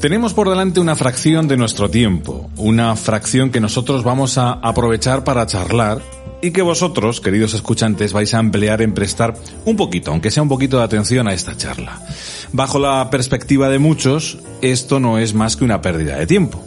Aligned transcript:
Tenemos 0.00 0.32
por 0.32 0.48
delante 0.48 0.80
una 0.80 0.96
fracción 0.96 1.46
de 1.46 1.58
nuestro 1.58 1.90
tiempo, 1.90 2.48
una 2.56 2.96
fracción 2.96 3.50
que 3.50 3.60
nosotros 3.60 4.02
vamos 4.02 4.38
a 4.38 4.52
aprovechar 4.52 5.24
para 5.24 5.44
charlar 5.46 6.00
y 6.40 6.52
que 6.52 6.62
vosotros, 6.62 7.20
queridos 7.20 7.52
escuchantes, 7.52 8.14
vais 8.14 8.32
a 8.32 8.40
emplear 8.40 8.80
en 8.80 8.94
prestar 8.94 9.34
un 9.66 9.76
poquito, 9.76 10.10
aunque 10.10 10.30
sea 10.30 10.42
un 10.42 10.48
poquito 10.48 10.78
de 10.78 10.84
atención 10.84 11.28
a 11.28 11.34
esta 11.34 11.54
charla. 11.54 12.00
Bajo 12.52 12.78
la 12.78 13.10
perspectiva 13.10 13.68
de 13.68 13.78
muchos, 13.78 14.38
esto 14.62 15.00
no 15.00 15.18
es 15.18 15.34
más 15.34 15.56
que 15.56 15.64
una 15.64 15.82
pérdida 15.82 16.16
de 16.16 16.26
tiempo. 16.26 16.64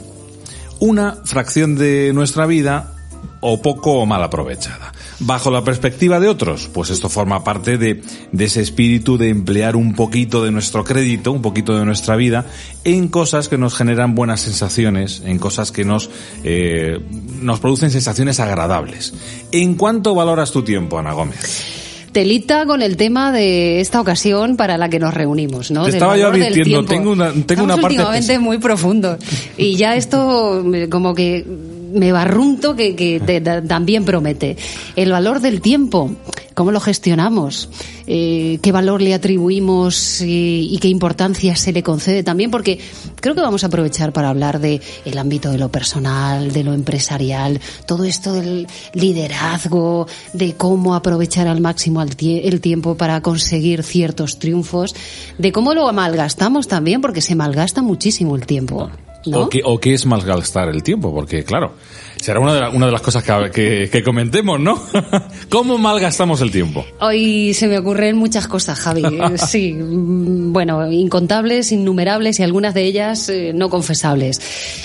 Una 0.80 1.18
fracción 1.26 1.76
de 1.76 2.12
nuestra 2.14 2.46
vida 2.46 2.94
o 3.42 3.62
poco 3.62 4.00
o 4.00 4.06
mal 4.06 4.24
aprovechada. 4.24 4.94
Bajo 5.20 5.52
la 5.52 5.64
perspectiva 5.64 6.20
de 6.20 6.28
otros, 6.28 6.70
pues 6.74 6.90
esto 6.90 7.10
forma 7.10 7.44
parte 7.44 7.78
de, 7.78 8.02
de, 8.32 8.46
ese 8.46 8.62
espíritu 8.62 9.18
de 9.18 9.30
emplear 9.30 9.76
un 9.76 9.96
poquito 9.96 10.44
de 10.44 10.52
nuestro 10.52 10.84
crédito, 10.84 11.32
un 11.32 11.42
poquito 11.42 11.78
de 11.78 11.86
nuestra 11.86 12.16
vida, 12.16 12.46
en 12.84 13.08
cosas 13.08 13.48
que 13.48 13.58
nos 13.58 13.76
generan 13.76 14.16
buenas 14.16 14.42
sensaciones, 14.42 15.22
en 15.26 15.40
cosas 15.40 15.72
que 15.72 15.86
nos, 15.86 16.10
eh, 16.44 17.00
nos 17.42 17.60
producen 17.60 17.92
sensaciones 17.92 18.40
agradables. 18.40 19.14
¿En 19.52 19.76
cuánto 19.76 20.16
valoras 20.16 20.52
tu 20.52 20.64
tiempo, 20.64 20.98
Ana 21.00 21.14
Gómez? 21.14 21.82
telita 22.14 22.66
con 22.66 22.82
el 22.82 22.96
tema 22.96 23.32
de 23.32 23.82
esta 23.82 24.00
ocasión 24.00 24.56
para 24.56 24.78
la 24.78 24.88
que 24.88 25.00
nos 25.00 25.14
reunimos, 25.14 25.72
¿no? 25.72 25.84
Te 25.86 25.90
estaba 25.90 26.16
yo 26.16 26.28
advirtiendo, 26.28 26.86
tengo 26.86 27.12
una, 27.12 27.34
tengo 27.46 27.64
una 27.64 27.76
parte... 27.76 27.98
últimamente 27.98 28.40
muy 28.40 28.60
profundo. 28.60 29.18
Y 29.58 29.76
ya 29.76 29.96
esto 29.96 30.64
como 30.90 31.14
que 31.14 31.44
me 31.94 32.12
barrunto 32.12 32.76
que, 32.76 32.96
que 32.96 33.20
te, 33.20 33.42
también 33.42 34.06
promete. 34.06 34.58
El 34.96 35.12
valor 35.12 35.40
del 35.40 35.62
tiempo, 35.62 36.16
cómo 36.54 36.72
lo 36.72 36.80
gestionamos, 36.80 37.70
eh, 38.08 38.60
qué 38.62 38.72
valor 38.72 39.02
le 39.02 39.14
atribuimos 39.14 40.22
y, 40.22 40.70
y, 40.72 40.78
qué 40.80 40.88
importancia 40.88 41.56
se 41.56 41.72
le 41.72 41.84
concede 41.84 42.24
también, 42.24 42.52
porque 42.52 42.80
creo 43.22 43.36
que 43.36 43.42
vamos 43.42 43.64
a 43.64 43.68
aprovechar 43.68 44.12
para 44.12 44.30
hablar 44.30 44.60
de 44.60 44.82
el 45.06 45.18
ámbito 45.18 45.52
de 45.52 45.58
lo 45.58 45.70
personal, 45.70 46.52
de 46.52 46.64
lo 46.64 46.74
empresarial, 46.74 47.62
todo 47.88 48.04
esto 48.04 48.34
del 48.34 48.68
liderazgo, 48.94 50.08
de 50.34 50.54
cómo 50.54 50.96
aprovechar 50.96 51.48
al 51.48 51.62
máximo 51.62 52.02
el, 52.02 52.16
el 52.20 52.62
tiempo 52.62 52.96
para 52.96 53.22
conseguir 53.22 53.84
ciertos 53.84 54.40
triunfos, 54.40 54.96
de 55.38 55.52
cómo 55.52 55.74
lo 55.74 55.92
malgastamos 55.94 56.68
también, 56.68 57.02
porque 57.02 57.22
se 57.22 57.36
malgasta 57.36 57.82
muchísimo 57.82 58.36
el 58.36 58.46
tiempo. 58.46 58.90
O, 59.26 59.50
qué, 59.50 59.62
o 59.64 59.80
qué 59.80 59.94
es 59.94 60.06
malgastar 60.06 60.70
el 60.70 60.84
tiempo, 60.84 61.14
porque 61.14 61.44
claro, 61.44 61.74
será 62.24 62.40
una 62.40 62.54
de, 62.54 62.62
la, 62.62 62.70
una 62.70 62.86
de 62.86 62.92
las 62.94 63.02
cosas 63.02 63.22
que, 63.22 63.52
que, 63.52 63.90
que 63.90 64.02
comentemos, 64.02 64.58
¿no? 64.58 64.82
¿Cómo 65.50 65.78
malgastamos 65.78 66.40
el 66.40 66.52
tiempo? 66.52 66.86
Hoy 67.02 67.54
se 67.54 67.68
me 67.68 67.78
ocurren 67.78 68.16
muchas 68.16 68.48
cosas, 68.48 68.80
Javi. 68.80 69.04
Sí, 69.46 69.76
bueno, 69.78 70.90
incontables, 70.90 71.74
innumerables 71.74 72.40
y 72.40 72.44
algunas 72.44 72.74
de 72.74 72.84
ellas 72.84 73.28
eh, 73.28 73.52
no 73.54 73.70
confesables. 73.70 74.40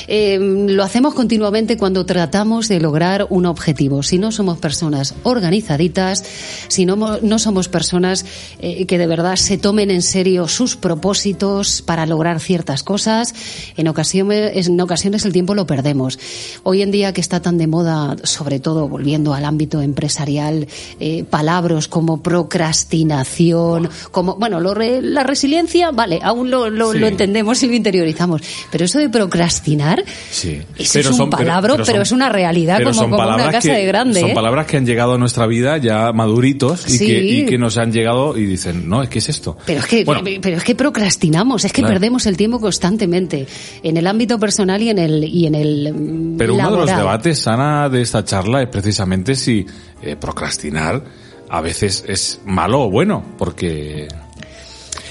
Eh, 0.08 0.38
lo 0.40 0.82
hacemos 0.82 1.14
continuamente 1.14 1.76
cuando 1.76 2.04
tratamos 2.04 2.66
de 2.66 2.80
lograr 2.80 3.28
un 3.30 3.46
objetivo. 3.46 4.02
Si 4.02 4.18
no 4.18 4.32
somos 4.32 4.58
personas 4.58 5.14
organizaditas, 5.22 6.24
si 6.66 6.86
no, 6.86 6.96
no 7.22 7.38
somos 7.38 7.68
personas 7.68 8.26
eh, 8.58 8.84
que 8.86 8.98
de 8.98 9.06
verdad 9.06 9.36
se 9.36 9.58
tomen 9.58 9.92
en 9.92 10.02
serio 10.02 10.48
sus 10.48 10.74
propósitos 10.74 11.82
para 11.82 12.04
lograr 12.04 12.40
ciertas 12.40 12.82
cosas, 12.82 13.32
en 13.76 13.86
ocasiones, 13.86 14.66
en 14.66 14.80
ocasiones 14.80 15.24
el 15.24 15.32
tiempo 15.32 15.54
lo 15.54 15.66
perdemos. 15.66 16.18
Hoy 16.64 16.82
en 16.82 16.90
día 16.90 17.12
que 17.12 17.27
está 17.28 17.42
tan 17.42 17.58
de 17.58 17.66
moda, 17.66 18.16
sobre 18.22 18.58
todo 18.58 18.88
volviendo 18.88 19.34
al 19.34 19.44
ámbito 19.44 19.82
empresarial, 19.82 20.66
eh, 20.98 21.24
palabras 21.24 21.86
como 21.86 22.22
procrastinación, 22.22 23.90
como, 24.10 24.36
bueno, 24.36 24.60
lo 24.60 24.72
re, 24.72 25.02
la 25.02 25.24
resiliencia, 25.24 25.90
vale, 25.90 26.20
aún 26.22 26.50
lo, 26.50 26.70
lo, 26.70 26.92
sí. 26.92 26.98
lo, 26.98 27.06
entendemos 27.06 27.62
y 27.62 27.68
lo 27.68 27.74
interiorizamos, 27.74 28.40
pero 28.70 28.86
eso 28.86 28.98
de 28.98 29.10
procrastinar, 29.10 30.02
sí. 30.30 30.62
eso 30.78 30.90
pero 30.94 31.00
es 31.00 31.06
un 31.10 31.16
son, 31.16 31.30
palabra, 31.30 31.60
pero, 31.60 31.74
pero, 31.74 31.86
pero, 31.86 32.02
es 32.02 32.12
una 32.12 32.30
realidad 32.30 32.82
como, 32.82 33.10
como 33.10 33.16
una 33.16 33.50
casa 33.50 33.68
que, 33.68 33.76
de 33.76 33.84
grande. 33.84 34.20
Son 34.20 34.30
¿eh? 34.30 34.34
palabras 34.34 34.66
que 34.66 34.78
han 34.78 34.86
llegado 34.86 35.12
a 35.14 35.18
nuestra 35.18 35.46
vida 35.46 35.76
ya 35.76 36.12
maduritos 36.12 36.86
y, 36.88 36.98
Sí. 36.98 37.06
que, 37.06 37.22
y 37.22 37.44
que 37.44 37.58
nos 37.58 37.76
han 37.76 37.92
llegado 37.92 38.38
y 38.38 38.46
dicen, 38.46 38.88
no, 38.88 39.06
¿qué 39.08 39.18
es 39.18 39.28
esto? 39.28 39.58
Pero 39.66 39.80
es 39.80 39.86
que, 39.86 40.04
Bueno. 40.04 40.22
pero 40.40 40.56
es 40.56 40.64
que 40.64 40.74
procrastinamos, 40.74 41.64
es 41.66 41.72
que 41.72 41.82
Claro. 41.82 41.94
perdemos 41.94 42.24
el 42.26 42.36
tiempo 42.38 42.58
constantemente 42.58 43.46
en 43.82 43.96
el 43.98 44.06
ámbito 44.06 44.38
personal 44.38 44.80
y 44.82 44.88
en 44.88 44.98
el 44.98 45.24
y 45.24 45.46
en 45.46 45.54
el 45.54 45.92
mm, 45.92 46.36
Pero 46.38 46.54
uno 46.54 46.70
de 46.70 46.76
los 46.78 46.86
laboral. 46.86 47.04
Debates, 47.18 47.46
Ana, 47.46 47.88
de 47.88 48.02
esta 48.02 48.24
charla 48.24 48.62
es 48.62 48.68
precisamente 48.68 49.34
si 49.34 49.66
eh, 50.02 50.16
procrastinar 50.16 51.02
a 51.50 51.60
veces 51.60 52.04
es 52.06 52.40
malo 52.44 52.82
o 52.82 52.90
bueno, 52.90 53.24
porque... 53.36 54.08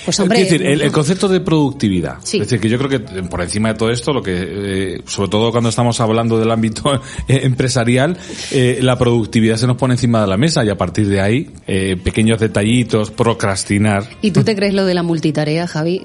Pues 0.05 0.21
hombre, 0.21 0.41
es 0.41 0.49
decir, 0.49 0.65
el, 0.65 0.81
el 0.81 0.91
concepto 0.93 1.27
de 1.27 1.41
productividad. 1.41 2.19
Sí. 2.23 2.37
Es 2.37 2.43
decir, 2.43 2.61
que 2.61 2.69
yo 2.69 2.77
creo 2.77 2.89
que 2.89 2.99
por 3.23 3.41
encima 3.41 3.73
de 3.73 3.75
todo 3.75 3.89
esto, 3.89 4.13
lo 4.13 4.23
que, 4.23 4.35
eh, 4.37 5.01
sobre 5.05 5.29
todo 5.29 5.51
cuando 5.51 5.67
estamos 5.67 5.99
hablando 5.99 6.39
del 6.39 6.49
ámbito 6.49 6.95
eh, 6.95 6.99
empresarial, 7.43 8.17
eh, 8.51 8.79
la 8.81 8.97
productividad 8.97 9.57
se 9.57 9.67
nos 9.67 9.75
pone 9.75 9.95
encima 9.95 10.21
de 10.21 10.27
la 10.27 10.37
mesa 10.37 10.63
y 10.63 10.69
a 10.69 10.77
partir 10.77 11.09
de 11.09 11.19
ahí, 11.19 11.51
pequeños 12.05 12.39
detallitos, 12.39 13.11
procrastinar. 13.11 14.07
¿Y 14.21 14.31
tú 14.31 14.45
te 14.45 14.55
crees 14.55 14.73
lo 14.73 14.85
de 14.85 14.93
la 14.93 15.03
multitarea, 15.03 15.67
Javi? 15.67 16.03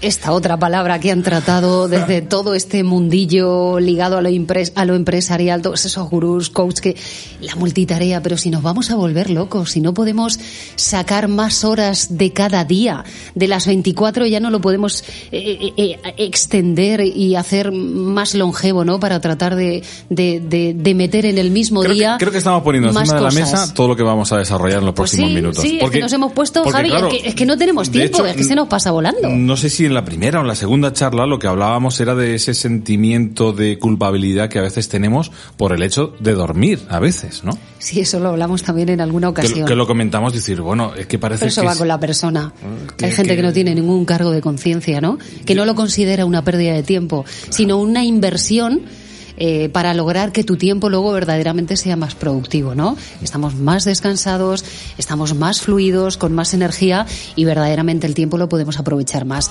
Esta 0.00 0.30
otra 0.32 0.56
palabra 0.56 1.00
que 1.00 1.10
han 1.10 1.24
tratado 1.24 1.88
desde 1.88 2.22
todo 2.22 2.54
este 2.54 2.84
mundillo 2.84 3.80
ligado 3.80 4.16
a 4.16 4.22
lo, 4.22 4.28
impres 4.28 4.72
a 4.76 4.84
lo 4.84 4.94
empresarial, 4.94 5.60
todos 5.60 5.84
esos 5.86 6.08
gurús, 6.08 6.50
coach, 6.50 6.78
que 6.78 6.96
la 7.40 7.56
multitarea, 7.56 8.22
pero 8.22 8.36
si 8.36 8.48
nos 8.48 8.62
vamos 8.62 8.92
a 8.92 8.94
volver 8.94 9.28
locos, 9.28 9.72
si 9.72 9.80
no 9.80 9.94
podemos 9.94 10.38
sacar 10.76 11.26
más 11.26 11.64
horas 11.64 12.16
de 12.16 12.32
cada 12.32 12.64
día, 12.64 13.04
de 13.34 13.48
las 13.48 13.66
24 13.66 14.26
ya 14.26 14.38
no 14.38 14.50
lo 14.50 14.60
podemos 14.60 15.02
eh, 15.32 15.72
eh, 15.76 15.98
extender 16.16 17.00
y 17.00 17.34
hacer 17.34 17.72
más 17.72 18.36
longevo, 18.36 18.84
¿no? 18.84 19.00
Para 19.00 19.20
tratar 19.20 19.56
de, 19.56 19.82
de, 20.10 20.38
de, 20.38 20.74
de 20.74 20.94
meter 20.94 21.26
en 21.26 21.38
el 21.38 21.50
mismo 21.50 21.80
creo 21.80 21.94
día. 21.94 22.12
Que, 22.18 22.24
creo 22.24 22.32
que 22.32 22.38
estamos 22.38 22.62
poniendo 22.62 22.92
más 22.92 23.02
encima 23.02 23.18
de 23.18 23.24
la 23.24 23.32
mesa 23.32 23.74
todo 23.74 23.88
lo 23.88 23.96
que 23.96 24.04
vamos 24.04 24.30
a 24.30 24.38
desarrollar 24.38 24.78
en 24.78 24.86
los 24.86 24.94
Pues 24.94 25.10
próximos 25.10 25.30
sí, 25.30 25.34
minutos. 25.34 25.62
Sí, 25.62 25.80
es 25.82 25.90
que 25.90 26.00
nos 26.00 26.12
hemos 26.12 26.30
puesto, 26.30 26.62
porque, 26.62 26.76
Javi, 26.76 26.90
claro, 26.90 27.08
es, 27.08 27.20
que, 27.20 27.28
es 27.30 27.34
que 27.34 27.46
no 27.46 27.58
tenemos 27.58 27.90
tiempo, 27.90 28.18
hecho, 28.18 28.26
es 28.26 28.36
que 28.36 28.44
se 28.44 28.54
nos 28.54 28.68
pasa 28.68 28.92
volando. 28.92 29.28
No 29.28 29.56
sé 29.56 29.68
si 29.70 29.87
en 29.88 29.94
la 29.94 30.04
primera 30.04 30.38
o 30.38 30.42
en 30.42 30.48
la 30.48 30.54
segunda 30.54 30.92
charla 30.92 31.26
lo 31.26 31.38
que 31.38 31.48
hablábamos 31.48 31.98
era 32.00 32.14
de 32.14 32.34
ese 32.36 32.54
sentimiento 32.54 33.52
de 33.52 33.78
culpabilidad 33.78 34.48
que 34.48 34.58
a 34.58 34.62
veces 34.62 34.88
tenemos 34.88 35.32
por 35.56 35.72
el 35.72 35.82
hecho 35.82 36.14
de 36.20 36.32
dormir, 36.32 36.80
a 36.88 37.00
veces, 37.00 37.42
¿no? 37.44 37.58
Sí, 37.78 38.00
eso 38.00 38.20
lo 38.20 38.28
hablamos 38.30 38.62
también 38.62 38.88
en 38.90 39.00
alguna 39.00 39.28
ocasión. 39.30 39.66
que 39.66 39.74
lo 39.74 39.86
comentamos, 39.86 40.32
decir, 40.32 40.60
bueno, 40.60 40.92
es 40.94 41.06
que 41.06 41.18
parece 41.18 41.40
Pero 41.40 41.48
eso 41.50 41.60
que 41.62 41.66
va 41.66 41.72
es- 41.72 41.78
con 41.78 41.88
la 41.88 41.98
persona. 42.00 42.52
que- 42.96 43.06
Hay 43.06 43.12
gente 43.12 43.30
que- 43.32 43.36
que 43.36 43.42
no 43.42 43.52
tiene 43.52 43.74
ningún 43.74 44.04
cargo 44.04 44.30
de 44.30 44.40
conciencia, 44.40 45.00
¿no? 45.00 45.18
Que 45.44 45.54
no 45.54 45.64
lo 45.64 45.74
considera 45.74 46.24
una 46.24 46.42
pérdida 46.44 46.74
de 46.74 46.82
tiempo, 46.82 47.24
sino 47.50 47.78
una 47.78 48.04
inversión 48.04 48.82
eh, 49.38 49.68
para 49.68 49.94
lograr 49.94 50.32
que 50.32 50.44
tu 50.44 50.56
tiempo 50.56 50.90
luego 50.90 51.12
verdaderamente 51.12 51.76
sea 51.76 51.96
más 51.96 52.14
productivo, 52.14 52.74
¿no? 52.74 52.96
Estamos 53.22 53.54
más 53.54 53.84
descansados, 53.84 54.64
estamos 54.98 55.34
más 55.34 55.60
fluidos, 55.60 56.16
con 56.16 56.34
más 56.34 56.54
energía 56.54 57.06
y 57.36 57.44
verdaderamente 57.44 58.06
el 58.06 58.14
tiempo 58.14 58.36
lo 58.36 58.48
podemos 58.48 58.78
aprovechar 58.78 59.24
más. 59.24 59.50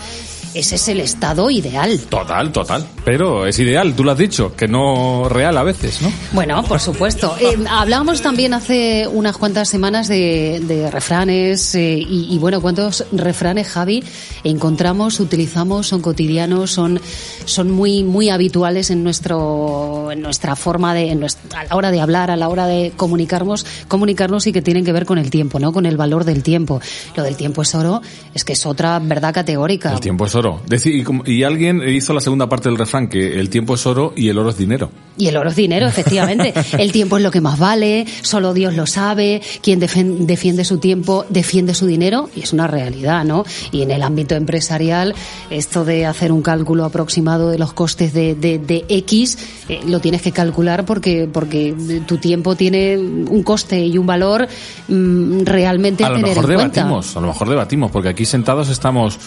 Ese 0.53 0.75
es 0.75 0.88
el 0.88 1.00
estado 1.00 1.50
ideal. 1.52 2.00
Total, 2.09 2.52
total. 2.52 2.86
Pero 3.06 3.46
es 3.46 3.59
ideal, 3.59 3.94
tú 3.96 4.03
lo 4.03 4.12
has 4.12 4.18
dicho, 4.18 4.56
que 4.56 4.68
no 4.68 5.30
real 5.30 5.58
a 5.58 5.64
veces, 5.64 6.02
¿no? 6.02 6.12
Bueno, 6.31 6.64
por 6.64 6.80
supuesto. 6.80 7.36
Eh, 7.40 7.58
hablábamos 7.69 8.22
también 8.22 8.54
hace 8.54 9.08
unas 9.08 9.38
cuantas 9.38 9.69
semanas 9.69 10.08
de, 10.08 10.59
de 10.64 10.90
refranes 10.90 11.75
eh, 11.75 11.98
y, 12.00 12.28
y, 12.34 12.38
bueno, 12.40 12.62
¿cuántos 12.62 13.06
refranes, 13.12 13.68
Javi, 13.68 14.04
encontramos, 14.44 15.19
utilizamos, 15.19 15.88
son 15.88 16.02
cotidianos, 16.02 16.72
son, 16.72 17.00
son 17.46 17.72
muy, 17.72 18.04
muy 18.04 18.30
habituales 18.30 18.90
en 18.90 19.04
nuestro, 19.04 19.77
en 20.12 20.22
nuestra 20.22 20.56
forma 20.56 20.94
de, 20.94 21.12
en 21.12 21.20
nuestra, 21.20 21.62
a 21.62 21.66
la 21.66 21.76
hora 21.76 21.92
de 21.92 22.02
hablar, 22.02 22.32
a 22.32 22.36
la 22.36 22.50
hora 22.50 22.68
de 22.68 22.94
comunicarnos, 22.96 23.66
comunicarnos 23.88 24.48
y 24.48 24.54
que 24.54 24.62
tienen 24.62 24.86
que 24.86 24.92
ver 24.92 25.06
con 25.06 25.18
el 25.18 25.30
tiempo, 25.30 25.60
¿no? 25.60 25.72
Con 25.72 25.86
el 25.86 25.98
valor 25.98 26.24
del 26.25 26.44
tiempo. 26.44 26.81
Lo 27.16 27.24
del 27.24 27.36
tiempo 27.36 27.62
es 27.62 27.74
oro, 27.75 28.01
es 28.34 28.44
que 28.44 28.54
es 28.54 28.66
otra 28.66 29.00
verdad 29.00 29.34
categórica. 29.34 29.94
El 29.94 30.00
tiempo 30.00 30.25
es 30.25 30.36
oro. 30.36 30.62
Deci- 30.68 31.24
y, 31.25 31.44
alguien 31.44 31.81
hizo 31.88 32.13
la 32.13 32.22
segunda 32.22 32.50
parte 32.50 32.69
del 32.69 32.78
refrán, 32.78 33.07
que 33.07 33.40
el 33.40 33.50
tiempo 33.50 33.75
es 33.75 33.86
oro 33.86 34.13
y 34.16 34.30
el 34.30 34.38
oro 34.38 34.50
es 34.50 34.57
dinero. 34.57 34.92
Y 35.18 35.28
el 35.28 35.38
oro 35.38 35.50
es 35.50 35.56
dinero, 35.56 35.88
efectivamente. 35.88 36.54
El 36.78 36.92
tiempo 36.92 37.18
es 37.18 37.24
lo 37.24 37.31
que 37.31 37.42
más 37.42 37.60
vale, 37.60 38.06
solo 38.22 38.54
Dios 38.54 38.75
lo 38.75 38.86
sabe, 38.86 39.42
quien 39.62 39.80
defiende 39.80 40.63
su 40.63 40.78
tiempo 40.78 41.25
defiende 41.30 41.74
su 41.74 41.86
dinero 41.86 42.30
y 42.36 42.42
es 42.42 42.54
una 42.54 42.68
realidad, 42.68 43.24
¿no? 43.25 43.46
Y 43.72 43.81
en 43.81 43.92
el 43.92 44.04
ámbito 44.04 44.36
empresarial, 44.36 45.16
esto 45.50 45.86
de 45.86 46.06
hacer 46.06 46.31
un 46.31 46.42
cálculo 46.42 46.86
aproximado 46.86 47.50
de 47.50 47.57
los 47.57 47.74
costes 47.74 48.13
de, 48.13 48.36
de, 48.36 48.60
de 48.60 48.86
X, 48.90 49.38
eh, 49.69 49.81
lo 49.86 50.00
tienes 50.00 50.22
que 50.22 50.31
calcular 50.31 50.86
porque, 50.86 51.30
porque 51.31 51.75
tu 52.08 52.18
tiempo 52.18 52.56
tiene 52.56 52.98
un 52.98 53.44
coste 53.44 53.80
y 53.80 53.98
un 53.98 54.06
valor 54.06 54.48
mm, 54.88 55.42
realmente 55.44 56.04
a, 56.04 56.08
A 56.08 56.10
lo 56.12 56.16
tener 56.18 56.36
mejor 56.36 56.52
en 56.52 56.58
cuenta. 56.58 56.81
debatimos, 56.81 57.18
a 57.18 57.22
lo 57.22 57.28
mejor 57.28 57.50
debatimos, 57.50 57.92
porque 57.92 58.10
aquí 58.10 58.25
sentados 58.25 58.69
estamos 58.69 59.18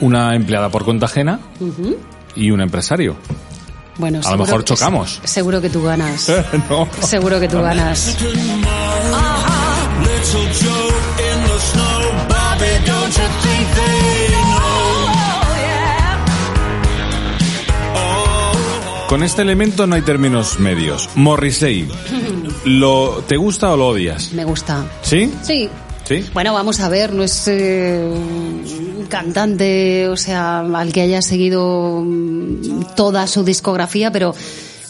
una 0.00 0.34
empleada 0.34 0.68
por 0.68 0.84
cuenta 0.84 1.06
ajena 1.06 1.40
y 2.34 2.50
un 2.50 2.60
empresario. 2.60 3.16
Bueno, 3.98 4.20
a 4.24 4.30
lo 4.30 4.38
mejor 4.38 4.62
chocamos. 4.62 5.20
Seguro 5.24 5.60
que 5.60 5.70
tú 5.70 5.82
ganas. 5.82 6.30
no. 6.70 6.88
Seguro 7.00 7.40
que 7.40 7.48
tú 7.48 7.60
ganas. 7.62 8.16
Con 19.08 19.22
este 19.22 19.42
elemento 19.42 19.86
no 19.86 19.94
hay 19.94 20.02
términos 20.02 20.58
medios. 20.58 21.08
Morrissey, 21.14 21.88
¿lo, 22.64 23.22
¿te 23.28 23.36
gusta 23.36 23.72
o 23.72 23.76
lo 23.76 23.88
odias? 23.88 24.32
Me 24.32 24.44
gusta. 24.44 24.84
¿Sí? 25.02 25.32
Sí. 25.42 25.70
¿Sí? 26.04 26.24
Bueno, 26.34 26.52
vamos 26.52 26.80
a 26.80 26.88
ver, 26.88 27.12
no 27.12 27.22
es 27.22 27.46
eh, 27.46 28.04
un 28.04 29.06
cantante, 29.08 30.08
o 30.08 30.16
sea, 30.16 30.60
al 30.60 30.92
que 30.92 31.02
haya 31.02 31.22
seguido 31.22 32.02
mm, 32.04 32.94
toda 32.96 33.28
su 33.28 33.44
discografía, 33.44 34.10
pero 34.10 34.34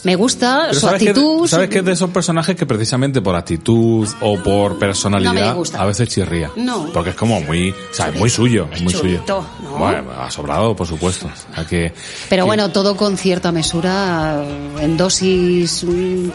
me 0.03 0.15
gusta 0.15 0.63
Pero 0.69 0.73
su 0.73 0.79
¿sabes 0.85 1.01
que- 1.03 1.09
actitud. 1.09 1.47
¿Sabes 1.47 1.67
su- 1.67 1.71
que 1.71 1.79
es 1.79 1.85
de 1.85 1.91
esos 1.91 2.09
personajes 2.09 2.55
que 2.55 2.65
precisamente 2.65 3.21
por 3.21 3.35
actitud 3.35 4.07
o 4.21 4.37
por 4.43 4.77
personalidad 4.79 5.55
No 5.55 5.63
a 5.79 5.85
veces 5.85 6.09
chirría? 6.09 6.51
No. 6.55 6.89
Porque 6.93 7.11
es 7.11 7.15
como 7.15 7.41
muy, 7.41 7.71
o 7.71 7.75
sea, 7.93 8.09
es 8.09 8.15
muy 8.15 8.29
suyo, 8.29 8.67
es 8.71 8.81
muy 8.81 8.93
Chulito, 8.93 9.45
suyo. 9.59 9.69
¿no? 9.71 9.77
Bueno, 9.77 10.03
ha 10.19 10.29
sobrado, 10.31 10.75
por 10.75 10.87
supuesto. 10.87 11.27
O 11.51 11.55
sea 11.55 11.65
que, 11.65 11.93
Pero 12.29 12.43
que- 12.43 12.47
bueno, 12.47 12.69
todo 12.71 12.95
con 12.95 13.17
cierta 13.17 13.51
mesura, 13.51 14.43
en 14.79 14.97
dosis 14.97 15.85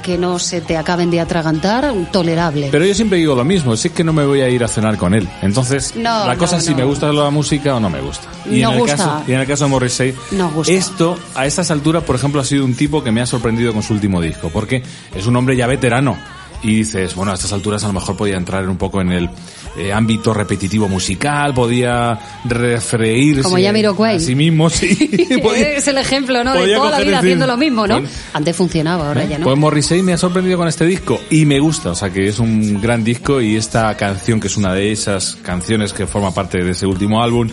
que 0.02 0.18
no 0.18 0.38
se 0.38 0.60
te 0.60 0.76
acaben 0.76 1.10
de 1.10 1.20
atragantar, 1.20 1.92
tolerable. 2.12 2.68
Pero 2.70 2.84
yo 2.84 2.94
siempre 2.94 3.18
digo 3.18 3.34
lo 3.34 3.44
mismo, 3.44 3.76
si 3.76 3.88
es 3.88 3.94
que 3.94 4.04
no 4.04 4.12
me 4.12 4.24
voy 4.24 4.40
a 4.40 4.48
ir 4.48 4.62
a 4.64 4.68
cenar 4.68 4.96
con 4.96 5.14
él. 5.14 5.28
Entonces, 5.42 5.94
No, 5.96 6.26
la 6.26 6.36
cosa 6.36 6.58
es 6.58 6.64
si 6.64 6.74
me 6.74 6.84
gusta 6.84 7.12
la 7.12 7.30
música 7.30 7.74
o 7.76 7.80
no 7.80 7.90
me 7.90 8.00
gusta. 8.00 8.26
Y, 8.50 8.62
en 8.62 8.70
el 8.70 8.78
gusta. 8.78 8.96
Caso, 8.96 9.22
y 9.28 9.32
en 9.32 9.40
el 9.40 9.46
caso 9.46 9.64
de 9.64 9.70
Morrissey, 9.70 10.14
gusta. 10.54 10.72
esto, 10.72 11.18
a 11.34 11.46
estas 11.46 11.70
alturas, 11.70 12.02
por 12.04 12.16
ejemplo, 12.16 12.40
ha 12.40 12.44
sido 12.44 12.64
un 12.64 12.74
tipo 12.74 13.02
que 13.02 13.10
me 13.12 13.20
ha 13.20 13.26
sorprendido 13.26 13.51
con 13.72 13.82
su 13.82 13.92
último 13.94 14.20
disco, 14.20 14.50
porque 14.52 14.82
es 15.14 15.26
un 15.26 15.36
hombre 15.36 15.56
ya 15.56 15.66
veterano. 15.66 16.16
Y 16.64 16.76
dices, 16.76 17.16
bueno, 17.16 17.32
a 17.32 17.34
estas 17.34 17.52
alturas 17.52 17.82
a 17.82 17.88
lo 17.88 17.92
mejor 17.94 18.16
podía 18.16 18.36
entrar 18.36 18.68
un 18.68 18.76
poco 18.76 19.00
en 19.00 19.10
el 19.10 19.28
eh, 19.76 19.92
ámbito 19.92 20.32
repetitivo 20.32 20.86
musical, 20.88 21.52
podía 21.52 22.16
refreírse 22.44 23.42
Como 23.42 23.56
Jamiroquai. 23.60 24.14
a 24.14 24.20
sí 24.20 24.36
mismo, 24.36 24.70
sí. 24.70 24.94
Podía- 25.42 25.70
es 25.70 25.88
el 25.88 25.98
ejemplo, 25.98 26.44
¿no? 26.44 26.54
De 26.54 26.72
toda 26.72 26.92
la 26.92 27.00
vida 27.00 27.18
haciendo 27.18 27.48
lo 27.48 27.56
mismo, 27.56 27.88
¿no? 27.88 27.94
bueno, 27.94 28.08
Antes 28.32 28.54
funcionaba, 28.54 29.08
ahora 29.08 29.24
ya 29.24 29.38
no. 29.38 29.44
pues 29.46 29.58
Morrissey 29.58 30.02
me 30.02 30.12
ha 30.12 30.18
sorprendido 30.18 30.56
con 30.56 30.68
este 30.68 30.86
disco 30.86 31.20
y 31.30 31.46
me 31.46 31.58
gusta, 31.58 31.90
o 31.90 31.94
sea 31.96 32.10
que 32.10 32.28
es 32.28 32.38
un 32.38 32.80
gran 32.80 33.02
disco 33.02 33.40
y 33.40 33.56
esta 33.56 33.96
canción 33.96 34.38
que 34.38 34.46
es 34.46 34.56
una 34.56 34.72
de 34.72 34.92
esas 34.92 35.36
canciones 35.42 35.92
que 35.92 36.06
forma 36.06 36.32
parte 36.32 36.62
de 36.62 36.70
ese 36.70 36.86
último 36.86 37.24
álbum 37.24 37.48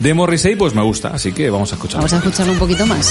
de 0.00 0.12
Morrissey 0.12 0.56
pues 0.56 0.74
me 0.74 0.82
gusta, 0.82 1.08
así 1.08 1.32
que 1.32 1.48
vamos 1.48 1.72
a 1.72 1.76
escucharlo. 1.76 2.00
Vamos 2.06 2.12
a 2.12 2.16
escucharlo 2.18 2.52
un 2.52 2.58
poquito 2.58 2.84
más. 2.84 3.10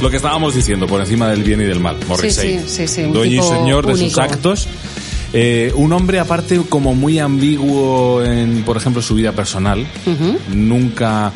Lo 0.00 0.10
que 0.10 0.16
estábamos 0.16 0.54
diciendo, 0.54 0.86
por 0.86 1.00
encima 1.00 1.28
del 1.28 1.42
bien 1.42 1.60
y 1.60 1.64
del 1.64 1.78
mal, 1.80 1.96
Morrissey. 2.08 2.58
Sí, 2.60 2.64
sí, 2.66 2.88
sí, 2.88 3.02
un 3.02 3.12
Dueño 3.12 3.42
y 3.44 3.46
señor 3.46 3.86
de 3.86 3.92
sus 3.92 4.02
único. 4.02 4.20
actos. 4.22 4.66
Eh, 5.32 5.72
un 5.76 5.92
hombre 5.92 6.18
aparte 6.18 6.58
como 6.68 6.94
muy 6.94 7.18
ambiguo 7.18 8.22
en, 8.24 8.62
por 8.62 8.76
ejemplo, 8.76 9.02
su 9.02 9.14
vida 9.14 9.32
personal. 9.32 9.86
Nunca 10.54 11.32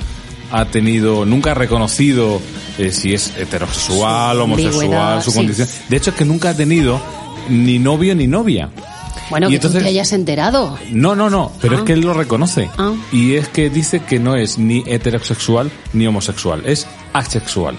ha 0.51 0.65
tenido, 0.67 1.25
nunca 1.25 1.51
ha 1.53 1.55
reconocido 1.55 2.41
eh, 2.79 2.91
si 2.91 3.13
es 3.15 3.33
heterosexual, 3.37 4.41
homosexual, 4.41 5.23
su 5.23 5.33
condición. 5.35 5.69
De 5.89 5.97
hecho, 5.97 6.11
es 6.11 6.17
que 6.17 6.25
nunca 6.25 6.51
ha 6.51 6.55
tenido 6.57 7.01
ni 7.49 7.79
novio 7.79 8.15
ni 8.15 8.27
novia. 8.27 8.71
Bueno, 9.31 9.47
Y 9.49 9.51
que 9.51 9.57
entonces- 9.57 9.81
tú 9.81 9.85
te 9.85 9.91
hayas 9.91 10.13
enterado. 10.13 10.79
No, 10.91 11.15
no, 11.15 11.31
no, 11.31 11.53
pero 11.61 11.77
Ah. 11.77 11.79
es 11.79 11.85
que 11.85 11.93
él 11.95 12.01
lo 12.01 12.13
reconoce. 12.15 12.69
Ah. 12.77 12.93
Y 13.13 13.35
es 13.35 13.49
que 13.49 13.71
dice 13.71 14.01
que 14.01 14.19
no 14.19 14.37
es 14.37 14.59
ni 14.59 14.83
heterosexual 14.87 15.71
ni 15.93 16.07
homosexual, 16.07 16.63
es 16.67 16.87
asexual. 17.13 17.77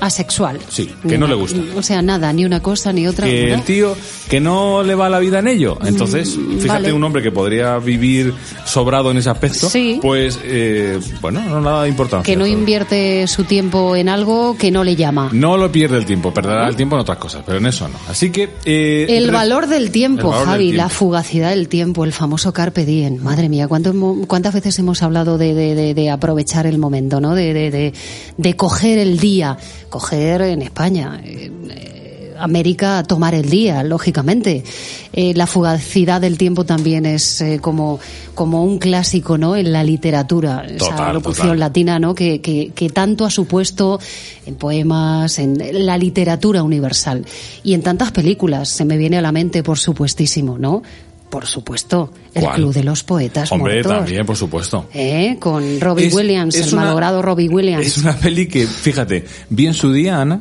Asexual. 0.00 0.58
Sí, 0.68 0.86
que 1.02 1.08
Ni 1.08 1.18
no 1.18 1.26
una- 1.26 1.34
le 1.34 1.40
gusta. 1.40 1.60
O 1.76 1.82
sea, 1.82 2.02
nada, 2.02 2.32
ni 2.32 2.44
una 2.44 2.60
cosa 2.60 2.92
ni 2.92 3.06
otra. 3.06 3.26
que 3.26 3.52
el 3.52 3.62
tío 3.62 3.96
que 4.28 4.40
no 4.40 4.82
le 4.82 4.94
va 4.94 5.08
la 5.08 5.18
vida 5.18 5.38
en 5.38 5.48
ello. 5.48 5.78
Entonces, 5.84 6.30
fíjate, 6.36 6.66
vale. 6.68 6.92
un 6.92 7.02
hombre 7.04 7.22
que 7.22 7.30
podría 7.30 7.78
vivir 7.78 8.34
sobrado 8.64 9.10
en 9.10 9.18
ese 9.18 9.30
aspecto, 9.30 9.68
Sí. 9.70 9.98
pues, 10.02 10.38
eh, 10.44 10.98
bueno, 11.20 11.40
no 11.48 11.60
nada 11.60 11.84
de 11.84 11.88
importancia. 11.88 12.24
Que 12.30 12.36
no 12.38 12.46
invierte 12.46 13.26
su 13.26 13.44
tiempo 13.44 13.96
en 13.96 14.08
algo 14.08 14.56
que 14.58 14.70
no 14.70 14.84
le 14.84 14.96
llama. 14.96 15.30
No 15.32 15.56
lo 15.56 15.70
pierde 15.72 15.96
el 15.96 16.04
tiempo, 16.06 16.32
perderá 16.34 16.68
el 16.68 16.76
tiempo 16.76 16.96
en 16.96 17.00
otras 17.00 17.18
cosas, 17.18 17.42
pero 17.46 17.58
en 17.58 17.66
eso 17.66 17.88
no. 17.88 17.98
Así 18.08 18.30
que... 18.30 18.50
eh, 18.64 19.06
El 19.08 19.30
valor 19.30 19.66
del 19.66 19.90
tiempo, 19.90 20.28
valor 20.28 20.38
del 20.40 20.46
Javi, 20.48 20.72
la 20.72 20.88
fugacidad 20.88 21.50
del 21.50 21.68
tiempo, 21.68 22.04
el 22.04 22.12
famoso 22.12 22.52
carpe 22.52 22.84
diem. 22.84 23.16
Madre 23.22 23.48
mía, 23.48 23.66
¿cuánto 23.68 23.92
hemo- 23.94 24.26
¿cuántas 24.26 24.52
veces 24.54 24.78
hemos 24.78 25.02
hablado 25.02 25.38
de, 25.38 25.54
de- 25.54 25.74
de- 25.74 25.94
de 25.94 26.10
aprovechar 26.10 26.66
el 26.66 26.78
momento, 26.78 27.20
¿no? 27.20 27.34
De 27.34 27.92
coger 28.56 28.98
el 28.98 29.18
día, 29.18 29.56
coger 29.88 30.42
en 30.42 30.62
España. 30.62 31.20
eh, 31.24 31.52
América 32.38 33.02
tomar 33.02 33.34
el 33.34 33.48
día, 33.48 33.82
lógicamente. 33.82 34.62
Eh, 35.14 35.32
la 35.34 35.46
fugacidad 35.46 36.20
del 36.20 36.36
tiempo 36.36 36.64
también 36.64 37.06
es 37.06 37.40
eh, 37.40 37.60
como, 37.62 37.98
como 38.34 38.62
un 38.62 38.78
clásico, 38.78 39.38
¿no? 39.38 39.56
En 39.56 39.72
la 39.72 39.82
literatura, 39.82 40.66
esa 40.66 40.90
Total, 40.90 41.14
locución 41.14 41.46
total. 41.46 41.60
latina, 41.60 41.98
¿no? 41.98 42.14
Que, 42.14 42.42
que, 42.42 42.72
que 42.74 42.90
tanto 42.90 43.24
ha 43.24 43.30
supuesto 43.30 43.98
en 44.44 44.54
poemas, 44.56 45.38
en 45.38 45.86
la 45.86 45.96
literatura 45.96 46.62
universal 46.62 47.24
y 47.64 47.72
en 47.72 47.80
tantas 47.82 48.12
películas. 48.12 48.68
Se 48.68 48.84
me 48.84 48.98
viene 48.98 49.16
a 49.16 49.22
la 49.22 49.32
mente, 49.32 49.62
por 49.62 49.78
supuestísimo, 49.78 50.58
¿no? 50.58 50.82
Por 51.36 51.44
supuesto, 51.44 52.10
el 52.32 52.44
¿Cuál? 52.44 52.54
Club 52.56 52.72
de 52.72 52.82
los 52.82 53.02
Poetas 53.04 53.52
Hombre, 53.52 53.74
Muertos. 53.74 53.92
también, 53.92 54.24
por 54.24 54.36
supuesto. 54.36 54.88
¿Eh? 54.94 55.36
Con 55.38 55.78
Robbie 55.82 56.06
Es- 56.06 56.14
Williams, 56.14 56.54
es 56.54 56.68
el 56.68 56.72
una- 56.72 56.84
malogrado 56.84 57.20
Robbie 57.20 57.50
Williams. 57.50 57.86
Es 57.86 57.98
una 57.98 58.16
peli 58.16 58.46
que, 58.48 58.66
fíjate, 58.66 59.26
vi 59.50 59.66
en 59.66 59.74
su 59.74 59.92
día, 59.92 60.18
Ana, 60.18 60.40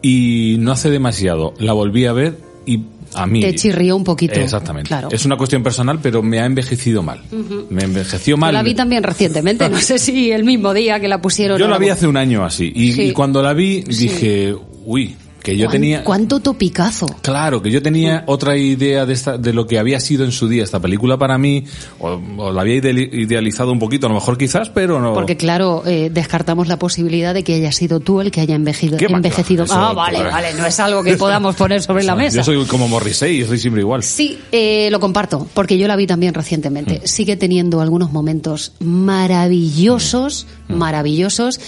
y 0.00 0.56
no 0.58 0.72
hace 0.72 0.88
demasiado. 0.88 1.52
La 1.58 1.74
volví 1.74 2.06
a 2.06 2.14
ver 2.14 2.38
y 2.64 2.80
a 3.12 3.26
mí... 3.26 3.42
Te 3.42 3.54
chirrió 3.56 3.94
un 3.94 4.04
poquito. 4.04 4.40
Exactamente. 4.40 4.88
Claro. 4.88 5.08
Es 5.12 5.26
una 5.26 5.36
cuestión 5.36 5.62
personal, 5.62 5.98
pero 6.02 6.22
me 6.22 6.40
ha 6.40 6.46
envejecido 6.46 7.02
mal. 7.02 7.20
Me 7.68 7.82
envejeció 7.84 8.36
Yo 8.36 8.38
mal. 8.38 8.54
la 8.54 8.62
vi 8.62 8.74
también 8.74 9.02
recientemente, 9.02 9.68
no 9.68 9.78
sé 9.82 9.98
si 9.98 10.30
el 10.32 10.44
mismo 10.44 10.72
día 10.72 10.98
que 10.98 11.08
la 11.08 11.20
pusieron. 11.20 11.58
Yo 11.58 11.68
la 11.68 11.76
vi 11.76 11.88
algo. 11.88 11.92
hace 11.98 12.06
un 12.06 12.16
año 12.16 12.42
así. 12.42 12.72
Y, 12.74 12.92
Sí. 12.94 13.02
y 13.02 13.12
cuando 13.12 13.42
la 13.42 13.52
vi 13.52 13.82
dije, 13.82 14.54
uy, 14.86 15.14
que 15.42 15.56
yo 15.56 15.66
¿Cuán- 15.66 15.72
tenía... 15.72 16.04
¿Cuánto 16.04 16.40
topicazo? 16.40 17.06
Claro, 17.22 17.60
que 17.62 17.70
yo 17.70 17.82
tenía 17.82 18.24
otra 18.26 18.56
idea 18.56 19.04
de, 19.06 19.12
esta, 19.12 19.36
de 19.38 19.52
lo 19.52 19.66
que 19.66 19.78
había 19.78 19.98
sido 20.00 20.24
en 20.24 20.32
su 20.32 20.48
día 20.48 20.62
esta 20.64 20.80
película 20.80 21.16
para 21.18 21.36
mí, 21.38 21.64
o, 21.98 22.20
o 22.38 22.52
la 22.52 22.60
había 22.62 22.76
ide- 22.76 23.10
idealizado 23.12 23.72
un 23.72 23.78
poquito, 23.78 24.06
a 24.06 24.08
lo 24.08 24.14
mejor 24.14 24.38
quizás, 24.38 24.70
pero 24.70 25.00
no. 25.00 25.14
Porque 25.14 25.36
claro, 25.36 25.82
eh, 25.86 26.10
descartamos 26.12 26.68
la 26.68 26.78
posibilidad 26.78 27.34
de 27.34 27.42
que 27.44 27.54
haya 27.54 27.72
sido 27.72 28.00
tú 28.00 28.20
el 28.20 28.30
que 28.30 28.40
haya 28.40 28.54
envejecido. 28.54 28.96
¿Qué 28.96 29.08
va? 29.08 29.16
envejecido. 29.16 29.64
Eso, 29.64 29.74
ah, 29.74 29.92
vale, 29.92 30.16
claro. 30.18 30.30
vale, 30.32 30.54
no 30.54 30.66
es 30.66 30.78
algo 30.80 31.02
que 31.02 31.16
podamos 31.16 31.54
poner 31.56 31.82
sobre 31.82 32.04
la 32.04 32.14
mesa. 32.14 32.36
Yo 32.38 32.44
soy 32.44 32.64
como 32.66 32.88
Morrissey, 32.88 33.38
yo 33.38 33.46
soy 33.46 33.58
siempre 33.58 33.80
igual. 33.82 34.02
Sí, 34.02 34.38
eh, 34.52 34.88
lo 34.90 35.00
comparto, 35.00 35.46
porque 35.54 35.76
yo 35.78 35.88
la 35.88 35.96
vi 35.96 36.06
también 36.06 36.34
recientemente. 36.34 37.00
Mm. 37.02 37.06
Sigue 37.06 37.36
teniendo 37.36 37.80
algunos 37.80 38.12
momentos 38.12 38.72
maravillosos, 38.80 40.46
Mm. 40.68 40.74
maravillosos, 40.74 41.60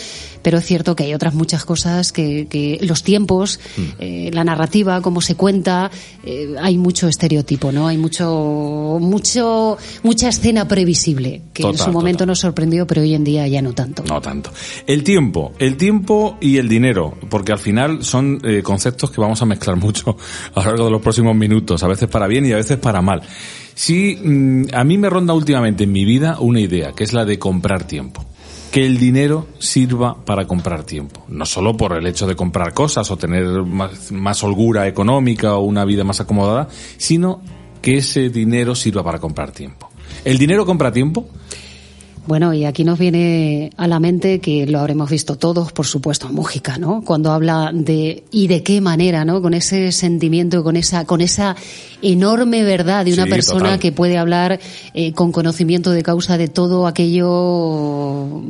pero 0.44 0.58
es 0.58 0.66
cierto 0.66 0.94
que 0.94 1.04
hay 1.04 1.14
otras 1.14 1.34
muchas 1.34 1.64
cosas 1.64 2.12
que, 2.12 2.46
que 2.48 2.78
los 2.82 3.02
tiempos, 3.02 3.58
Mm. 3.76 3.82
eh, 3.98 4.30
la 4.32 4.44
narrativa, 4.44 5.00
cómo 5.00 5.22
se 5.22 5.34
cuenta, 5.36 5.90
eh, 6.22 6.54
hay 6.60 6.76
mucho 6.76 7.08
estereotipo, 7.08 7.72
¿no? 7.72 7.88
Hay 7.88 7.96
mucho, 7.96 8.98
mucho, 9.00 9.78
mucha 10.02 10.28
escena 10.28 10.68
previsible 10.68 11.40
que 11.54 11.62
en 11.62 11.78
su 11.78 11.90
momento 11.90 12.18
total. 12.18 12.28
nos 12.28 12.40
sorprendió, 12.40 12.86
pero 12.86 13.00
hoy 13.00 13.14
en 13.14 13.24
día 13.24 13.48
ya 13.48 13.62
no 13.62 13.72
tanto. 13.72 14.04
No 14.06 14.20
tanto. 14.20 14.50
El 14.86 15.02
tiempo, 15.02 15.52
el 15.58 15.76
tiempo 15.78 16.36
y 16.40 16.58
el 16.58 16.68
dinero, 16.68 17.14
porque 17.30 17.52
al 17.52 17.58
final 17.58 18.04
son 18.04 18.38
eh, 18.44 18.62
conceptos 18.62 19.10
que 19.10 19.20
vamos 19.20 19.40
a 19.40 19.46
mezclar 19.46 19.76
mucho 19.86 20.16
a 20.54 20.60
lo 20.60 20.66
largo 20.66 20.84
de 20.84 20.90
los 20.90 21.00
próximos 21.02 21.34
minutos, 21.34 21.82
a 21.82 21.88
veces 21.88 22.08
para 22.08 22.26
bien 22.26 22.44
y 22.44 22.52
a 22.52 22.56
veces 22.56 22.76
para 22.76 23.00
mal. 23.00 23.22
Sí, 23.74 24.18
mm, 24.22 24.66
a 24.74 24.84
mí 24.84 24.98
me 24.98 25.08
ronda 25.08 25.32
últimamente 25.32 25.84
en 25.84 25.92
mi 25.92 26.04
vida 26.04 26.36
una 26.38 26.60
idea, 26.60 26.92
que 26.92 27.02
es 27.02 27.14
la 27.14 27.24
de 27.24 27.38
comprar 27.38 27.86
tiempo. 27.86 28.24
Que 28.74 28.84
el 28.84 28.98
dinero 28.98 29.46
sirva 29.60 30.16
para 30.24 30.48
comprar 30.48 30.82
tiempo. 30.82 31.24
No 31.28 31.46
solo 31.46 31.76
por 31.76 31.92
el 31.92 32.08
hecho 32.08 32.26
de 32.26 32.34
comprar 32.34 32.74
cosas 32.74 33.08
o 33.08 33.16
tener 33.16 33.46
más, 33.62 34.10
más 34.10 34.42
holgura 34.42 34.88
económica 34.88 35.54
o 35.54 35.60
una 35.60 35.84
vida 35.84 36.02
más 36.02 36.18
acomodada, 36.18 36.66
sino 36.96 37.40
que 37.80 37.98
ese 37.98 38.30
dinero 38.30 38.74
sirva 38.74 39.04
para 39.04 39.20
comprar 39.20 39.52
tiempo. 39.52 39.90
¿El 40.24 40.38
dinero 40.38 40.66
compra 40.66 40.90
tiempo? 40.90 41.28
Bueno, 42.26 42.54
y 42.54 42.64
aquí 42.64 42.84
nos 42.84 42.98
viene 42.98 43.70
a 43.76 43.86
la 43.86 44.00
mente 44.00 44.40
que 44.40 44.66
lo 44.66 44.78
habremos 44.80 45.10
visto 45.10 45.36
todos, 45.36 45.72
por 45.72 45.86
supuesto, 45.86 46.30
Mújica, 46.30 46.78
¿no? 46.78 47.02
Cuando 47.04 47.30
habla 47.32 47.70
de 47.74 48.24
y 48.30 48.46
de 48.46 48.62
qué 48.62 48.80
manera, 48.80 49.26
¿no? 49.26 49.42
Con 49.42 49.52
ese 49.52 49.92
sentimiento, 49.92 50.64
con 50.64 50.76
esa, 50.76 51.04
con 51.04 51.20
esa 51.20 51.54
enorme 52.00 52.62
verdad 52.62 53.04
de 53.04 53.12
una 53.12 53.24
Sí, 53.24 53.30
persona 53.30 53.60
total. 53.64 53.78
que 53.78 53.92
puede 53.92 54.16
hablar 54.16 54.58
eh, 54.94 55.12
con 55.12 55.32
conocimiento 55.32 55.90
de 55.90 56.02
causa 56.02 56.38
de 56.38 56.48
todo 56.48 56.86
aquello 56.86 58.40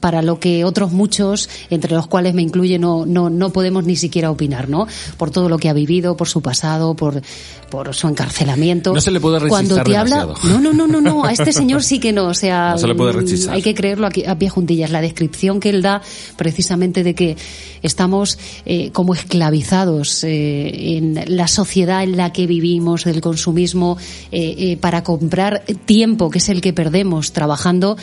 para 0.00 0.22
lo 0.22 0.40
que 0.40 0.64
otros 0.64 0.90
muchos, 0.92 1.48
entre 1.70 1.94
los 1.94 2.06
cuales 2.08 2.34
me 2.34 2.42
incluye, 2.42 2.78
no, 2.80 3.06
no, 3.06 3.30
no 3.30 3.50
podemos 3.52 3.84
ni 3.84 3.94
siquiera 3.96 4.30
opinar, 4.30 4.68
¿no? 4.68 4.86
Por 5.18 5.30
todo 5.30 5.48
lo 5.48 5.58
que 5.58 5.68
ha 5.68 5.72
vivido, 5.72 6.16
por 6.16 6.28
su 6.28 6.42
pasado, 6.42 6.94
por, 6.94 7.22
por 7.70 7.94
su 7.94 8.08
encarcelamiento. 8.08 8.92
No 8.92 9.00
se 9.00 9.10
le 9.12 9.20
puede 9.20 9.38
rechistar 9.38 9.66
Cuando 9.68 9.84
te 9.84 9.96
habla, 9.96 10.20
demasiado. 10.26 10.60
no, 10.60 10.72
no, 10.72 10.86
no, 10.86 11.00
no, 11.00 11.00
no, 11.00 11.24
a 11.24 11.32
este 11.32 11.52
señor 11.60 11.82
sí 11.84 11.98
que 12.00 12.12
no, 12.12 12.26
o 12.26 12.34
sea, 12.34 12.72
No 12.72 12.78
se 12.78 12.88
le 12.88 12.94
puede 12.94 13.12
mm, 13.22 13.50
hay 13.50 13.62
que 13.62 13.74
creerlo 13.74 14.06
aquí, 14.06 14.24
a 14.24 14.38
pie 14.38 14.48
juntillas. 14.48 14.90
La 14.90 15.00
descripción 15.00 15.60
que 15.60 15.70
él 15.70 15.82
da 15.82 16.02
precisamente 16.36 17.02
de 17.02 17.14
que 17.14 17.36
estamos 17.82 18.38
eh, 18.66 18.90
como 18.92 19.14
esclavizados 19.14 20.24
eh, 20.24 20.96
en 20.96 21.18
la 21.26 21.48
sociedad 21.48 22.02
en 22.02 22.16
la 22.16 22.32
que 22.32 22.46
vivimos, 22.46 23.04
del 23.04 23.20
consumismo, 23.20 23.96
eh, 24.32 24.76
para 24.80 25.02
comprar 25.02 25.62
tiempo, 25.86 26.30
que 26.30 26.38
es 26.38 26.48
el 26.48 26.60
que 26.60 26.72
perdemos 26.72 27.32
trabajando, 27.32 27.96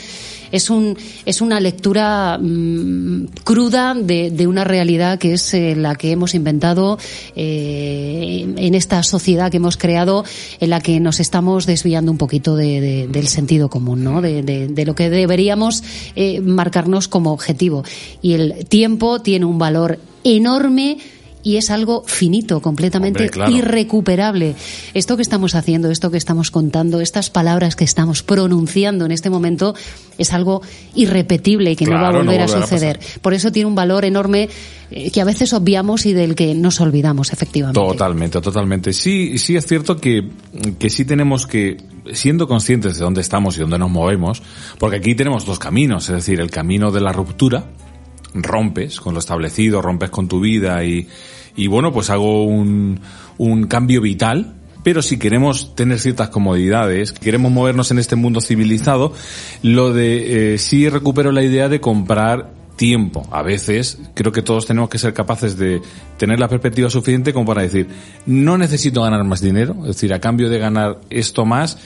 es 0.49 0.69
un 0.69 0.97
es 1.25 1.41
una 1.41 1.59
lectura 1.59 2.37
mm, 2.41 3.25
cruda 3.43 3.93
de, 3.93 4.31
de 4.31 4.47
una 4.47 4.63
realidad 4.63 5.19
que 5.19 5.33
es 5.33 5.53
la 5.53 5.95
que 5.95 6.11
hemos 6.11 6.33
inventado 6.35 6.97
en 7.35 8.73
esta 8.75 9.03
sociedad 9.03 9.51
que 9.51 9.57
hemos 9.57 9.77
creado 9.77 10.23
en 10.59 10.69
la 10.69 10.79
que 10.79 10.99
nos 10.99 11.19
estamos 11.19 11.65
desviando 11.65 12.11
un 12.11 12.17
poquito 12.17 12.55
de- 12.55 12.79
de- 12.81 13.07
del 13.07 13.27
sentido 13.27 13.69
común 13.69 14.03
no 14.03 14.21
de 14.21 14.83
lo 14.85 14.95
que 14.95 15.06
deberíamos 15.09 15.83
eh, 16.15 16.41
marcarnos 16.41 17.07
como 17.07 17.31
objetivo. 17.31 17.83
Y 18.21 18.33
el 18.33 18.65
tiempo 18.67 19.21
tiene 19.21 19.45
un 19.45 19.59
valor 19.59 19.99
enorme 20.23 20.97
y 21.47 21.55
es 21.55 21.69
algo 21.69 22.03
finito, 22.05 22.59
completamente 22.59 23.19
Hombre, 23.19 23.29
claro. 23.29 23.53
irrecuperable. 23.53 24.53
Esto 24.93 25.15
que 25.15 25.21
estamos 25.21 25.55
haciendo, 25.55 25.89
esto 25.89 26.11
que 26.11 26.17
estamos 26.17 26.51
contando, 26.51 26.99
estas 26.99 27.29
palabras 27.29 27.77
que 27.77 27.85
estamos 27.85 28.21
pronunciando 28.21 29.05
en 29.05 29.13
este 29.13 29.29
momento 29.29 29.73
es 30.17 30.33
algo 30.33 30.61
irrepetible 30.93 31.71
y 31.71 31.77
que 31.77 31.85
no 31.85 31.93
va 31.93 32.09
a 32.09 32.11
no 32.11 32.17
volver 32.17 32.41
a 32.41 32.49
suceder. 32.49 32.99
Por 33.21 33.33
eso 33.33 33.49
tiene 33.53 33.65
un 33.65 33.75
valor 33.75 34.03
enorme 34.03 34.49
eh, 34.91 35.09
que 35.09 35.21
a 35.21 35.23
veces 35.23 35.53
obviamos 35.53 36.05
y 36.05 36.11
del 36.11 36.35
que 36.35 36.53
nos 36.53 36.81
olvidamos, 36.81 37.31
efectivamente. 37.31 37.79
Totalmente, 37.79 38.41
totalmente. 38.41 38.91
Sí, 38.91 39.37
sí 39.37 39.55
es 39.55 39.65
cierto 39.65 39.95
que, 39.95 40.29
que 40.77 40.89
sí 40.89 41.05
tenemos 41.05 41.47
que, 41.47 41.77
siendo 42.11 42.49
conscientes 42.49 42.97
de 42.97 43.05
dónde 43.05 43.21
estamos 43.21 43.55
y 43.55 43.61
dónde 43.61 43.79
nos 43.79 43.89
movemos, 43.89 44.43
porque 44.79 44.97
aquí 44.97 45.15
tenemos 45.15 45.45
dos 45.45 45.59
caminos, 45.59 46.09
es 46.09 46.15
decir, 46.15 46.41
el 46.41 46.51
camino 46.51 46.91
de 46.91 46.99
la 46.99 47.13
ruptura, 47.13 47.69
rompes 48.33 48.99
con 48.99 49.13
lo 49.13 49.21
establecido, 49.21 49.81
rompes 49.81 50.09
con 50.09 50.27
tu 50.27 50.41
vida 50.41 50.83
y, 50.83 51.07
y 51.57 51.67
bueno, 51.67 51.91
pues 51.91 52.09
hago 52.09 52.45
un, 52.45 53.01
un 53.37 53.67
cambio 53.67 53.99
vital. 53.99 54.53
Pero 54.83 55.01
si 55.01 55.17
queremos 55.17 55.75
tener 55.75 55.99
ciertas 55.99 56.29
comodidades, 56.29 57.11
queremos 57.11 57.51
movernos 57.51 57.91
en 57.91 57.99
este 57.99 58.15
mundo 58.15 58.39
civilizado, 58.39 59.11
lo 59.61 59.91
de 59.91 60.53
eh, 60.53 60.57
sí 60.59 60.87
recupero 60.87 61.33
la 61.33 61.43
idea 61.43 61.67
de 61.67 61.81
comprar 61.81 62.51
tiempo. 62.77 63.27
A 63.31 63.41
veces 63.41 63.99
creo 64.13 64.31
que 64.31 64.41
todos 64.41 64.65
tenemos 64.65 64.89
que 64.89 64.97
ser 64.97 65.13
capaces 65.13 65.57
de 65.57 65.81
tener 66.17 66.39
la 66.39 66.47
perspectiva 66.47 66.89
suficiente 66.89 67.33
como 67.33 67.47
para 67.47 67.63
decir, 67.63 67.89
no 68.27 68.57
necesito 68.57 69.01
ganar 69.01 69.25
más 69.25 69.41
dinero, 69.41 69.75
es 69.81 69.95
decir, 69.95 70.13
a 70.13 70.21
cambio 70.21 70.47
de 70.47 70.59
ganar 70.59 71.01
esto 71.09 71.43
más, 71.43 71.79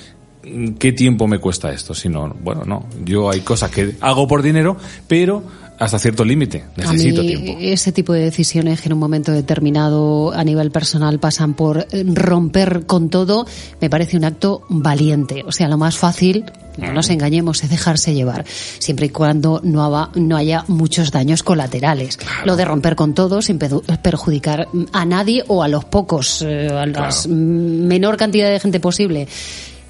¿qué 0.78 0.92
tiempo 0.92 1.28
me 1.28 1.40
cuesta 1.40 1.72
esto? 1.72 1.96
Si 1.96 2.10
no, 2.10 2.36
bueno, 2.44 2.64
no, 2.66 2.86
yo 3.04 3.32
hay 3.32 3.42
cosas 3.42 3.72
que 3.72 3.96
hago 4.02 4.28
por 4.28 4.44
dinero, 4.44 4.78
pero 5.08 5.44
hasta 5.82 5.98
cierto 6.00 6.24
límite, 6.24 6.64
necesito 6.78 7.22
a 7.22 7.24
mí, 7.24 7.36
tiempo. 7.36 7.58
Ese 7.60 7.92
tipo 7.92 8.14
de 8.14 8.20
decisiones 8.22 8.82
que 8.82 8.88
en 8.90 8.94
un 8.94 9.00
momento 9.00 9.32
determinado 9.32 10.32
a 10.32 10.44
nivel 10.44 10.70
personal 10.72 11.20
pasan 11.20 11.56
por 11.56 11.88
eh, 11.92 12.04
romper 12.06 12.86
con 12.86 13.10
todo, 13.10 13.48
me 13.82 13.90
parece 13.90 14.16
un 14.18 14.24
acto 14.26 14.64
valiente. 14.70 15.44
O 15.48 15.52
sea, 15.52 15.68
lo 15.68 15.78
más 15.80 15.98
fácil, 15.98 16.46
no 16.78 16.94
nos 16.94 17.10
engañemos, 17.10 17.64
es 17.64 17.70
dejarse 17.72 18.14
llevar, 18.14 18.46
siempre 18.78 19.08
y 19.08 19.10
cuando 19.10 19.60
no, 19.64 19.84
haba- 19.84 20.12
no 20.16 20.38
haya 20.38 20.64
muchos 20.68 21.12
daños 21.12 21.42
colaterales. 21.42 22.20
Lo 22.46 22.56
de 22.56 22.64
romper 22.66 22.96
con 22.96 23.14
todo 23.16 23.42
sin 23.42 23.58
perjudicar 23.58 24.68
a 24.94 25.06
nadie 25.06 25.44
o 25.48 25.64
a 25.64 25.68
los 25.68 25.84
pocos, 25.86 26.44
eh, 26.48 26.68
a 26.70 26.86
la 26.86 26.92
Claro. 26.94 27.16
menor 27.28 28.18
cantidad 28.18 28.50
de 28.52 28.60
gente 28.60 28.80
posible. 28.80 29.28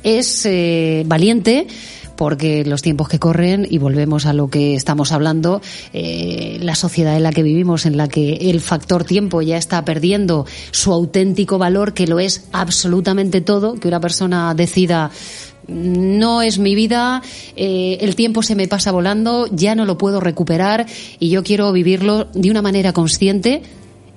Es 0.03 0.45
eh, 0.45 1.03
valiente 1.05 1.67
porque 2.21 2.63
los 2.65 2.83
tiempos 2.83 3.09
que 3.09 3.17
corren, 3.17 3.65
y 3.67 3.79
volvemos 3.79 4.27
a 4.27 4.33
lo 4.33 4.47
que 4.47 4.75
estamos 4.75 5.11
hablando, 5.11 5.59
eh, 5.91 6.59
la 6.61 6.75
sociedad 6.75 7.17
en 7.17 7.23
la 7.23 7.31
que 7.31 7.41
vivimos, 7.41 7.87
en 7.87 7.97
la 7.97 8.07
que 8.07 8.33
el 8.51 8.61
factor 8.61 9.05
tiempo 9.05 9.41
ya 9.41 9.57
está 9.57 9.83
perdiendo 9.83 10.45
su 10.69 10.93
auténtico 10.93 11.57
valor, 11.57 11.95
que 11.95 12.05
lo 12.05 12.19
es 12.19 12.45
absolutamente 12.51 13.41
todo, 13.41 13.73
que 13.73 13.87
una 13.87 13.99
persona 13.99 14.53
decida 14.53 15.09
no 15.67 16.43
es 16.43 16.59
mi 16.59 16.75
vida, 16.75 17.23
eh, 17.55 17.97
el 18.01 18.15
tiempo 18.15 18.43
se 18.43 18.53
me 18.53 18.67
pasa 18.67 18.91
volando, 18.91 19.47
ya 19.51 19.73
no 19.73 19.85
lo 19.85 19.97
puedo 19.97 20.19
recuperar 20.19 20.85
y 21.17 21.29
yo 21.29 21.41
quiero 21.41 21.71
vivirlo 21.71 22.25
de 22.35 22.51
una 22.51 22.61
manera 22.61 22.93
consciente, 22.93 23.63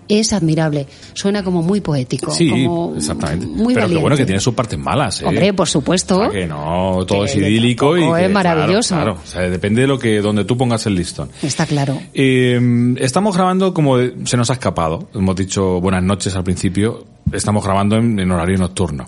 es 0.08 0.32
admirable. 0.32 0.86
Suena 1.12 1.42
como 1.42 1.62
muy 1.62 1.80
poético. 1.80 2.30
Sí, 2.30 2.50
como 2.50 2.94
exactamente. 2.96 3.46
Muy 3.46 3.74
Pero 3.74 3.88
que 3.88 3.96
bueno 3.96 4.16
que 4.16 4.26
tiene 4.26 4.40
sus 4.40 4.54
partes 4.54 4.78
malas, 4.78 5.22
¿eh? 5.22 5.26
Hombre, 5.26 5.52
por 5.52 5.68
supuesto. 5.68 6.18
O 6.18 6.20
sea, 6.22 6.30
que 6.30 6.46
no, 6.46 7.04
todo 7.06 7.20
Que 7.20 7.24
es 7.26 7.36
idílico 7.36 7.96
y 7.96 8.00
que, 8.00 8.24
es 8.26 8.30
maravilloso. 8.30 8.94
Claro, 8.94 9.12
claro. 9.14 9.20
O 9.24 9.26
sea, 9.26 9.42
depende 9.42 9.82
de 9.82 9.86
lo 9.86 9.98
que, 9.98 10.20
donde 10.20 10.44
tú 10.44 10.56
pongas 10.56 10.86
el 10.86 10.94
listón. 10.94 11.30
Está 11.42 11.66
claro. 11.66 12.00
Eh, 12.12 12.94
estamos 12.98 13.36
grabando 13.36 13.74
como 13.74 13.98
se 14.24 14.36
nos 14.36 14.50
ha 14.50 14.54
escapado. 14.54 15.08
Hemos 15.14 15.36
dicho 15.36 15.80
buenas 15.80 16.02
noches 16.02 16.34
al 16.36 16.44
principio. 16.44 17.04
Estamos 17.32 17.64
grabando 17.64 17.96
en, 17.96 18.18
en 18.18 18.30
horario 18.30 18.58
nocturno. 18.58 19.06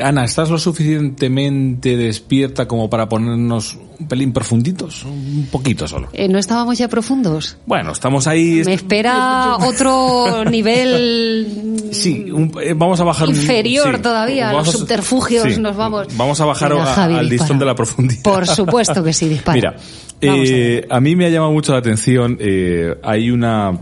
Ana, 0.00 0.24
¿estás 0.24 0.48
lo 0.50 0.58
suficientemente 0.58 1.96
despierta 1.96 2.68
como 2.68 2.88
para 2.88 3.08
ponernos 3.08 3.76
un 3.98 4.06
pelín 4.06 4.32
profunditos? 4.32 5.02
Un 5.04 5.48
poquito 5.50 5.88
solo. 5.88 6.08
Eh, 6.12 6.28
¿No 6.28 6.38
estábamos 6.38 6.78
ya 6.78 6.86
profundos? 6.88 7.56
Bueno, 7.66 7.90
estamos 7.92 8.26
ahí. 8.28 8.62
Me 8.64 8.74
espera 8.74 9.56
otro 9.60 10.44
nivel 10.44 11.88
Sí, 11.90 12.30
un- 12.30 12.52
eh, 12.62 12.74
vamos 12.76 13.00
a 13.00 13.04
bajar 13.04 13.28
inferior 13.28 13.96
sí. 13.96 14.02
todavía. 14.02 14.52
Los 14.52 14.68
a- 14.68 14.72
subterfugios 14.72 15.54
sí. 15.54 15.60
nos 15.60 15.76
vamos. 15.76 16.06
Vamos 16.16 16.40
a 16.40 16.44
bajar 16.44 16.70
Venga, 16.70 16.84
a- 16.84 16.94
Javi, 16.94 17.14
al 17.14 17.28
dispara. 17.28 17.42
listón 17.42 17.58
de 17.58 17.64
la 17.64 17.74
profundidad. 17.74 18.22
Por 18.22 18.46
supuesto 18.46 19.02
que 19.02 19.12
sí, 19.12 19.28
dispara. 19.28 19.56
Mira, 19.56 19.76
eh, 20.20 20.86
a 20.88 21.00
mí 21.00 21.16
me 21.16 21.26
ha 21.26 21.28
llamado 21.28 21.52
mucho 21.52 21.72
la 21.72 21.78
atención, 21.78 22.36
eh, 22.40 22.94
hay 23.02 23.30
una, 23.30 23.72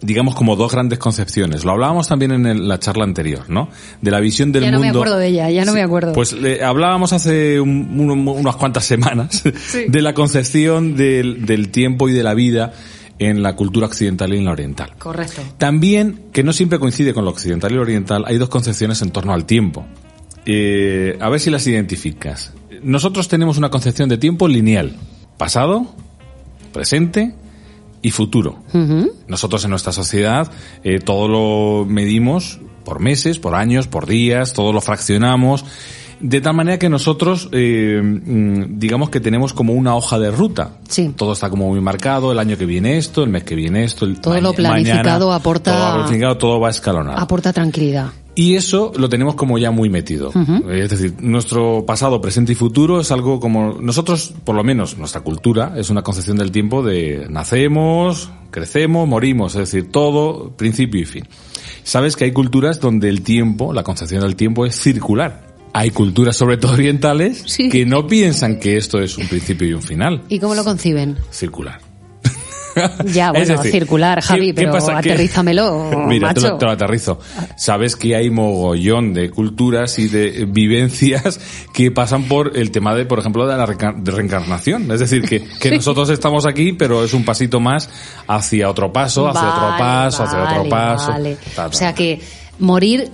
digamos 0.00 0.34
como 0.34 0.54
dos 0.56 0.72
grandes 0.72 0.98
concepciones. 0.98 1.64
Lo 1.64 1.72
hablábamos 1.72 2.06
también 2.08 2.32
en 2.32 2.46
el- 2.46 2.68
la 2.68 2.78
charla 2.78 3.04
anterior, 3.04 3.48
¿no? 3.50 3.68
De 4.00 4.10
la 4.10 4.20
visión 4.20 4.52
del 4.52 4.62
Ya 4.64 4.70
no 4.70 4.78
mundo. 4.78 4.92
me 4.92 4.98
acuerdo 5.00 5.18
de 5.18 5.26
ella, 5.28 5.50
ya 5.50 5.64
no 5.64 5.72
me 5.72 5.82
acuerdo. 5.82 6.12
Pues 6.12 6.32
le- 6.32 6.62
hablábamos 6.62 7.12
hace 7.12 7.60
un- 7.60 7.98
un- 7.98 8.28
unas 8.28 8.56
cuantas 8.56 8.84
semanas 8.84 9.42
de 9.88 10.02
la 10.02 10.14
concepción 10.14 10.96
del, 10.96 11.44
del 11.46 11.70
tiempo 11.70 12.08
y 12.08 12.12
de 12.12 12.22
la 12.22 12.34
vida 12.34 12.72
en 13.18 13.42
la 13.42 13.56
cultura 13.56 13.86
occidental 13.88 14.32
y 14.32 14.38
en 14.38 14.44
la 14.44 14.52
oriental. 14.52 14.92
Correcto. 14.98 15.42
También, 15.58 16.20
que 16.32 16.44
no 16.44 16.52
siempre 16.52 16.78
coincide 16.78 17.12
con 17.12 17.24
lo 17.24 17.30
occidental 17.32 17.72
y 17.72 17.74
lo 17.74 17.82
oriental, 17.82 18.24
hay 18.28 18.38
dos 18.38 18.48
concepciones 18.48 19.02
en 19.02 19.10
torno 19.10 19.32
al 19.32 19.44
tiempo. 19.46 19.84
Eh, 20.46 21.18
a 21.20 21.28
ver 21.28 21.40
si 21.40 21.50
las 21.50 21.66
identificas. 21.66 22.52
Nosotros 22.82 23.26
tenemos 23.26 23.58
una 23.58 23.70
concepción 23.70 24.08
de 24.08 24.18
tiempo 24.18 24.46
lineal. 24.46 24.92
Pasado, 25.36 25.94
presente 26.72 27.34
y 28.02 28.10
futuro. 28.10 28.58
Nosotros 29.26 29.64
en 29.64 29.70
nuestra 29.70 29.92
sociedad 29.92 30.50
eh, 30.84 30.98
todo 31.00 31.28
lo 31.28 31.84
medimos 31.86 32.60
por 32.84 33.00
meses, 33.00 33.38
por 33.38 33.54
años, 33.54 33.86
por 33.86 34.06
días, 34.06 34.52
todo 34.54 34.72
lo 34.72 34.80
fraccionamos 34.80 35.64
De 36.20 36.40
tal 36.40 36.54
manera 36.54 36.78
que 36.80 36.88
nosotros, 36.88 37.48
eh, 37.52 38.00
mm, 38.02 38.78
digamos 38.80 39.08
que 39.10 39.20
tenemos 39.20 39.52
como 39.52 39.72
una 39.74 39.94
hoja 39.94 40.18
de 40.18 40.32
ruta. 40.32 40.78
Sí. 40.88 41.12
Todo 41.16 41.32
está 41.32 41.48
como 41.48 41.68
muy 41.68 41.80
marcado, 41.80 42.32
el 42.32 42.40
año 42.40 42.56
que 42.58 42.66
viene 42.66 42.98
esto, 42.98 43.22
el 43.22 43.30
mes 43.30 43.44
que 43.44 43.54
viene 43.54 43.84
esto. 43.84 44.04
El 44.04 44.20
Todo 44.20 44.40
lo 44.40 44.52
planificado 44.52 45.32
aporta- 45.32 45.72
Todo 45.76 45.88
lo 45.88 45.94
planificado, 46.04 46.36
todo 46.38 46.58
va 46.60 46.70
escalonado. 46.70 47.18
Aporta 47.18 47.52
tranquilidad. 47.52 48.08
Y 48.40 48.54
eso 48.54 48.92
lo 48.96 49.08
tenemos 49.08 49.34
como 49.34 49.58
ya 49.58 49.72
muy 49.72 49.90
metido. 49.90 50.30
Es 50.70 50.90
decir, 50.90 51.14
nuestro 51.18 51.84
pasado, 51.84 52.20
presente 52.20 52.52
y 52.52 52.54
futuro 52.54 53.00
es 53.00 53.10
algo 53.10 53.40
como 53.40 53.78
nosotros, 53.80 54.32
por 54.44 54.54
lo 54.54 54.62
menos 54.62 54.96
nuestra 54.96 55.22
cultura, 55.22 55.72
es 55.76 55.90
una 55.90 56.02
concepción 56.02 56.36
del 56.36 56.52
tiempo 56.52 56.84
de 56.84 57.26
nacemos, 57.28 58.30
crecemos, 58.52 59.08
morimos, 59.08 59.56
es 59.56 59.72
decir, 59.72 59.90
todo, 59.90 60.52
principio 60.56 61.00
y 61.00 61.04
fin. 61.04 61.24
Sabes 61.82 62.14
que 62.14 62.26
hay 62.26 62.32
culturas 62.32 62.78
donde 62.78 63.08
el 63.08 63.22
tiempo, 63.22 63.72
la 63.72 63.82
concepción 63.82 64.20
del 64.22 64.36
tiempo 64.36 64.66
es 64.66 64.80
circular. 64.80 65.48
Hay 65.72 65.90
culturas, 65.90 66.36
sobre 66.36 66.58
todo 66.58 66.74
orientales, 66.74 67.42
Sí. 67.44 67.68
que 67.68 67.86
no 67.86 68.06
piensan 68.06 68.60
que 68.60 68.76
esto 68.76 69.00
es 69.00 69.18
un 69.18 69.26
principio 69.26 69.66
y 69.66 69.72
un 69.72 69.82
final. 69.82 70.22
¿Y 70.28 70.38
cómo 70.38 70.54
lo 70.54 70.62
conciben? 70.62 71.16
Circular. 71.32 71.80
Ya, 73.12 73.28
Es 73.28 73.32
bueno, 73.48 73.62
decir, 73.62 73.72
circular, 73.72 74.18
¿qué- 74.20 74.26
Javi, 74.26 74.46
qué 74.48 74.54
pero 74.54 74.76
aterrízamelo, 74.76 75.90
Mira, 76.06 76.32
te 76.34 76.40
macho. 76.40 76.52
lo, 76.52 76.58
te 76.58 76.64
lo 76.66 76.70
aterrizo. 76.72 77.20
Sabes 77.56 77.96
que 77.96 78.14
hay 78.16 78.30
mogollón 78.30 79.12
de 79.14 79.30
culturas 79.30 79.98
y 79.98 80.08
de 80.08 80.46
vivencias 80.48 81.40
que 81.72 81.90
pasan 81.90 82.24
por 82.24 82.56
el 82.56 82.70
tema 82.70 82.94
de, 82.94 83.04
por 83.04 83.18
ejemplo, 83.18 83.46
de 83.46 83.56
la 83.56 83.66
de 83.66 84.10
reencarnación. 84.10 84.90
Es 84.90 85.00
decir, 85.00 85.22
que, 85.22 85.44
que 85.60 85.70
nosotros 85.70 86.08
estamos 86.10 86.46
aquí, 86.46 86.72
pero 86.72 87.04
es 87.04 87.14
un 87.14 87.24
pasito 87.24 87.60
más 87.60 87.88
hacia 88.26 88.68
otro 88.68 88.92
paso, 88.92 89.28
hacia 89.28 89.48
otro 89.48 89.62
Vale, 89.68 89.78
paso, 89.78 90.22
hacia 90.24 90.42
otro 90.42 90.68
paso. 90.68 91.10
vale. 91.12 91.36
Ta, 91.54 91.62
ta, 91.62 91.66
O 91.66 91.72
sea 91.72 91.94
que 91.94 92.20
morir 92.58 93.08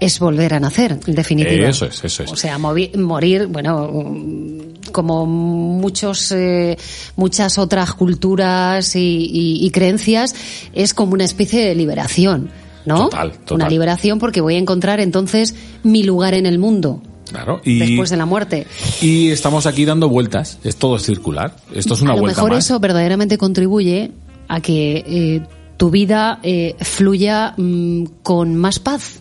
es 0.00 0.18
volver 0.18 0.54
a 0.54 0.60
nacer, 0.60 0.98
en 1.06 1.14
definitiva. 1.14 1.68
Eso 1.68 1.86
es, 1.86 2.04
eso 2.04 2.22
es. 2.24 2.32
O 2.32 2.36
sea, 2.36 2.58
morir, 2.58 3.46
bueno, 3.48 3.88
mm, 3.92 4.90
como 4.92 5.26
muchos, 5.26 6.32
eh, 6.32 6.76
muchas 7.16 7.58
otras 7.58 7.92
culturas 7.94 8.94
y, 8.96 9.00
y- 9.00 9.66
y 9.66 9.70
creencias, 9.70 10.34
es 10.72 10.94
como 10.94 11.12
una 11.14 11.24
especie 11.24 11.64
de 11.66 11.74
liberación, 11.74 12.50
¿no? 12.86 13.04
Total, 13.04 13.32
total. 13.32 13.54
Una 13.56 13.68
liberación 13.68 14.18
porque 14.18 14.40
voy 14.40 14.54
a 14.54 14.58
encontrar 14.58 15.00
entonces 15.00 15.54
mi 15.82 16.02
lugar 16.02 16.34
en 16.34 16.46
el 16.46 16.58
mundo 16.58 17.02
Claro. 17.30 17.60
Y, 17.62 17.78
después 17.78 18.08
de 18.08 18.16
la 18.16 18.24
muerte. 18.24 18.66
y 19.02 19.28
estamos 19.30 19.66
aquí 19.66 19.84
dando 19.84 20.08
vueltas. 20.08 20.58
Es 20.64 20.76
todo 20.76 20.98
circular. 20.98 21.54
Esto 21.74 21.92
es 21.92 22.00
una 22.00 22.12
a 22.12 22.14
lo 22.14 22.22
vuelta 22.22 22.40
mejor 22.40 22.52
más. 22.56 22.64
eso 22.64 22.80
verdaderamente 22.80 23.36
contribuye 23.36 24.12
a 24.48 24.60
que 24.62 25.04
eh, 25.06 25.42
tu 25.76 25.90
vida 25.90 26.40
eh, 26.42 26.74
fluya 26.80 27.52
mm, 27.58 28.04
con 28.22 28.54
más 28.54 28.78
paz. 28.78 29.20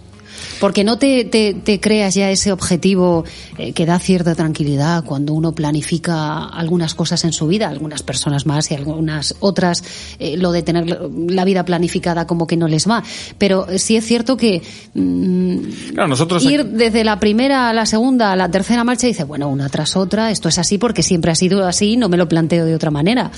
Porque 0.60 0.84
no 0.84 0.98
te, 0.98 1.26
te, 1.26 1.54
te 1.54 1.80
creas 1.80 2.16
ya 2.16 2.30
ese 2.30 2.52
objetivo 2.52 3.26
eh, 3.58 3.74
que 3.74 3.86
da 3.86 4.00
cierta 4.00 4.36
tranquilidad 4.36 5.04
cuando 5.04 5.34
uno 5.34 5.54
planifica 5.54 6.46
algunas 6.46 6.96
cosas 6.96 7.24
en 7.26 7.34
su 7.34 7.48
vida, 7.48 7.70
algunas 7.70 8.04
personas 8.04 8.46
más 8.46 8.72
y 8.72 8.76
algunas 8.76 9.36
otras, 9.40 9.84
eh, 10.20 10.38
lo 10.38 10.52
de 10.52 10.64
tener 10.64 10.86
la 10.88 11.46
vida 11.46 11.66
planificada 11.66 12.28
como 12.28 12.48
que 12.48 12.58
no 12.58 12.68
les 12.68 12.88
va. 12.90 13.04
Pero 13.38 13.68
sí 13.78 13.96
es 13.96 14.06
cierto 14.06 14.38
que 14.38 14.62
mm, 14.94 15.58
Claro, 15.94 16.08
nosotros 16.08 16.44
ir 16.44 16.66
desde 16.66 17.04
la 17.04 17.20
primera 17.20 17.70
a 17.70 17.74
la 17.74 17.86
segunda 17.86 18.32
a 18.32 18.36
la 18.36 18.50
tercera 18.50 18.84
marcha 18.84 19.08
y 19.08 19.12
dice, 19.12 19.24
bueno, 19.24 19.50
una 19.50 19.70
tras 19.70 19.96
otra, 19.96 20.32
esto 20.32 20.50
es 20.50 20.58
así 20.58 20.78
porque 20.78 21.04
siempre 21.04 21.32
ha 21.32 21.36
sido 21.36 21.66
así, 21.66 21.98
no 21.98 22.10
me 22.10 22.18
lo 22.18 22.28
planteo 22.28 22.66
de 22.66 22.76
otra 22.76 22.92
manera. 22.92 23.32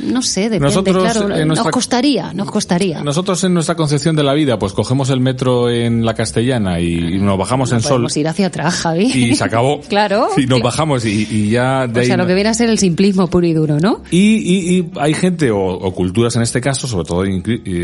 No 0.00 0.22
sé, 0.22 0.42
depende, 0.42 0.66
Nosotros, 0.66 1.02
claro, 1.02 1.34
en 1.36 1.48
nos 1.48 1.60
costaría, 1.68 2.32
nos 2.32 2.50
costaría. 2.50 3.02
Nosotros 3.02 3.42
en 3.44 3.54
nuestra 3.54 3.74
concepción 3.74 4.16
de 4.16 4.22
la 4.22 4.34
vida, 4.34 4.58
pues 4.58 4.72
cogemos 4.72 5.10
el 5.10 5.20
metro 5.20 5.70
en 5.70 6.04
la 6.04 6.14
Castellana 6.14 6.80
y 6.80 7.18
nos 7.18 7.38
bajamos 7.38 7.72
en 7.72 7.80
Sol. 7.80 8.06
Ir 8.14 8.28
hacia 8.28 8.46
atrás, 8.46 8.74
Javi. 8.76 9.04
y 9.04 9.34
se 9.34 9.44
acabó. 9.44 9.80
claro. 9.88 10.28
Y 10.36 10.46
nos 10.46 10.60
bajamos 10.62 11.04
y, 11.04 11.26
y 11.30 11.50
ya 11.50 11.86
de 11.86 11.98
O 11.98 12.02
ahí 12.02 12.06
sea, 12.06 12.16
lo 12.16 12.26
que 12.26 12.34
viene 12.34 12.50
a 12.50 12.54
ser 12.54 12.68
el 12.68 12.78
simplismo 12.78 13.28
puro 13.28 13.46
y 13.46 13.52
duro, 13.52 13.78
¿no? 13.80 14.02
y, 14.10 14.18
y- 14.18 14.64
y 14.78 14.90
hay 14.98 15.14
gente 15.14 15.50
o, 15.50 15.58
o 15.66 15.94
culturas 15.94 16.34
en 16.36 16.42
este 16.42 16.60
caso, 16.60 16.86
sobre 16.86 17.04
todo, 17.06 17.24
eh, 17.24 17.30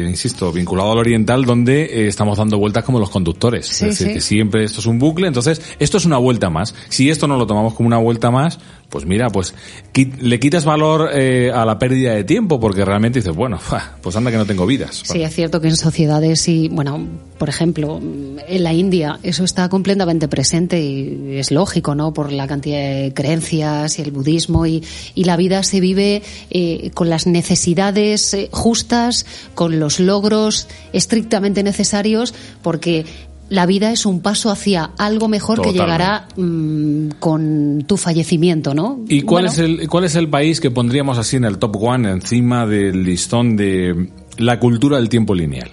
insisto, 0.09 0.51
vinculado 0.53 0.93
al 0.93 0.99
oriental, 0.99 1.45
donde 1.45 1.83
eh, 1.85 2.09
estamos 2.09 2.39
dando 2.39 2.59
vueltas 2.59 2.85
como 2.85 2.99
los 2.99 3.11
conductores. 3.11 3.67
Sí, 3.67 3.85
es 3.87 3.91
decir, 3.99 4.07
sí. 4.09 4.15
que 4.15 4.21
siempre 4.21 4.65
esto 4.65 4.81
es 4.81 4.87
un 4.87 4.99
bucle, 4.99 5.27
entonces 5.27 5.61
esto 5.79 5.99
es 5.99 6.05
una 6.05 6.19
vuelta 6.19 6.51
más. 6.51 6.75
Si 6.89 7.11
esto 7.11 7.27
no 7.27 7.37
lo 7.37 7.47
tomamos 7.47 7.75
como 7.75 7.87
una 7.87 7.99
vuelta 7.99 8.31
más, 8.31 8.59
pues 8.91 9.07
mira, 9.07 9.31
pues 9.31 9.55
le 9.95 10.41
quitas 10.41 10.65
valor 10.65 11.11
eh, 11.15 11.51
a 11.55 11.65
la 11.65 11.79
pérdida 11.79 12.13
de 12.13 12.25
tiempo, 12.25 12.59
porque 12.59 12.85
realmente 12.85 13.21
dices, 13.21 13.35
bueno, 13.35 13.59
pues 14.03 14.17
anda 14.17 14.31
que 14.31 14.37
no 14.37 14.47
tengo 14.47 14.67
vidas. 14.67 15.03
Sí, 15.05 15.23
es 15.23 15.35
cierto 15.35 15.61
que 15.61 15.69
en 15.69 15.77
sociedades 15.77 16.47
y, 16.49 16.69
bueno, 16.69 17.07
por 17.39 17.49
ejemplo, 17.49 18.01
en 18.01 18.65
la 18.65 18.73
India 18.73 19.19
eso 19.23 19.45
está 19.45 19.69
completamente 19.69 20.29
presente 20.29 20.81
y 20.81 21.37
es 21.37 21.53
lógico, 21.53 21.95
¿no? 21.95 22.13
Por 22.13 22.33
la 22.33 22.47
cantidad 22.47 22.79
de 22.79 23.13
creencias 23.15 23.99
y 23.99 24.03
el 24.03 24.11
budismo 24.11 24.67
y, 24.67 24.85
y 25.15 25.25
la 25.25 25.37
vida 25.37 25.63
se 25.63 25.81
vive 25.81 26.23
eh, 26.51 26.91
con 26.93 27.09
las 27.09 27.27
necesidades 27.27 28.35
eh, 28.35 28.49
justas, 28.51 29.25
con 29.55 29.79
los 29.79 30.01
logros 30.01 30.67
estrictamente 30.93 31.63
necesarios, 31.63 32.35
porque 32.63 33.07
la 33.51 33.67
vida 33.67 33.91
es 33.91 34.07
un 34.07 34.21
paso 34.21 34.51
hacia 34.51 34.93
algo 34.97 35.29
mejor 35.29 35.61
que 35.61 35.73
llegará 35.73 36.29
mm, 36.37 37.09
con 37.19 37.85
tu 37.87 37.97
fallecimiento, 37.97 38.75
¿no? 38.75 39.01
¿Y 39.09 39.23
cuál, 39.23 39.45
Bueno, 39.47 39.53
es 39.53 39.59
el, 39.59 39.89
cuál 39.89 40.05
es 40.05 40.15
el 40.15 40.29
país 40.29 40.61
que 40.61 40.71
pondríamos 40.71 41.19
así 41.19 41.37
en 41.37 41.45
el 41.45 41.59
top 41.59 41.77
one, 41.83 42.09
encima 42.11 42.65
del 42.65 43.03
listón 43.03 43.57
de 43.57 44.09
la 44.39 44.61
cultura 44.61 44.99
del 44.99 45.09
tiempo 45.09 45.35
lineal? 45.35 45.71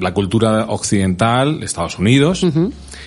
La 0.00 0.12
cultura 0.12 0.66
occidental, 0.68 1.62
Estados 1.62 1.98
Unidos. 1.98 2.44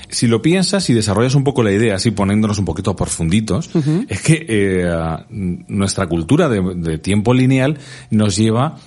Si 0.10 0.28
lo 0.28 0.41
piensas 0.41 0.89
y 0.89 0.93
desarrollas 0.93 1.36
un 1.36 1.43
poco 1.43 1.62
la 1.62 1.72
idea, 1.72 1.96
así 1.96 2.12
poniéndonos 2.12 2.60
un 2.60 2.65
poquito 2.65 2.96
profunditos, 2.96 3.69
es 4.08 4.22
que 4.22 4.46
eh, 4.48 4.93
nuestra 5.30 6.08
cultura 6.08 6.48
de, 6.48 6.62
de 6.76 6.98
tiempo 7.00 7.34
lineal 7.34 7.78
nos 8.12 8.38
lleva 8.38 8.78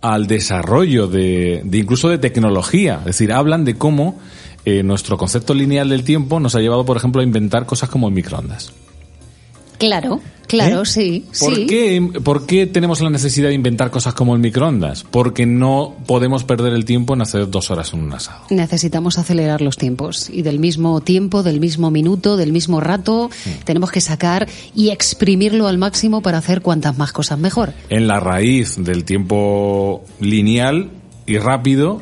al 0.00 0.26
desarrollo 0.26 1.08
de, 1.08 1.62
de 1.64 1.78
incluso 1.78 2.08
de 2.10 2.18
tecnología. 2.18 2.98
Es 3.00 3.06
decir, 3.06 3.32
hablan 3.32 3.64
de 3.64 3.76
cómo 3.76 4.20
eh, 4.64 4.82
nuestro 4.82 5.16
concepto 5.16 5.54
lineal 5.54 5.88
del 5.88 6.04
tiempo 6.04 6.40
nos 6.40 6.54
ha 6.54 6.60
llevado, 6.60 6.84
por 6.84 6.96
ejemplo, 6.96 7.20
a 7.20 7.24
inventar 7.24 7.66
cosas 7.66 7.88
como 7.88 8.08
el 8.08 8.14
microondas. 8.14 8.72
Claro, 9.78 10.20
claro, 10.46 10.82
¿Eh? 10.82 10.86
sí. 10.86 11.24
¿Por, 11.38 11.54
sí. 11.54 11.66
qué, 11.66 12.20
¿Por 12.22 12.46
qué 12.46 12.66
tenemos 12.66 13.00
la 13.00 13.10
necesidad 13.10 13.48
de 13.48 13.54
inventar 13.54 13.90
cosas 13.90 14.14
como 14.14 14.34
el 14.34 14.40
microondas? 14.40 15.04
Porque 15.04 15.46
no 15.46 15.94
podemos 16.06 16.44
perder 16.44 16.72
el 16.72 16.84
tiempo 16.84 17.14
en 17.14 17.22
hacer 17.22 17.50
dos 17.50 17.70
horas 17.70 17.92
en 17.92 18.00
un 18.00 18.12
asado. 18.12 18.44
Necesitamos 18.50 19.18
acelerar 19.18 19.60
los 19.60 19.76
tiempos 19.76 20.30
y 20.30 20.42
del 20.42 20.58
mismo 20.58 21.00
tiempo, 21.00 21.42
del 21.42 21.60
mismo 21.60 21.90
minuto, 21.90 22.36
del 22.36 22.52
mismo 22.52 22.80
rato, 22.80 23.30
tenemos 23.64 23.90
que 23.90 24.00
sacar 24.00 24.48
y 24.74 24.90
exprimirlo 24.90 25.66
al 25.66 25.78
máximo 25.78 26.22
para 26.22 26.38
hacer 26.38 26.62
cuantas 26.62 26.96
más 26.96 27.12
cosas 27.12 27.38
mejor. 27.38 27.72
En 27.90 28.06
la 28.06 28.20
raíz 28.20 28.76
del 28.78 29.04
tiempo 29.04 30.04
lineal 30.20 30.90
y 31.26 31.38
rápido, 31.38 32.00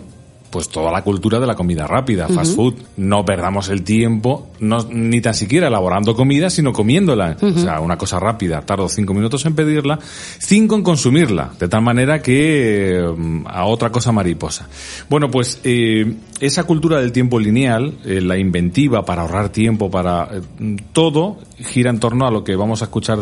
pues 0.52 0.68
toda 0.68 0.92
la 0.92 1.02
cultura 1.02 1.40
de 1.40 1.46
la 1.46 1.54
comida 1.54 1.86
rápida, 1.86 2.28
fast 2.28 2.54
food. 2.54 2.74
No 2.98 3.24
perdamos 3.24 3.70
el 3.70 3.82
tiempo, 3.82 4.48
no, 4.60 4.86
ni 4.90 5.22
tan 5.22 5.32
siquiera 5.32 5.68
elaborando 5.68 6.14
comida, 6.14 6.50
sino 6.50 6.74
comiéndola. 6.74 7.38
O 7.40 7.58
sea, 7.58 7.80
una 7.80 7.96
cosa 7.96 8.20
rápida, 8.20 8.60
tardo 8.60 8.86
cinco 8.90 9.14
minutos 9.14 9.46
en 9.46 9.54
pedirla, 9.54 9.98
cinco 10.38 10.76
en 10.76 10.82
consumirla, 10.82 11.52
de 11.58 11.68
tal 11.68 11.80
manera 11.80 12.20
que 12.20 12.98
eh, 12.98 13.42
a 13.46 13.64
otra 13.64 13.90
cosa 13.90 14.12
mariposa. 14.12 14.68
Bueno, 15.08 15.30
pues 15.30 15.58
eh, 15.64 16.16
esa 16.38 16.64
cultura 16.64 17.00
del 17.00 17.12
tiempo 17.12 17.40
lineal, 17.40 17.94
eh, 18.04 18.20
la 18.20 18.36
inventiva 18.36 19.06
para 19.06 19.22
ahorrar 19.22 19.48
tiempo, 19.48 19.90
para 19.90 20.28
eh, 20.30 20.76
todo, 20.92 21.38
gira 21.58 21.88
en 21.88 21.98
torno 21.98 22.26
a 22.26 22.30
lo 22.30 22.44
que 22.44 22.56
vamos 22.56 22.82
a 22.82 22.84
escuchar 22.84 23.18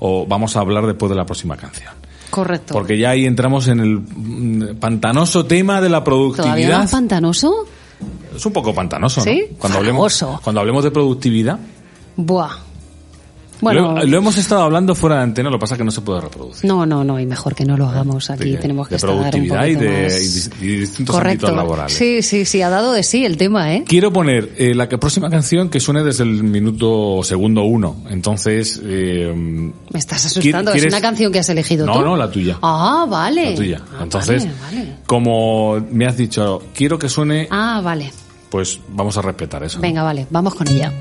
o 0.00 0.26
vamos 0.26 0.56
a 0.56 0.60
hablar 0.60 0.84
después 0.86 1.10
de 1.10 1.16
la 1.16 1.24
próxima 1.24 1.56
canción. 1.56 1.92
Correcto. 2.32 2.72
Porque 2.72 2.96
ya 2.96 3.10
ahí 3.10 3.26
entramos 3.26 3.68
en 3.68 3.80
el 3.80 3.98
mm, 3.98 4.76
pantanoso 4.80 5.44
tema 5.44 5.82
de 5.82 5.90
la 5.90 6.02
¿Todavía 6.02 6.30
no 6.30 6.32
productividad. 6.34 6.84
es 6.84 6.90
pantanoso? 6.90 7.66
Es 8.34 8.46
un 8.46 8.52
poco 8.54 8.74
pantanoso, 8.74 9.20
¿no? 9.20 9.24
¿Sí? 9.24 9.48
Cuando 9.58 9.76
hablemos, 9.76 10.24
cuando 10.42 10.60
hablemos 10.60 10.82
de 10.82 10.90
productividad. 10.90 11.58
Buah. 12.16 12.56
Bueno, 13.62 13.94
lo, 14.00 14.04
lo 14.04 14.18
hemos 14.18 14.36
estado 14.36 14.62
hablando 14.62 14.94
fuera 14.94 15.16
de 15.16 15.22
antena, 15.22 15.48
lo 15.48 15.56
que 15.56 15.60
pasa 15.60 15.74
es 15.74 15.78
que 15.78 15.84
no 15.84 15.90
se 15.90 16.00
puede 16.02 16.20
reproducir. 16.20 16.68
no, 16.68 16.84
no, 16.84 17.02
no, 17.04 17.18
y 17.18 17.24
mejor 17.26 17.54
que 17.54 17.64
no 17.64 17.76
lo 17.76 17.86
hagamos 17.88 18.28
aquí. 18.28 18.50
De- 18.50 18.58
tenemos 18.58 18.88
que 18.88 18.92
de 18.92 18.96
estar 18.96 19.10
un 19.10 19.18
productividad 19.20 19.66
y 19.66 19.74
de, 19.76 20.02
más- 20.04 20.50
y 20.60 20.64
y 20.64 20.76
distintos 20.80 21.14
Correcto. 21.16 21.46
ámbitos 21.46 21.56
laborales. 21.64 21.92
Sí, 21.96 22.22
sí, 22.22 22.44
sí, 22.44 22.60
ha 22.60 22.68
dado 22.68 22.92
de 22.92 23.02
sí 23.02 23.24
el 23.24 23.36
tema, 23.36 23.72
¿eh? 23.74 23.84
Quiero 23.86 24.12
poner 24.12 24.52
eh, 24.58 24.74
la 24.74 24.88
que- 24.88 24.98
próxima 24.98 25.30
canción 25.30 25.68
que 25.70 25.80
suene 25.80 26.02
desde 26.02 26.24
el 26.24 26.42
minuto 26.44 27.22
segundo 27.22 27.62
uno. 27.62 27.96
Entonces, 28.10 28.80
eh, 28.84 29.32
Me 29.34 29.98
estás 29.98 30.26
asustando. 30.26 30.72
¿Quieres- 30.72 30.88
¿Es 30.88 30.92
una 30.92 31.00
canción 31.00 31.32
que 31.32 31.38
has 31.38 31.48
elegido 31.48 31.86
No, 31.86 31.94
tú? 31.94 32.00
no, 32.02 32.16
la 32.16 32.30
tuya. 32.30 32.58
Ah, 32.62 33.06
vale. 33.08 33.50
la 33.50 33.56
tuya. 33.56 33.80
Ah, 33.92 34.00
Entonces, 34.02 34.44
vale, 34.60 34.76
vale. 34.78 34.92
como 35.06 35.78
me 35.90 36.06
has 36.06 36.16
dicho, 36.16 36.62
quiero 36.74 36.98
que 36.98 37.08
suene, 37.08 37.46
Ah, 37.50 37.80
vale. 37.82 38.10
pues 38.50 38.80
vamos 38.88 39.16
a 39.16 39.22
respetar 39.22 39.62
eso. 39.62 39.78
¿no? 39.78 39.82
Venga, 39.82 40.02
vale, 40.02 40.26
vamos 40.30 40.54
con 40.54 40.66
ella 40.68 40.92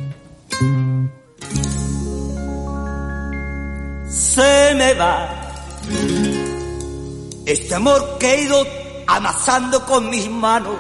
se 4.12 4.76
me 4.76 4.94
va. 4.94 5.30
Este 7.46 7.76
amor 7.76 8.18
que 8.20 8.34
he 8.34 8.44
ido 8.44 8.66
amasando 9.08 9.86
con 9.86 10.10
mis 10.10 10.30
manos 10.30 10.76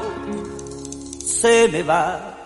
se 1.25 1.67
me 1.69 1.83
va. 1.83 2.37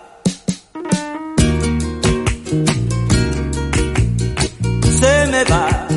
Se 5.00 5.26
me 5.26 5.44
va. 5.44 5.88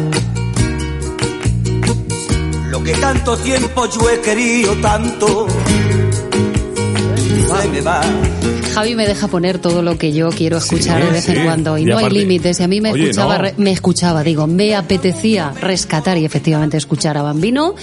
Lo 2.70 2.84
que 2.84 2.94
tanto 2.94 3.38
tiempo 3.38 3.86
yo 3.88 4.10
he 4.10 4.22
querido 4.22 4.76
tanto 4.78 5.48
se 7.48 7.68
me 7.70 7.82
va. 7.82 8.02
Javi 8.70 8.96
me 8.96 9.08
deja 9.08 9.28
poner 9.28 9.60
todo 9.60 9.82
lo 9.82 9.98
que 9.98 10.12
yo 10.14 10.30
quiero 10.30 10.58
escuchar 10.58 11.00
Sí, 11.02 11.06
de 11.08 11.12
vez 11.12 11.24
sí. 11.26 11.32
en 11.36 11.44
cuando 11.44 11.78
y, 11.78 11.82
Y 11.82 11.86
no 11.86 11.98
hay 11.98 12.10
límites. 12.10 12.60
Y 12.60 12.64
a 12.64 12.68
mí 12.68 12.82
me 12.82 12.92
Oye, 12.92 13.04
escuchaba, 13.10 13.38
no. 13.38 13.50
me 13.58 13.72
escuchaba, 13.72 14.24
digo, 14.24 14.48
me 14.48 14.76
apetecía 14.76 15.52
rescatar 15.60 16.18
y 16.18 16.26
efectivamente 16.26 16.78
escuchar 16.78 17.18
a 17.18 17.22
Bambino 17.22 17.76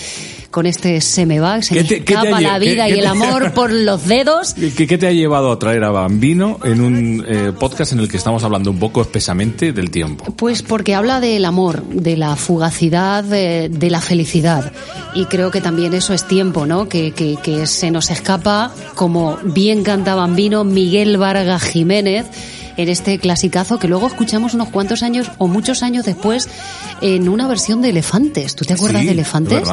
con 0.56 0.64
este 0.64 1.02
se 1.02 1.26
me 1.26 1.38
va, 1.38 1.60
se 1.60 1.74
¿Qué 1.74 1.82
me 1.82 1.86
te- 1.86 1.96
escapa 1.98 2.40
la 2.40 2.58
vida 2.58 2.86
qué 2.86 2.96
y 2.96 3.00
el 3.00 3.06
amor 3.06 3.52
por 3.54 3.70
los 3.70 4.06
dedos. 4.06 4.54
¿Qué, 4.54 4.86
qué 4.86 4.96
te 4.96 5.06
ha 5.06 5.12
llevado 5.12 5.52
a 5.52 5.58
traer 5.58 5.84
a 5.84 5.90
Bambino 5.90 6.58
en 6.64 6.80
un 6.80 7.22
eh, 7.28 7.52
podcast 7.60 7.92
en 7.92 7.98
el 8.00 8.08
que 8.08 8.16
estamos 8.16 8.42
hablando 8.42 8.70
un 8.70 8.78
poco 8.78 9.02
espesamente 9.02 9.74
del 9.74 9.90
tiempo? 9.90 10.24
Pues 10.34 10.62
porque 10.62 10.94
habla 10.94 11.20
del 11.20 11.44
amor, 11.44 11.82
de 11.88 12.16
la 12.16 12.36
fugacidad, 12.36 13.22
de, 13.22 13.68
de 13.68 13.90
la 13.90 14.00
felicidad. 14.00 14.72
Y 15.14 15.26
creo 15.26 15.50
que 15.50 15.60
también 15.60 15.92
eso 15.92 16.14
es 16.14 16.26
tiempo, 16.26 16.64
¿no? 16.64 16.88
Que, 16.88 17.10
que, 17.12 17.36
que 17.42 17.66
se 17.66 17.90
nos 17.90 18.10
escapa, 18.10 18.72
como 18.94 19.36
bien 19.44 19.82
canta 19.82 20.14
Bambino, 20.14 20.64
Miguel 20.64 21.18
Vargas 21.18 21.64
Jiménez, 21.64 22.24
en 22.78 22.88
este 22.88 23.18
clasicazo 23.18 23.78
que 23.78 23.88
luego 23.88 24.06
escuchamos 24.06 24.54
unos 24.54 24.68
cuantos 24.68 25.02
años 25.02 25.30
o 25.38 25.48
muchos 25.48 25.82
años 25.82 26.04
después 26.06 26.48
en 27.00 27.28
una 27.28 27.46
versión 27.48 27.82
de 27.82 27.90
Elefantes. 27.90 28.54
¿Tú 28.56 28.64
te 28.64 28.74
acuerdas 28.74 29.00
Sí, 29.02 29.06
de 29.06 29.12
es 29.12 29.18
Elefantes? 29.18 29.68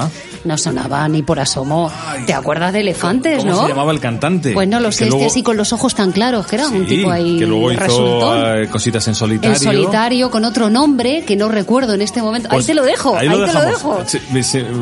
No 0.45 0.57
sonaba 0.57 1.07
ni 1.07 1.23
por 1.23 1.39
asomo. 1.39 1.91
¿Te 2.25 2.33
acuerdas 2.33 2.73
de 2.73 2.81
Elefantes, 2.81 3.39
¿Cómo 3.39 3.51
no? 3.51 3.61
se 3.63 3.69
llamaba 3.69 3.91
el 3.91 3.99
cantante? 3.99 4.53
Pues 4.53 4.67
no 4.67 4.79
lo 4.79 4.91
sé, 4.91 5.05
luego- 5.05 5.19
que 5.19 5.25
así 5.27 5.43
con 5.43 5.57
los 5.57 5.71
ojos 5.73 5.95
tan 5.95 6.11
claros, 6.11 6.45
que 6.47 6.55
era 6.57 6.67
un 6.67 6.85
tipo 6.85 7.09
ahí 7.11 7.37
que 7.39 7.45
luego 7.45 7.71
hizo 7.71 8.55
eh, 8.55 8.67
cositas 8.69 9.07
en 9.07 9.15
solitario. 9.15 9.55
En 9.55 9.61
solitario, 9.61 10.29
con 10.31 10.45
otro 10.45 10.69
nombre 10.69 11.23
que 11.25 11.35
no 11.35 11.49
recuerdo 11.49 11.93
en 11.93 12.01
este 12.01 12.21
momento. 12.21 12.49
Pues 12.49 12.61
ahí 12.61 12.65
te 12.67 12.73
lo 12.73 12.83
dejo, 12.83 13.15
ahí, 13.15 13.27
ahí 13.27 13.37
lo 13.37 13.45
te 13.45 13.53
lo 13.53 13.61
dejo. 13.65 13.99
Sí, 14.05 14.19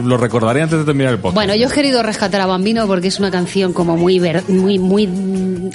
lo 0.04 0.18
recordaré 0.18 0.62
antes 0.64 0.80
de 0.80 0.86
terminar 0.86 1.14
el 1.14 1.20
podcast. 1.20 1.36
Bueno, 1.36 1.56
yo 1.56 1.68
he 1.68 1.72
querido 1.72 2.02
rescatar 2.04 2.42
a 2.42 2.46
Bambino 2.46 2.88
porque 2.88 3.08
es 3.10 3.20
una 3.20 3.32
canción 3.32 3.74
como 3.74 3.98
muy 3.98 4.20
ver- 4.20 4.44
muy 4.50 4.80
muy 4.80 5.08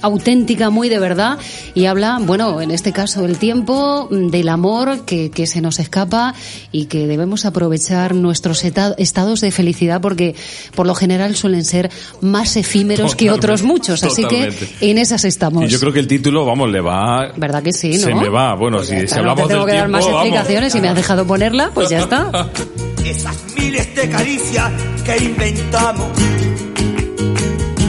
auténtica, 0.02 0.70
muy 0.70 0.88
de 0.88 0.98
verdad 0.98 1.38
y 1.74 1.86
habla, 1.86 2.18
bueno, 2.20 2.60
en 2.60 2.70
este 2.70 2.92
caso 2.92 3.22
del 3.22 3.38
tiempo, 3.38 4.08
mm, 4.10 4.28
del 4.28 4.48
amor 4.48 5.00
que, 5.04 5.30
que 5.30 5.46
se 5.46 5.60
nos 5.60 5.78
escapa 5.78 6.34
y 6.72 6.86
que 6.86 7.06
debemos 7.06 7.44
aprovechar 7.44 8.14
nuestros 8.14 8.64
estados 8.64 9.40
de 9.40 9.50
felicidad 9.50 10.00
porque 10.00 10.34
por 10.74 10.86
lo 10.86 10.94
general 10.94 11.36
suelen 11.36 11.64
ser 11.64 11.90
más 12.20 12.56
efímeros 12.56 13.14
que 13.14 13.26
Totalmente, 13.26 13.46
otros 13.46 13.62
muchos, 13.62 14.02
así 14.02 14.22
que 14.24 14.46
totalmente. 14.46 14.68
en 14.80 14.98
esas 14.98 15.24
estamos. 15.24 15.64
Y 15.64 15.68
yo 15.68 15.80
creo 15.80 15.92
que 15.92 16.00
el 16.00 16.06
título, 16.08 16.44
vamos, 16.44 16.70
le 16.70 16.80
va... 16.80 17.32
¿Verdad 17.36 17.62
que 17.62 17.72
sí, 17.72 17.92
no? 17.92 17.98
Se 17.98 18.14
me 18.14 18.28
va. 18.28 18.54
Bueno, 18.54 18.78
Pues 18.78 18.88
si, 18.88 18.94
ya 18.94 18.98
si 19.00 19.04
está, 19.06 19.18
hablamos 19.18 19.40
no 19.42 19.46
te 19.48 19.52
tengo 19.54 19.66
del 19.66 19.72
que 19.74 19.78
dar 19.78 19.86
tiempo, 19.86 19.98
más 19.98 20.04
vamos. 20.06 20.20
explicaciones 20.26 20.74
y 20.74 20.80
me 20.80 20.88
has 20.88 20.94
dejado 20.96 21.26
ponerla, 21.26 21.70
pues 21.74 21.88
ya 21.88 21.98
está. 22.00 22.50
Esas 23.04 23.36
miles 23.56 23.94
de 23.94 24.08
caricias 24.10 24.72
que 25.04 25.16
inventamos, 25.24 26.08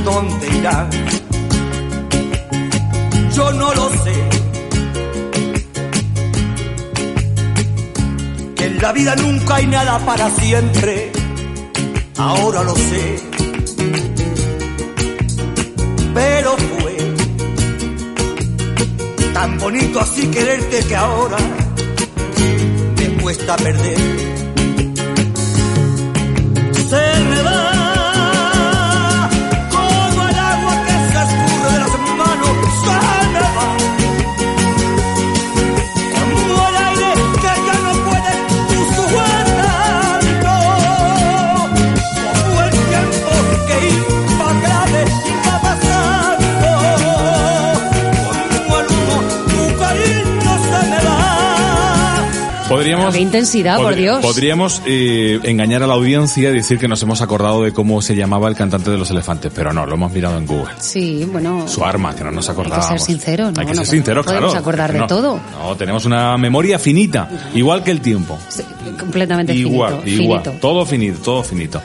¿dónde 0.05 0.47
irán? 0.59 0.89
Yo 3.35 3.51
no 3.53 3.73
lo 3.73 3.89
sé. 3.89 4.46
La 8.81 8.91
vida 8.91 9.15
nunca 9.15 9.55
hay 9.55 9.67
nada 9.67 9.99
para 10.05 10.29
siempre, 10.29 11.11
ahora 12.17 12.63
lo 12.63 12.75
sé. 12.75 13.19
Pero 16.13 16.57
fue 16.57 16.97
tan 19.33 19.57
bonito 19.59 19.99
así 19.99 20.27
quererte 20.27 20.79
que 20.85 20.95
ahora 20.95 21.37
me 22.97 23.21
cuesta 23.21 23.55
perder. 23.57 24.26
Podríamos, 52.69 53.13
Qué 53.15 53.21
intensidad, 53.21 53.77
por 53.77 53.95
Dios. 53.95 54.19
Podríamos 54.21 54.81
eh, 54.85 55.39
engañar 55.43 55.83
a 55.83 55.87
la 55.87 55.93
audiencia 55.93 56.49
y 56.49 56.53
decir 56.53 56.77
que 56.77 56.89
nos 56.89 57.01
hemos 57.01 57.21
acordado 57.21 57.63
de 57.63 57.71
cómo 57.71 58.01
se 58.01 58.13
llamaba 58.13 58.49
el 58.49 58.55
cantante 58.55 58.91
de 58.91 58.97
los 58.97 59.09
elefantes, 59.09 59.53
pero 59.55 59.71
no, 59.71 59.85
lo 59.85 59.93
hemos 59.93 60.11
mirado 60.11 60.37
en 60.37 60.45
Google. 60.45 60.73
Sí, 60.79 61.25
bueno. 61.31 61.65
Su 61.65 61.85
arma, 61.85 62.13
que 62.13 62.25
no 62.25 62.31
nos 62.31 62.49
Hay 62.49 62.55
que 62.55 62.61
acordábamos. 62.61 62.87
ser 62.89 62.99
sinceros, 62.99 63.53
¿no? 63.53 63.61
Hay 63.61 63.67
que 63.67 63.73
No 63.73 63.85
ser 63.85 64.03
podemos 64.03 64.25
claro. 64.25 64.51
acordar 64.53 64.91
de 64.91 64.99
No, 64.99 65.07
todo. 65.07 65.39
No, 65.57 65.75
tenemos 65.77 66.03
una 66.03 66.37
memoria 66.37 66.77
finita, 66.77 67.29
igual 67.55 67.83
que 67.83 67.91
el 67.91 68.01
tiempo. 68.01 68.37
Sí, 68.49 68.63
completamente 68.99 69.53
Igual, 69.53 70.01
finito. 70.03 70.23
igual. 70.23 70.41
finito. 70.43 70.59
Todo 70.61 70.85
finito, 70.85 71.19
todo 71.19 71.43
finito. 71.43 71.81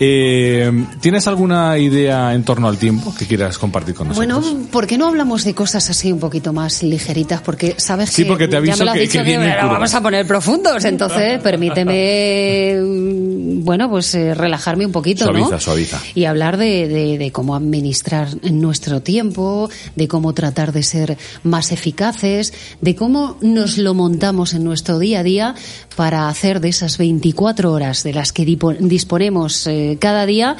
Eh, 0.00 0.70
¿Tienes 1.00 1.26
alguna 1.26 1.76
idea 1.78 2.34
en 2.34 2.44
torno 2.44 2.68
al 2.68 2.78
tiempo 2.78 3.14
que 3.14 3.26
quieras 3.26 3.58
compartir 3.58 3.94
con 3.94 4.08
nosotros? 4.08 4.44
Bueno, 4.44 4.66
¿por 4.70 4.86
qué 4.86 4.96
no 4.98 5.08
hablamos 5.08 5.44
de 5.44 5.54
cosas 5.54 5.88
así 5.90 6.12
un 6.12 6.20
poquito 6.20 6.52
más 6.52 6.82
ligeritas? 6.82 7.40
Porque 7.40 7.74
sabes 7.78 8.10
Sí, 8.10 8.22
que 8.22 8.28
porque 8.28 8.46
te 8.46 8.52
ya 8.52 8.58
aviso 8.58 8.78
me 8.78 8.84
lo 8.84 8.90
has 8.92 8.96
que- 8.96 9.02
dicho 9.02 9.24
que 9.24 9.36
vamos 9.38 9.94
a 9.94 10.00
poner 10.00 10.26
profundos, 10.26 10.84
entonces 10.84 11.38
permíteme, 11.42 12.76
mm, 12.80 13.64
bueno, 13.64 13.90
pues 13.90 14.14
eh, 14.14 14.34
relajarme 14.34 14.86
un 14.86 14.92
poquito, 14.92 15.24
Suaviza, 15.24 15.50
¿no? 15.50 15.60
suaviza. 15.60 16.00
Y 16.14 16.24
hablar 16.24 16.56
de, 16.56 16.88
de- 16.88 17.18
de 17.18 17.32
cómo 17.32 17.54
administrar 17.56 18.28
nuestro 18.50 19.02
tiempo, 19.02 19.68
de 19.96 20.08
cómo 20.08 20.32
tratar 20.32 20.72
de 20.72 20.82
ser 20.82 21.16
más 21.42 21.72
eficaces, 21.72 22.52
de 22.80 22.94
cómo 22.94 23.36
nos 23.40 23.78
lo 23.78 23.94
montamos 23.94 24.54
en 24.54 24.64
nuestro 24.64 24.98
día 24.98 25.20
a 25.20 25.22
día 25.22 25.54
para 25.96 26.28
hacer 26.28 26.37
de 26.38 26.68
esas 26.68 26.98
24 26.98 27.72
horas 27.72 28.04
de 28.04 28.12
las 28.12 28.32
que 28.32 28.44
disponemos 28.44 29.66
eh, 29.66 29.98
cada 30.00 30.24
día 30.24 30.56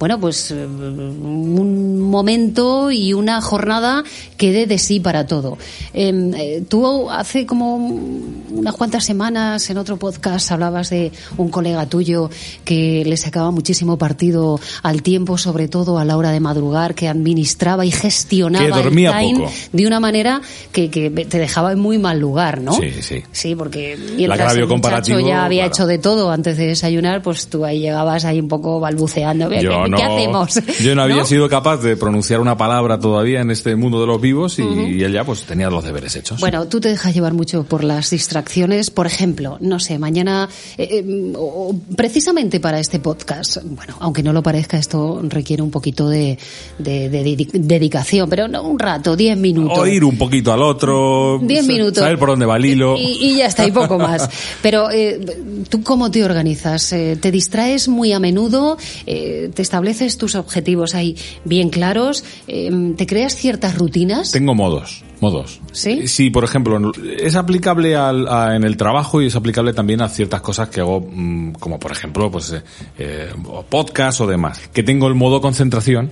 bueno, 0.00 0.18
pues 0.18 0.50
eh, 0.50 0.66
un 0.66 2.00
momento 2.00 2.90
y 2.90 3.12
una 3.12 3.40
jornada 3.42 4.02
que 4.38 4.50
dé 4.50 4.66
de 4.66 4.78
sí 4.78 4.98
para 4.98 5.26
todo. 5.26 5.58
Eh, 5.92 6.32
eh, 6.36 6.62
tú 6.66 7.10
hace 7.10 7.44
como 7.44 7.76
unas 7.76 8.74
cuantas 8.74 9.04
semanas 9.04 9.68
en 9.68 9.76
otro 9.76 9.98
podcast 9.98 10.50
hablabas 10.50 10.88
de 10.90 11.12
un 11.36 11.50
colega 11.50 11.84
tuyo 11.86 12.30
que 12.64 13.04
le 13.06 13.16
sacaba 13.18 13.50
muchísimo 13.50 13.98
partido 13.98 14.58
al 14.82 15.02
tiempo, 15.02 15.36
sobre 15.36 15.68
todo 15.68 15.98
a 15.98 16.04
la 16.06 16.16
hora 16.16 16.30
de 16.32 16.40
madrugar, 16.40 16.94
que 16.94 17.06
administraba 17.06 17.84
y 17.84 17.90
gestionaba 17.90 18.64
Que 18.78 18.82
dormía 18.82 19.20
el 19.20 19.26
time 19.26 19.40
poco. 19.40 19.52
de 19.72 19.86
una 19.86 20.00
manera 20.00 20.40
que, 20.72 20.90
que 20.90 21.10
te 21.10 21.38
dejaba 21.38 21.72
en 21.72 21.78
muy 21.78 21.98
mal 21.98 22.18
lugar, 22.18 22.62
¿no? 22.62 22.72
Sí, 22.72 22.90
sí. 23.02 23.22
Sí, 23.32 23.54
porque 23.54 23.98
mientras 24.16 24.56
el 24.56 24.66
comparativo, 24.66 25.20
ya 25.20 25.44
había 25.44 25.64
claro. 25.64 25.74
hecho 25.74 25.86
de 25.86 25.98
todo 25.98 26.30
antes 26.30 26.56
de 26.56 26.68
desayunar, 26.68 27.22
pues 27.22 27.48
tú 27.48 27.66
ahí 27.66 27.80
llegabas 27.80 28.24
ahí 28.24 28.40
un 28.40 28.48
poco 28.48 28.80
balbuceando. 28.80 29.50
¿Qué, 29.50 29.62
Yo 29.62 29.84
qué- 29.84 29.89
no, 29.90 29.96
qué 29.96 30.02
hacemos? 30.04 30.54
Yo 30.82 30.94
no 30.94 31.02
había 31.02 31.16
¿No? 31.16 31.24
sido 31.24 31.48
capaz 31.48 31.78
de 31.78 31.96
pronunciar 31.96 32.40
una 32.40 32.56
palabra 32.56 32.98
todavía 32.98 33.40
en 33.40 33.50
este 33.50 33.76
mundo 33.76 34.00
de 34.00 34.06
los 34.06 34.20
vivos 34.20 34.58
y, 34.58 34.62
y 34.62 35.02
él 35.02 35.12
ya 35.12 35.24
pues 35.24 35.44
tenía 35.44 35.68
los 35.70 35.84
deberes 35.84 36.16
hechos. 36.16 36.40
Bueno, 36.40 36.66
tú 36.68 36.80
te 36.80 36.88
dejas 36.88 37.14
llevar 37.14 37.34
mucho 37.34 37.64
por 37.64 37.84
las 37.84 38.10
distracciones. 38.10 38.90
Por 38.90 39.06
ejemplo, 39.06 39.58
no 39.60 39.78
sé, 39.80 39.98
mañana, 39.98 40.48
eh, 40.78 40.88
eh, 41.04 41.32
o- 41.36 41.74
precisamente 41.96 42.60
para 42.60 42.80
este 42.80 42.98
podcast, 43.00 43.58
bueno, 43.64 43.96
aunque 44.00 44.22
no 44.22 44.32
lo 44.32 44.42
parezca, 44.42 44.78
esto 44.78 45.20
requiere 45.24 45.62
un 45.62 45.70
poquito 45.70 46.08
de, 46.08 46.38
de- 46.78 47.08
de 47.08 47.24
dedi- 47.24 47.50
dedicación, 47.52 48.28
pero 48.30 48.48
no 48.48 48.62
un 48.62 48.78
rato, 48.78 49.16
diez 49.16 49.36
minutos. 49.36 49.78
o 49.78 49.86
ir 49.86 50.04
un 50.04 50.16
poquito 50.18 50.52
al 50.52 50.62
otro, 50.62 51.38
Diez 51.42 51.66
sa- 51.66 51.72
minutos. 51.72 51.98
saber 51.98 52.18
por 52.18 52.28
dónde 52.30 52.46
va 52.46 52.56
el 52.56 52.64
hilo. 52.64 52.96
Y, 52.96 53.18
y 53.20 53.36
ya 53.38 53.46
está, 53.46 53.66
y 53.66 53.70
poco 53.72 53.98
más. 53.98 54.28
Pero, 54.62 54.90
eh, 54.90 55.20
¿tú 55.68 55.82
cómo 55.82 56.10
te 56.10 56.24
organizas? 56.24 56.88
¿Te 56.90 57.30
distraes 57.30 57.88
muy 57.88 58.12
a 58.12 58.18
menudo? 58.18 58.76
¿Te 59.06 59.62
estableces 59.80 60.18
tus 60.18 60.34
objetivos 60.34 60.94
ahí 60.94 61.16
bien 61.44 61.70
claros? 61.70 62.22
Eh, 62.46 62.70
¿Te 62.96 63.06
creas 63.06 63.34
ciertas 63.34 63.76
rutinas? 63.78 64.30
Tengo 64.30 64.54
modos, 64.54 65.02
modos. 65.20 65.60
¿Sí? 65.72 66.06
Sí, 66.06 66.28
por 66.30 66.44
ejemplo, 66.44 66.92
es 67.18 67.34
aplicable 67.36 67.96
al- 67.96 68.28
a- 68.28 68.56
en 68.56 68.64
el 68.64 68.76
trabajo 68.76 69.22
y 69.22 69.26
es 69.26 69.36
aplicable 69.36 69.72
también 69.72 70.02
a 70.02 70.08
ciertas 70.10 70.42
cosas 70.42 70.68
que 70.68 70.80
hago, 70.80 71.00
mm, 71.00 71.52
como 71.52 71.78
por 71.78 71.92
ejemplo, 71.92 72.30
pues, 72.30 72.52
eh, 72.52 72.62
eh, 72.98 73.28
podcast 73.70 74.20
o 74.20 74.26
demás. 74.26 74.60
Que 74.72 74.82
tengo 74.82 75.08
el 75.08 75.14
modo 75.14 75.40
concentración 75.40 76.10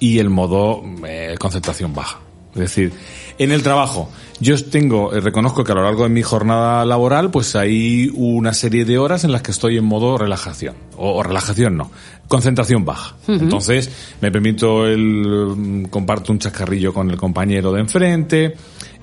y 0.00 0.18
el 0.18 0.28
modo 0.28 0.82
eh, 1.06 1.36
concentración 1.38 1.94
baja. 1.94 2.20
Es 2.54 2.60
decir, 2.60 2.92
en 3.38 3.52
el 3.52 3.62
trabajo, 3.62 4.08
yo 4.40 4.62
tengo, 4.64 5.12
eh, 5.12 5.20
reconozco 5.20 5.64
que 5.64 5.72
a 5.72 5.74
lo 5.74 5.82
largo 5.82 6.04
de 6.04 6.08
mi 6.08 6.22
jornada 6.22 6.84
laboral, 6.84 7.30
pues 7.30 7.56
hay 7.56 8.10
una 8.14 8.52
serie 8.52 8.84
de 8.84 8.98
horas 8.98 9.24
en 9.24 9.32
las 9.32 9.42
que 9.42 9.50
estoy 9.50 9.78
en 9.78 9.84
modo 9.84 10.18
relajación. 10.18 10.74
O, 10.96 11.16
o 11.16 11.22
relajación 11.22 11.76
no, 11.76 11.90
concentración 12.28 12.84
baja. 12.84 13.16
Entonces, 13.28 13.90
me 14.20 14.30
permito 14.30 14.86
el, 14.86 15.54
mm, 15.56 15.84
comparto 15.84 16.32
un 16.32 16.38
chascarrillo 16.38 16.92
con 16.92 17.10
el 17.10 17.16
compañero 17.16 17.72
de 17.72 17.80
enfrente, 17.80 18.54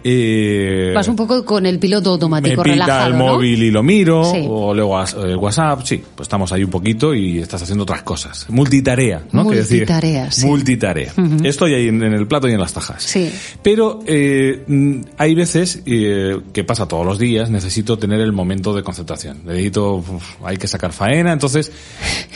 Eh, 0.03 0.91
Vas 0.93 1.07
un 1.07 1.15
poco 1.15 1.45
con 1.45 1.65
el 1.65 1.79
piloto 1.79 2.09
me 2.09 2.13
automático 2.15 2.61
pita 2.63 2.73
relajado, 2.73 3.07
el 3.11 3.17
¿no? 3.17 3.25
móvil 3.33 3.63
y 3.63 3.71
lo 3.71 3.83
miro, 3.83 4.25
Sí. 4.25 4.45
o 4.47 4.73
luego 4.73 5.01
el 5.23 5.35
WhatsApp, 5.37 5.81
sí, 5.85 6.03
pues 6.15 6.25
estamos 6.25 6.51
ahí 6.51 6.63
un 6.63 6.69
poquito 6.69 7.13
y 7.13 7.39
estás 7.39 7.61
haciendo 7.61 7.83
otras 7.83 8.03
cosas. 8.03 8.45
Multitarea, 8.49 9.23
¿no? 9.31 9.43
Decir, 9.49 9.79
Multitarea. 9.79 10.29
Multitarea. 10.43 11.13
Estoy 11.43 11.73
ahí 11.75 11.87
en, 11.87 12.03
en 12.03 12.13
el 12.13 12.27
plato 12.27 12.47
y 12.49 12.51
en 12.53 12.59
las 12.59 12.73
tajas. 12.73 13.01
Sí. 13.03 13.31
Pero 13.61 13.99
eh, 14.05 14.63
mm, 14.67 14.95
hay 15.17 15.35
veces 15.35 15.81
eh, 15.85 16.39
que 16.51 16.63
pasa 16.63 16.87
todos 16.87 17.05
los 17.05 17.17
días, 17.19 17.49
necesito 17.49 17.97
tener 17.97 18.19
el 18.19 18.33
momento 18.33 18.73
de 18.73 18.83
concentración. 18.83 19.41
Necesito, 19.45 19.95
uf, 19.95 20.23
hay 20.43 20.57
que 20.57 20.67
sacar 20.67 20.91
faena, 20.91 21.31
entonces, 21.33 21.71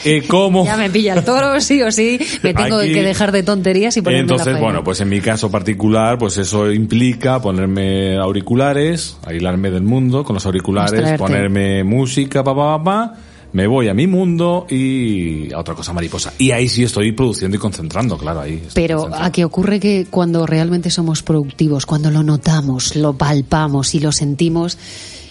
eh, 0.04 0.22
¿cómo? 0.28 0.64
Ya 0.64 0.76
me 0.76 0.90
pilla 0.90 1.14
el 1.14 1.24
toro, 1.24 1.60
sí 1.60 1.82
o 1.82 1.90
sí. 1.92 2.18
Me 2.42 2.54
tengo 2.54 2.78
Aquí- 2.78 2.92
que 2.94 3.02
dejar 3.02 3.32
de 3.32 3.42
tonterías 3.42 3.96
y 3.96 4.02
ponerme 4.02 4.18
la 4.18 4.22
Entonces, 4.22 4.44
faena. 4.46 4.60
bueno, 4.60 4.84
pues 4.84 5.00
en 5.00 5.08
mi 5.08 5.20
caso 5.20 5.50
particular, 5.50 6.18
pues 6.18 6.36
eso 6.38 6.72
implica 6.72 7.40
ponerme 7.58 8.16
auriculares, 8.16 9.16
aislarme 9.26 9.70
del 9.72 9.82
mundo 9.82 10.22
con 10.22 10.34
los 10.34 10.46
auriculares, 10.46 11.18
ponerme 11.18 11.82
música, 11.82 12.44
pa, 12.44 12.54
pa, 12.54 12.78
pa, 12.78 12.84
pa, 12.84 13.14
me 13.52 13.66
voy 13.66 13.88
a 13.88 13.94
mi 13.94 14.06
mundo 14.06 14.64
y 14.70 15.52
a 15.52 15.58
otra 15.58 15.74
cosa 15.74 15.92
mariposa. 15.92 16.32
Y 16.38 16.52
ahí 16.52 16.68
sí 16.68 16.84
estoy 16.84 17.10
produciendo 17.10 17.56
y 17.56 17.60
concentrando, 17.60 18.16
claro, 18.16 18.42
ahí. 18.42 18.62
Pero 18.74 19.10
a 19.12 19.32
qué 19.32 19.44
ocurre 19.44 19.80
que 19.80 20.06
cuando 20.08 20.46
realmente 20.46 20.88
somos 20.90 21.24
productivos, 21.24 21.84
cuando 21.84 22.12
lo 22.12 22.22
notamos, 22.22 22.94
lo 22.94 23.14
palpamos 23.14 23.92
y 23.96 24.00
lo 24.00 24.12
sentimos 24.12 24.78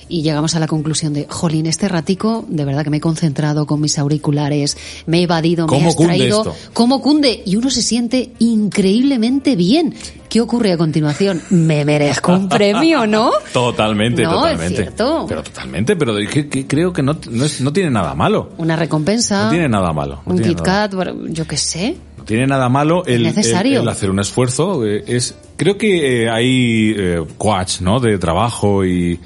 y 0.09 0.21
llegamos 0.21 0.55
a 0.55 0.59
la 0.59 0.67
conclusión 0.67 1.13
de, 1.13 1.25
jolín, 1.29 1.65
este 1.65 1.87
ratico, 1.87 2.45
de 2.47 2.65
verdad 2.65 2.83
que 2.83 2.89
me 2.89 2.97
he 2.97 3.01
concentrado 3.01 3.65
con 3.65 3.81
mis 3.81 3.97
auriculares, 3.99 4.77
me 5.05 5.19
he 5.19 5.23
evadido, 5.23 5.67
me 5.67 5.77
he 5.77 5.79
¿Cómo 5.79 5.95
cunde 5.95 6.27
esto? 6.27 6.55
¿cómo 6.73 7.01
cunde? 7.01 7.43
Y 7.45 7.55
uno 7.55 7.69
se 7.69 7.81
siente 7.81 8.31
increíblemente 8.39 9.55
bien. 9.55 9.93
¿Qué 10.29 10.41
ocurre 10.41 10.73
a 10.73 10.77
continuación? 10.77 11.41
Me 11.49 11.85
merezco 11.85 12.33
un 12.33 12.49
premio, 12.49 13.07
¿no? 13.07 13.31
Totalmente, 13.53 14.23
No, 14.23 14.29
es 14.31 14.35
totalmente. 14.35 14.81
cierto. 14.83 15.25
Pero 15.27 15.41
totalmente, 15.43 15.95
pero 15.95 16.15
que, 16.31 16.49
que 16.49 16.67
creo 16.67 16.91
que 16.91 17.01
no, 17.01 17.17
no, 17.31 17.45
es- 17.45 17.61
no 17.61 17.71
tiene 17.71 17.89
nada 17.89 18.13
malo. 18.13 18.49
Una 18.57 18.75
recompensa. 18.75 19.45
No 19.45 19.49
tiene 19.51 19.69
nada 19.69 19.93
malo. 19.93 20.21
un 20.25 20.39
Kit 20.39 20.61
Kat, 20.61 20.93
bueno, 20.93 21.27
yo 21.29 21.47
qué 21.47 21.55
sé. 21.57 21.95
No 22.17 22.25
tiene 22.25 22.45
nada 22.45 22.67
malo 22.67 23.05
el, 23.05 23.25
Es 23.25 23.35
necesario. 23.37 23.77
el- 23.77 23.83
el 23.83 23.89
hacer 23.89 24.09
un 24.09 24.19
esfuerzo. 24.19 24.85
eh, 24.85 25.03
es 25.07 25.33
Creo 25.55 25.77
que 25.77 26.25
eh, 26.25 26.29
hay 26.29 26.93
eh, 26.95 27.23
coach, 27.37 27.79
¿no? 27.81 27.99
De 27.99 28.17
trabajo 28.19 28.85
y, 28.85 29.19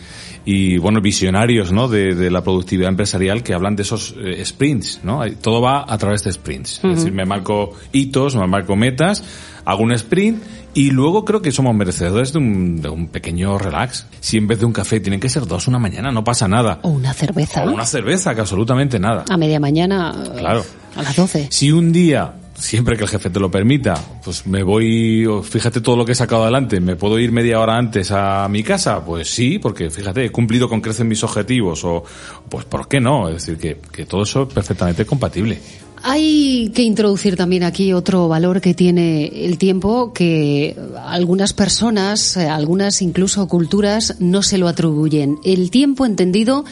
y 0.45 0.77
bueno, 0.77 1.01
visionarios, 1.01 1.71
¿no? 1.71 1.88
De, 1.88 2.15
de 2.15 2.32
la 2.32 2.43
productividad 2.43 2.89
empresarial 2.89 3.43
que 3.43 3.54
hablan 3.54 3.75
de 3.75 3.84
esos 3.84 4.15
eh, 4.17 4.43
sprints, 4.43 5.01
¿no? 5.04 5.21
Todo 5.41 5.62
va 5.62 5.86
a 5.88 5.97
través 5.97 6.23
de 6.23 6.32
sprints. 6.32 6.82
Es 6.84 6.95
decir, 6.95 7.12
me 7.12 7.25
marco 7.25 7.73
hitos, 7.91 8.36
me 8.36 8.47
marco 8.47 8.75
metas, 8.75 9.23
hago 9.65 9.84
un 9.84 9.91
sprint 9.93 10.41
y 10.73 10.91
luego 10.91 11.25
creo 11.25 11.41
que 11.41 11.51
somos 11.51 11.75
merecedores 11.75 12.34
de 12.34 12.39
un, 12.39 12.82
de 12.82 12.89
un 12.89 13.08
pequeño 13.08 13.58
relax. 13.58 14.08
Si 14.19 14.38
en 14.38 14.47
vez 14.47 14.60
de 14.60 14.65
un 14.65 14.73
café 14.73 14.99
tienen 14.99 15.19
que 15.19 15.30
ser 15.30 15.45
dos 15.45 15.67
una 15.67 15.80
mañana, 15.80 16.12
no 16.12 16.23
pasa 16.23 16.47
nada. 16.47 16.80
O 16.84 16.89
una 16.89 17.13
cerveza. 17.13 17.63
O 17.63 17.71
una 17.71 17.86
cerveza, 17.86 18.34
que 18.34 18.41
absolutamente 18.41 18.99
nada. 18.99 19.25
A 19.30 19.38
media 19.38 19.60
mañana. 19.60 20.15
Claro. 20.38 20.63
A 20.95 21.04
las 21.04 21.15
12. 21.15 21.47
Si 21.51 21.71
un 21.71 21.91
día, 21.91 22.34
siempre 22.62 22.95
que 22.95 23.04
el 23.04 23.10
jefe 23.10 23.30
te 23.30 23.39
lo 23.39 23.50
permita, 23.50 23.95
pues 24.24 24.45
me 24.45 24.62
voy, 24.63 25.26
fíjate 25.43 25.82
todo 25.82 25.97
lo 25.97 26.06
que 26.06 26.12
he 26.12 26.15
sacado 26.15 26.43
adelante, 26.43 26.80
¿me 26.80 26.95
puedo 26.95 27.17
ir 27.17 27.32
media 27.32 27.60
hora 27.60 27.78
antes 27.78 28.12
a 28.12 28.47
mi 28.50 28.63
casa? 28.63 29.04
Pues 29.04 29.30
sí, 29.30 29.58
porque 29.58 29.89
fíjate, 29.89 30.26
he 30.26 30.32
cumplido 30.32 30.69
con 30.69 30.80
creces 30.80 31.06
mis 31.06 31.24
objetivos, 31.24 31.84
o 31.84 32.04
pues 32.47 32.65
¿por 32.65 32.88
qué 32.88 33.00
no? 33.00 33.28
Es 33.30 33.45
decir, 33.45 33.58
que, 33.58 33.80
que 33.91 34.06
todo 34.06 34.24
eso 34.24 34.43
es 34.43 34.54
perfectamente 34.54 35.06
compatible. 35.06 35.60
Hay 36.04 36.71
que 36.74 36.84
introducir 36.84 37.36
también 37.36 37.63
aquí 37.63 37.93
otro 37.93 38.28
valor 38.28 38.62
que 38.62 38.74
tiene 38.74 39.45
el 39.45 39.58
tiempo 39.58 40.13
que 40.13 40.76
algunas 41.06 41.54
personas, 41.54 42.38
eh, 42.38 42.47
algunas 42.47 43.02
incluso 43.02 43.47
culturas 43.47 44.15
no 44.19 44.41
se 44.41 44.58
lo 44.58 44.67
atribuyen. 44.67 45.38
El 45.43 45.69
tiempo 45.69 46.06
entendido, 46.06 46.65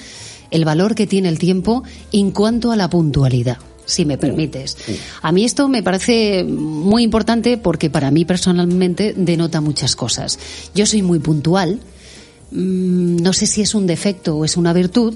el 0.49 0.65
valor 0.65 0.95
que 0.95 1.06
tiene 1.06 1.30
el 1.30 1.38
tiempo 1.38 1.84
en 2.12 2.32
cuanto 2.32 2.71
a 2.71 2.75
la 2.75 2.89
puntualidad. 2.89 3.58
Si 3.89 4.06
me 4.06 4.17
permites. 4.17 4.78
A 5.21 5.32
mí 5.32 5.45
esto 5.45 5.67
me 5.67 5.84
parece 5.84 6.43
muy 6.43 7.04
importante 7.04 7.58
porque 7.58 7.89
para 7.89 8.12
mí 8.12 8.25
personalmente 8.25 9.13
denota 9.17 9.62
muchas 9.62 9.95
cosas. 9.95 10.39
Yo 10.75 10.86
soy 10.86 11.02
muy 11.02 11.19
puntual, 11.19 11.80
Mm, 12.52 13.17
no 13.17 13.34
sé 13.34 13.45
si 13.45 13.62
es 13.62 13.75
un 13.75 13.86
defecto 13.86 14.38
o 14.38 14.45
es 14.45 14.58
una 14.58 14.73
virtud, 14.73 15.15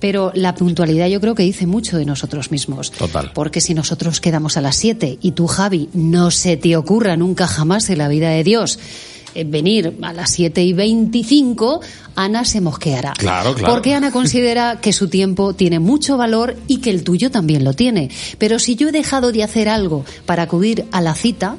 pero 0.00 0.32
la 0.34 0.54
puntualidad 0.54 1.06
yo 1.06 1.20
creo 1.20 1.34
que 1.34 1.44
dice 1.44 1.66
mucho 1.66 1.96
de 1.96 2.04
nosotros 2.04 2.50
mismos. 2.50 2.90
Total. 2.90 3.30
Porque 3.34 3.60
si 3.60 3.74
nosotros 3.74 4.20
quedamos 4.20 4.56
a 4.56 4.60
las 4.60 4.76
7 4.76 5.18
y 5.20 5.32
tú, 5.32 5.46
Javi, 5.46 5.88
no 5.92 6.30
se 6.30 6.56
te 6.56 6.76
ocurra 6.76 7.16
nunca 7.16 7.46
jamás 7.46 7.88
en 7.90 7.98
la 7.98 8.08
vida 8.08 8.30
de 8.30 8.42
Dios 8.42 8.78
venir 9.46 9.96
a 10.02 10.12
las 10.12 10.30
7 10.32 10.62
y 10.62 10.72
25, 10.72 11.80
Ana 12.16 12.44
se 12.44 12.60
mosqueará. 12.60 13.12
Claro, 13.18 13.54
claro. 13.54 13.72
Porque 13.74 13.94
Ana 13.94 14.10
considera 14.10 14.78
que 14.80 14.92
su 14.92 15.08
tiempo 15.08 15.54
tiene 15.54 15.78
mucho 15.78 16.16
valor 16.16 16.56
y 16.68 16.78
que 16.78 16.90
el 16.90 17.04
tuyo 17.04 17.30
también 17.30 17.64
lo 17.64 17.72
tiene. 17.72 18.10
Pero 18.38 18.58
si 18.58 18.76
yo 18.76 18.88
he 18.88 18.92
dejado 18.92 19.32
de 19.32 19.42
hacer 19.42 19.68
algo 19.68 20.04
para 20.26 20.42
acudir 20.44 20.84
a 20.92 21.00
la 21.00 21.14
cita, 21.14 21.56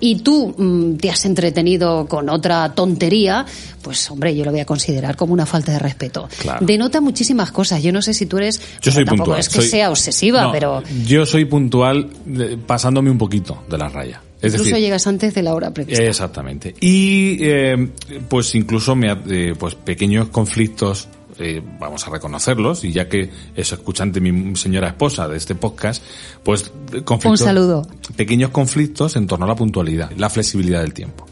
y 0.00 0.16
tú 0.16 0.54
mm, 0.58 0.96
te 0.96 1.10
has 1.10 1.24
entretenido 1.24 2.06
con 2.06 2.28
otra 2.28 2.74
tontería, 2.74 3.46
pues 3.80 4.10
hombre, 4.10 4.36
yo 4.36 4.44
lo 4.44 4.50
voy 4.50 4.60
a 4.60 4.66
considerar 4.66 5.16
como 5.16 5.32
una 5.32 5.46
falta 5.46 5.72
de 5.72 5.78
respeto. 5.78 6.28
Claro. 6.40 6.66
Denota 6.66 7.00
muchísimas 7.00 7.50
cosas. 7.52 7.82
Yo 7.82 7.90
no 7.92 8.02
sé 8.02 8.12
si 8.12 8.26
tú 8.26 8.36
eres. 8.36 8.60
Yo 8.82 8.92
soy 8.92 9.04
tampoco 9.04 9.30
puntual. 9.30 9.40
es 9.40 9.48
que 9.48 9.60
soy- 9.60 9.68
sea 9.68 9.90
obsesiva, 9.90 10.42
No, 10.42 10.52
pero 10.52 10.82
Yo 11.06 11.24
soy 11.24 11.46
puntual 11.46 12.10
eh, 12.38 12.58
pasándome 12.66 13.10
un 13.10 13.16
poquito 13.18 13.62
de 13.70 13.78
la 13.78 13.88
raya. 13.88 14.20
Es 14.46 14.52
incluso 14.52 14.70
decir, 14.70 14.84
llegas 14.84 15.06
antes 15.06 15.34
de 15.34 15.42
la 15.42 15.54
hora 15.54 15.72
prevista. 15.72 16.02
Exactamente. 16.02 16.74
Y 16.80 17.38
eh, 17.40 17.88
pues 18.28 18.54
incluso 18.54 18.94
me, 18.94 19.10
eh, 19.28 19.54
pues 19.58 19.74
pequeños 19.74 20.28
conflictos, 20.28 21.08
eh, 21.38 21.60
vamos 21.80 22.06
a 22.06 22.10
reconocerlos, 22.10 22.84
y 22.84 22.92
ya 22.92 23.08
que 23.08 23.30
es 23.56 23.72
escuchante 23.72 24.20
mi 24.20 24.54
señora 24.56 24.88
esposa 24.88 25.26
de 25.28 25.36
este 25.36 25.54
podcast, 25.54 26.02
pues 26.42 26.70
eh, 26.92 27.02
conflictos, 27.02 27.40
Un 27.40 27.46
saludo. 27.46 27.88
pequeños 28.16 28.50
conflictos 28.50 29.16
en 29.16 29.26
torno 29.26 29.44
a 29.46 29.48
la 29.48 29.56
puntualidad, 29.56 30.10
la 30.16 30.30
flexibilidad 30.30 30.80
del 30.82 30.94
tiempo. 30.94 31.26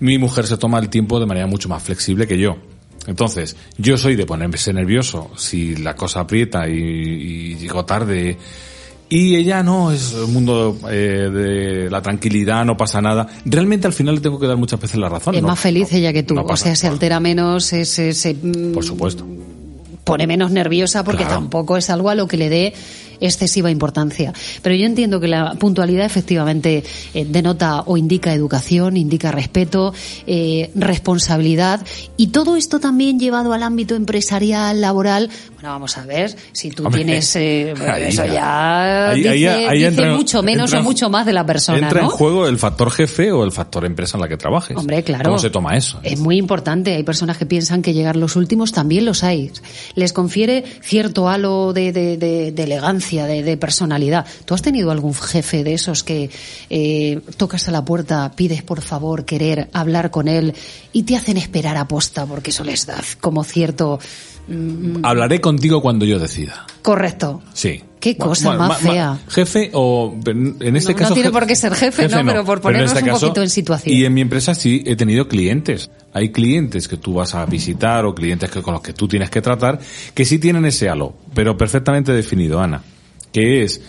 Mi 0.00 0.18
mujer 0.18 0.46
se 0.46 0.56
toma 0.56 0.78
el 0.78 0.88
tiempo 0.88 1.20
de 1.20 1.26
manera 1.26 1.46
mucho 1.46 1.68
más 1.68 1.82
flexible 1.82 2.26
que 2.26 2.38
yo. 2.38 2.56
Entonces, 3.06 3.56
yo 3.78 3.98
soy 3.98 4.14
de 4.16 4.24
ponerme 4.26 4.56
nervioso 4.72 5.30
si 5.36 5.76
la 5.76 5.96
cosa 5.96 6.20
aprieta 6.20 6.68
y, 6.68 6.74
y 6.74 7.54
llego 7.56 7.84
tarde. 7.84 8.38
Y 9.14 9.36
ella 9.36 9.62
no, 9.62 9.92
es 9.92 10.14
el 10.14 10.28
mundo 10.28 10.74
eh, 10.90 11.28
de 11.30 11.90
la 11.90 12.00
tranquilidad, 12.00 12.64
no 12.64 12.78
pasa 12.78 13.02
nada. 13.02 13.26
Realmente 13.44 13.86
al 13.86 13.92
final 13.92 14.14
le 14.14 14.20
tengo 14.22 14.38
que 14.38 14.46
dar 14.46 14.56
muchas 14.56 14.80
veces 14.80 14.96
la 14.98 15.10
razón. 15.10 15.34
es 15.34 15.42
¿no? 15.42 15.48
más 15.48 15.60
feliz 15.60 15.92
No, 15.92 15.98
ella 15.98 16.12
que 16.14 16.22
tú. 16.22 16.34
no 16.34 16.44
o 16.44 16.56
sea, 16.56 16.74
se 16.74 16.86
altera 16.86 17.20
menos, 17.20 17.64
se, 17.64 17.84
se, 17.84 18.34
mm, 18.34 18.72
Por 18.72 18.84
supuesto. 18.84 19.26
pone 20.04 20.26
menos 20.26 20.50
nerviosa 20.50 21.04
porque 21.04 21.24
Claro. 21.24 21.40
tampoco 21.40 21.76
es 21.76 21.90
algo 21.90 22.08
a 22.08 22.14
lo 22.14 22.26
que 22.26 22.38
le 22.38 22.48
dé 22.48 22.72
excesiva 23.20 23.70
importancia. 23.70 24.32
Pero 24.62 24.74
yo 24.74 24.84
entiendo 24.84 25.20
que 25.20 25.28
la 25.28 25.54
puntualidad 25.54 26.06
efectivamente 26.06 26.82
eh, 27.14 27.24
denota 27.28 27.82
o 27.82 27.96
indica 27.96 28.32
educación, 28.34 28.96
indica 28.96 29.30
respeto, 29.30 29.94
eh, 30.26 30.70
responsabilidad 30.74 31.86
y 32.16 32.28
todo 32.28 32.56
esto 32.56 32.80
también 32.80 33.20
llevado 33.20 33.52
al 33.52 33.62
ámbito 33.62 33.94
empresarial, 33.94 34.80
laboral. 34.80 35.30
Bueno, 35.62 35.74
vamos 35.74 35.96
a 35.96 36.04
ver, 36.04 36.34
si 36.50 36.70
tú 36.70 36.84
Hombre, 36.84 37.04
tienes 37.04 37.36
eh, 37.36 37.72
ahí 37.88 38.02
eso 38.08 38.26
ya. 38.26 39.10
Ahí- 39.10 39.22
dice, 39.22 39.28
ahí- 39.68 39.78
dice 39.78 39.86
entra- 39.92 40.16
mucho 40.16 40.42
menos 40.42 40.64
entra 40.72 40.80
o 40.80 40.82
mucho 40.82 41.08
más 41.08 41.24
de 41.24 41.32
la 41.32 41.46
persona, 41.46 41.78
Entra 41.78 42.00
¿no? 42.00 42.06
en 42.08 42.10
juego 42.10 42.48
el 42.48 42.58
factor 42.58 42.90
jefe 42.90 43.30
o 43.30 43.44
el 43.44 43.52
factor 43.52 43.84
empresa 43.84 44.16
en 44.16 44.22
la 44.22 44.28
que 44.28 44.36
trabajes. 44.36 44.76
Hombre, 44.76 45.04
claro. 45.04 45.22
¿Cómo 45.26 45.38
se 45.38 45.50
toma 45.50 45.76
eso? 45.76 46.00
Es 46.02 46.18
muy 46.18 46.36
importante. 46.36 46.96
Hay 46.96 47.04
personas 47.04 47.38
que 47.38 47.46
piensan 47.46 47.80
que 47.80 47.94
llegar 47.94 48.16
los 48.16 48.34
últimos 48.34 48.72
también 48.72 49.04
los 49.04 49.22
hay. 49.22 49.52
Les 49.94 50.12
confiere 50.12 50.64
cierto 50.82 51.28
halo 51.28 51.72
de, 51.72 51.92
de- 51.92 52.16
de- 52.16 52.50
de 52.50 52.62
elegancia, 52.64 53.26
de, 53.26 53.44
de 53.44 53.56
personalidad. 53.56 54.26
¿Tú 54.44 54.54
has 54.54 54.62
tenido 54.62 54.90
algún 54.90 55.14
jefe 55.14 55.62
de 55.62 55.74
esos 55.74 56.02
que 56.02 56.28
eh, 56.70 57.20
tocas 57.36 57.68
a 57.68 57.70
la 57.70 57.84
puerta, 57.84 58.32
pides 58.34 58.64
por 58.64 58.80
favor 58.80 59.24
querer 59.24 59.68
hablar 59.72 60.10
con 60.10 60.26
él 60.26 60.54
y 60.92 61.04
te 61.04 61.14
hacen 61.16 61.36
esperar 61.36 61.76
a 61.76 61.86
posta 61.86 62.26
porque 62.26 62.50
eso 62.50 62.64
les 62.64 62.84
da 62.84 62.96
como 63.20 63.44
cierto 63.44 64.00
mm, 64.48 65.04
Hablaré 65.04 65.40
contigo 65.40 65.80
cuando 65.82 66.04
yo 66.04 66.18
decida. 66.18 66.66
correcto? 66.82 67.42
Sí. 67.52 67.82
Qué 68.00 68.16
cosa 68.16 68.54
más 68.56 68.78
fea. 68.78 69.16
jefe 69.28 69.70
o 69.74 70.12
en 70.26 70.76
este 70.76 70.92
No- 70.92 70.98
no 70.98 71.02
caso 71.04 71.14
tiene 71.14 71.30
por 71.30 71.46
qué 71.46 71.54
ser 71.54 71.72
jefe, 71.72 72.08
¿no? 72.08 72.24
Pero 72.24 72.44
por 72.44 72.60
Pero 72.60 72.78
en 72.78 72.84
este 72.84 72.98
ponernos 72.98 73.22
un 73.22 73.28
poquito 73.28 73.42
en 73.42 73.48
situación. 73.48 73.94
Y 73.96 74.04
en 74.04 74.12
mi 74.12 74.22
empresa 74.22 74.56
sí 74.56 74.82
he 74.84 74.96
tenido 74.96 75.28
clientes. 75.28 75.88
Hay 76.12 76.30
clientes 76.32 76.88
que 76.88 76.96
tú 76.96 77.14
vas 77.14 77.36
a 77.36 77.46
visitar 77.46 78.04
o 78.04 78.12
clientes 78.12 78.50
que 78.50 78.60
con 78.60 78.74
los 78.74 78.82
que 78.82 78.92
tú 78.92 79.06
tienes 79.06 79.30
que 79.30 79.40
tratar 79.40 79.78
que 80.14 80.24
sí 80.24 80.40
tienen 80.40 80.64
ese 80.64 80.88
halo, 80.88 81.14
pero 81.32 81.56
perfectamente 81.56 82.10
definido, 82.12 82.60
Ana, 82.60 82.82
que 83.32 83.62
es 83.62 83.80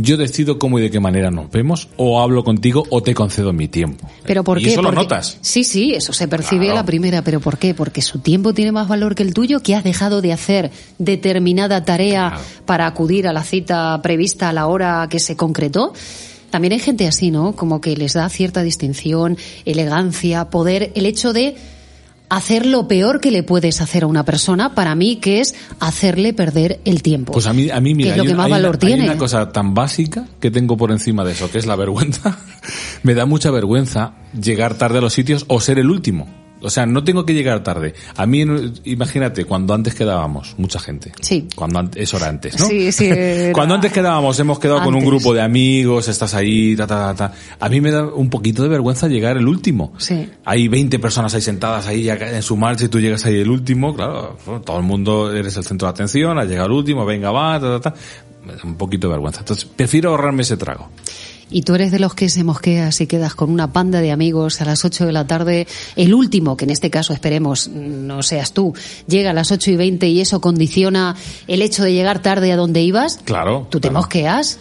yo 0.00 0.16
decido 0.16 0.58
cómo 0.58 0.78
y 0.78 0.82
de 0.82 0.90
qué 0.90 1.00
manera 1.00 1.30
nos 1.30 1.50
vemos 1.50 1.88
o 1.96 2.20
hablo 2.22 2.44
contigo 2.44 2.84
o 2.88 3.02
te 3.02 3.14
concedo 3.14 3.52
mi 3.52 3.68
tiempo. 3.68 4.08
¿Pero 4.24 4.42
por 4.44 4.58
y 4.58 4.64
qué? 4.64 4.70
eso 4.70 4.80
lo 4.82 4.88
Porque- 4.88 5.02
notas. 5.02 5.36
Sí, 5.42 5.64
sí, 5.64 5.92
eso 5.94 6.12
se 6.12 6.26
percibe 6.28 6.66
Claro. 6.66 6.78
a 6.78 6.82
la 6.82 6.86
primera, 6.86 7.22
pero 7.22 7.40
¿por 7.40 7.58
qué? 7.58 7.74
Porque 7.74 8.00
su 8.00 8.20
tiempo 8.20 8.54
tiene 8.54 8.72
más 8.72 8.88
valor 8.88 9.14
que 9.14 9.22
el 9.24 9.34
tuyo, 9.34 9.60
que 9.60 9.74
has 9.74 9.84
dejado 9.84 10.22
de 10.22 10.32
hacer 10.32 10.70
determinada 10.98 11.84
tarea 11.84 12.28
Claro. 12.30 12.44
para 12.64 12.86
acudir 12.86 13.26
a 13.28 13.32
la 13.32 13.42
cita 13.42 14.00
prevista 14.02 14.48
a 14.48 14.52
la 14.52 14.66
hora 14.68 15.06
que 15.10 15.18
se 15.18 15.36
concretó. 15.36 15.92
También 16.50 16.72
hay 16.72 16.78
gente 16.78 17.06
así, 17.06 17.30
¿no? 17.30 17.52
Como 17.56 17.80
que 17.82 17.94
les 17.96 18.14
da 18.14 18.28
cierta 18.30 18.62
distinción, 18.62 19.36
elegancia, 19.66 20.48
poder, 20.48 20.92
el 20.94 21.04
hecho 21.06 21.32
de 21.34 21.56
hacer 22.28 22.66
lo 22.66 22.88
peor 22.88 23.20
que 23.20 23.30
le 23.30 23.42
puedes 23.42 23.80
hacer 23.80 24.04
a 24.04 24.06
una 24.06 24.24
persona, 24.24 24.74
para 24.74 24.94
mí, 24.94 25.16
que 25.16 25.40
es 25.40 25.54
hacerle 25.80 26.32
perder 26.32 26.80
el 26.84 27.02
tiempo. 27.02 27.32
Pues 27.32 27.46
a 27.46 27.52
mí, 27.52 27.70
a 27.70 27.80
mí 27.80 27.94
mira, 27.94 28.14
que 28.14 28.20
es 28.20 28.24
lo 28.24 28.30
que 28.30 28.36
más 28.36 28.50
valor 28.50 28.76
una, 28.76 28.86
hay 28.86 28.94
tiene. 28.94 29.10
una 29.10 29.18
cosa 29.18 29.50
tan 29.52 29.74
básica 29.74 30.26
que 30.40 30.50
tengo 30.50 30.76
por 30.76 30.90
encima 30.90 31.24
de 31.24 31.32
eso, 31.32 31.50
que 31.50 31.58
es 31.58 31.66
la 31.66 31.76
vergüenza. 31.76 32.38
Me 33.02 33.14
da 33.14 33.26
mucha 33.26 33.50
vergüenza 33.50 34.14
llegar 34.40 34.74
tarde 34.74 34.98
a 34.98 35.00
los 35.00 35.12
sitios 35.12 35.44
o 35.48 35.60
ser 35.60 35.78
el 35.78 35.90
último. 35.90 36.37
O 36.60 36.70
sea, 36.70 36.86
no 36.86 37.04
tengo 37.04 37.24
que 37.24 37.34
llegar 37.34 37.62
tarde. 37.62 37.94
A 38.16 38.26
mí, 38.26 38.44
imagínate, 38.84 39.44
cuando 39.44 39.74
antes 39.74 39.94
quedábamos, 39.94 40.54
mucha 40.58 40.78
gente. 40.78 41.12
Sí. 41.20 41.46
Cuando 41.54 41.78
an- 41.78 41.90
eso 41.94 42.16
era 42.16 42.28
antes, 42.28 42.58
¿no? 42.58 42.66
Sí, 42.66 42.90
sí, 42.92 43.10
Cuando 43.52 43.74
antes 43.76 43.92
quedábamos, 43.92 44.38
hemos 44.40 44.58
quedado 44.58 44.78
con 44.80 44.88
un 44.94 44.94
Antes. 45.02 45.08
grupo 45.08 45.34
de 45.34 45.40
amigos, 45.42 46.08
estás 46.08 46.34
ahí, 46.34 46.74
ta, 46.76 46.86
ta, 46.86 47.14
ta, 47.14 47.30
ta. 47.30 47.34
A 47.60 47.68
mí 47.68 47.80
me 47.80 47.90
da 47.90 48.04
un 48.06 48.28
poquito 48.30 48.62
de 48.62 48.68
vergüenza 48.68 49.08
llegar 49.08 49.36
el 49.36 49.46
último. 49.46 49.92
Sí. 49.98 50.28
Hay 50.44 50.68
20 50.68 50.98
personas 50.98 51.34
ahí 51.34 51.40
sentadas 51.40 51.86
ahí 51.86 52.02
ya 52.04 52.14
en 52.14 52.42
su 52.42 52.56
marcha 52.56 52.84
y 52.86 52.88
tú 52.88 52.98
llegas 53.00 53.24
ahí 53.26 53.36
el 53.36 53.50
último, 53.50 53.94
claro, 53.94 54.36
todo 54.64 54.78
el 54.78 54.84
mundo 54.84 55.32
eres 55.34 55.56
el 55.56 55.64
centro 55.64 55.86
de 55.86 55.90
atención, 55.90 56.38
has 56.38 56.48
llegado 56.48 56.66
el 56.66 56.72
último, 56.72 57.04
venga, 57.06 57.30
va, 57.30 57.60
ta, 57.60 57.78
ta, 57.80 57.90
ta. 57.92 57.94
Me 58.44 58.54
da 58.54 58.60
un 58.64 58.76
poquito 58.76 59.08
de 59.08 59.12
vergüenza. 59.12 59.40
Entonces, 59.40 59.64
prefiero 59.64 60.10
ahorrarme 60.10 60.42
ese 60.42 60.56
trago. 60.56 60.88
Y 61.50 61.62
tú 61.62 61.74
eres 61.74 61.90
de 61.90 61.98
los 61.98 62.14
que 62.14 62.28
se 62.28 62.44
mosqueas 62.44 63.00
y 63.00 63.06
quedas 63.06 63.34
con 63.34 63.50
una 63.50 63.72
panda 63.72 64.00
de 64.00 64.12
amigos 64.12 64.60
a 64.60 64.64
las 64.64 64.84
8 64.84 65.06
de 65.06 65.12
la 65.12 65.26
tarde. 65.26 65.66
El 65.96 66.14
último, 66.14 66.56
que 66.56 66.64
en 66.64 66.70
este 66.70 66.90
caso 66.90 67.12
esperemos 67.12 67.68
no 67.68 68.22
seas 68.22 68.52
tú, 68.52 68.74
llega 69.06 69.30
a 69.30 69.34
las 69.34 69.50
8 69.50 69.70
y 69.70 69.76
20 69.76 70.08
y 70.08 70.20
eso 70.20 70.40
condiciona 70.40 71.16
el 71.46 71.62
hecho 71.62 71.84
de 71.84 71.92
llegar 71.92 72.20
tarde 72.20 72.52
a 72.52 72.56
donde 72.56 72.82
ibas. 72.82 73.20
Claro. 73.24 73.66
¿Tú 73.70 73.80
te 73.80 73.88
claro. 73.88 74.00
mosqueas? 74.00 74.58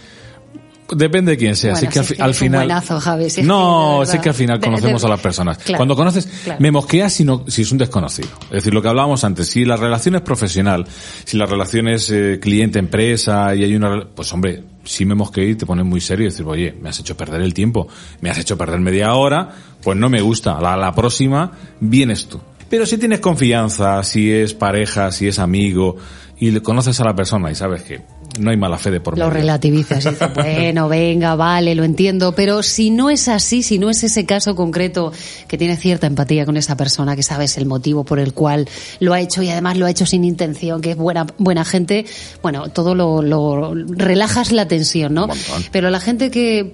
Depende 0.90 1.32
de 1.34 1.38
quién 1.38 1.56
sea. 1.56 1.74
Bueno, 1.74 1.90
Así 1.90 1.94
que 1.94 2.00
al, 2.00 2.16
que 2.16 2.24
un 2.24 2.34
final. 2.34 2.60
buenazo, 2.62 3.00
Javi, 3.00 3.30
si 3.30 3.42
es 3.42 3.48
no, 3.48 4.02
que 4.22 4.30
al 4.30 4.36
final 4.36 4.60
conocemos 4.60 5.02
de- 5.02 5.08
a 5.08 5.10
las 5.12 5.20
personas. 5.20 5.58
Claro, 5.58 5.78
Cuando 5.78 5.96
conoces, 5.96 6.28
claro. 6.46 6.60
me 6.62 6.72
mosqueas 6.72 7.12
si, 7.12 7.26
no, 7.26 7.44
si 7.48 7.64
es 7.64 7.72
un 7.72 7.78
desconocido. 7.78 8.30
Es 8.46 8.50
decir, 8.52 8.74
lo 8.74 8.82
que 8.82 8.88
hablábamos 8.88 9.24
antes, 9.26 9.50
si 9.50 9.66
la 9.66 9.76
relación 9.76 10.16
es 10.16 10.22
profesional, 10.22 10.86
si 11.26 11.36
la 11.38 11.46
relación 11.46 11.88
es 11.90 12.10
eh, 12.10 12.40
cliente-empresa 12.42 13.54
y 13.56 13.64
hay 13.64 13.76
una. 13.76 14.08
Pues 14.16 14.32
hombre, 14.34 14.64
si 14.86 15.06
me 15.06 15.16
mosqueé 15.16 15.50
y 15.50 15.56
te 15.56 15.66
pones 15.66 15.86
muy 15.86 16.00
serio 16.00 16.28
y 16.28 16.30
decir, 16.30 16.46
oye, 16.46 16.74
me 16.82 16.90
has 16.90 17.00
hecho 17.00 17.18
perder 17.18 17.42
el 17.42 17.54
tiempo, 17.54 17.88
me 18.22 18.30
has 18.30 18.38
hecho 18.38 18.58
perder 18.58 18.80
media 18.80 19.14
hora, 19.16 19.50
pues 19.84 19.98
no 19.98 20.10
me 20.10 20.22
gusta. 20.22 20.60
La, 20.62 20.78
la 20.78 20.94
próxima 20.96 21.52
vienes 21.82 22.28
tú. 22.28 22.40
Pero 22.70 22.86
si 22.86 22.98
tienes 22.98 23.20
confianza, 23.20 24.04
si 24.04 24.32
es 24.32 24.54
pareja, 24.54 25.12
si 25.12 25.28
es 25.28 25.40
amigo, 25.40 25.96
y 26.40 26.52
le 26.52 26.62
conoces 26.62 27.00
a 27.00 27.04
la 27.06 27.16
persona 27.16 27.50
y 27.50 27.56
sabes 27.56 27.82
que 27.84 28.02
no 28.40 28.52
hay 28.52 28.58
mala 28.58 28.78
fe 28.78 28.92
de 28.92 29.00
por 29.00 29.18
Lo 29.18 29.28
medio. 29.28 29.42
relativizas 29.42 30.06
y 30.06 30.10
dices, 30.10 30.30
bueno, 30.36 30.88
venga, 30.90 31.36
vale, 31.36 31.76
lo 31.76 31.84
entiendo, 31.84 32.34
pero 32.34 32.64
si 32.64 32.90
no 32.90 33.10
es 33.10 33.28
así, 33.28 33.64
si 33.64 33.80
no 33.80 33.90
es 33.90 34.04
ese 34.04 34.26
caso 34.26 34.56
concreto 34.56 35.12
que 35.48 35.58
tiene 35.58 35.78
cierta 35.78 36.08
empatía 36.08 36.46
con 36.46 36.58
esa 36.58 36.76
persona, 36.78 37.16
que 37.16 37.24
sabes 37.24 37.58
el 37.58 37.66
motivo 37.66 38.04
por 38.04 38.20
el 38.20 38.34
cual 38.34 38.68
lo 39.00 39.14
ha 39.14 39.20
hecho 39.20 39.42
y 39.44 39.50
además 39.50 39.78
lo 39.78 39.86
ha 39.86 39.92
hecho 39.92 40.06
sin 40.06 40.24
intención, 40.24 40.82
que 40.82 40.92
es 40.92 40.98
buena, 40.98 41.26
buena 41.38 41.66
gente, 41.66 42.06
bueno, 42.42 42.70
todo 42.70 42.96
lo, 42.96 43.22
lo 43.22 43.74
relajas 43.74 44.52
la 44.52 44.68
tensión, 44.68 45.14
¿no? 45.14 45.28
Pero 45.72 45.90
la 45.90 46.00
gente 46.00 46.32
que, 46.32 46.72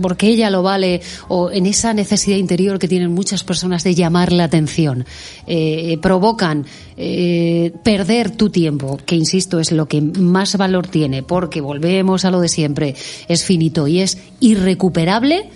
porque 0.00 0.28
ella 0.28 0.50
lo 0.50 0.62
vale, 0.62 1.00
o 1.28 1.50
en 1.50 1.66
esa 1.66 1.94
necesidad 1.94 2.36
interior 2.36 2.78
que 2.78 2.88
tienen 2.88 3.12
muchas 3.12 3.44
personas 3.44 3.84
de 3.84 3.94
llamar 3.94 4.32
la 4.32 4.44
atención, 4.44 5.04
eh, 5.46 5.98
provocan 6.00 6.64
eh, 6.96 7.72
perder 7.82 8.30
tu 8.30 8.50
tiempo, 8.50 8.98
que 9.04 9.16
insisto 9.16 9.58
es 9.60 9.72
lo 9.72 9.86
que 9.86 10.00
más 10.00 10.56
valor 10.56 10.86
tiene, 10.86 11.01
porque 11.26 11.60
volvemos 11.60 12.24
a 12.24 12.30
lo 12.30 12.40
de 12.40 12.48
siempre, 12.48 12.94
es 13.28 13.44
finito 13.44 13.86
y 13.88 14.00
es 14.00 14.18
irrecuperable, 14.40 15.50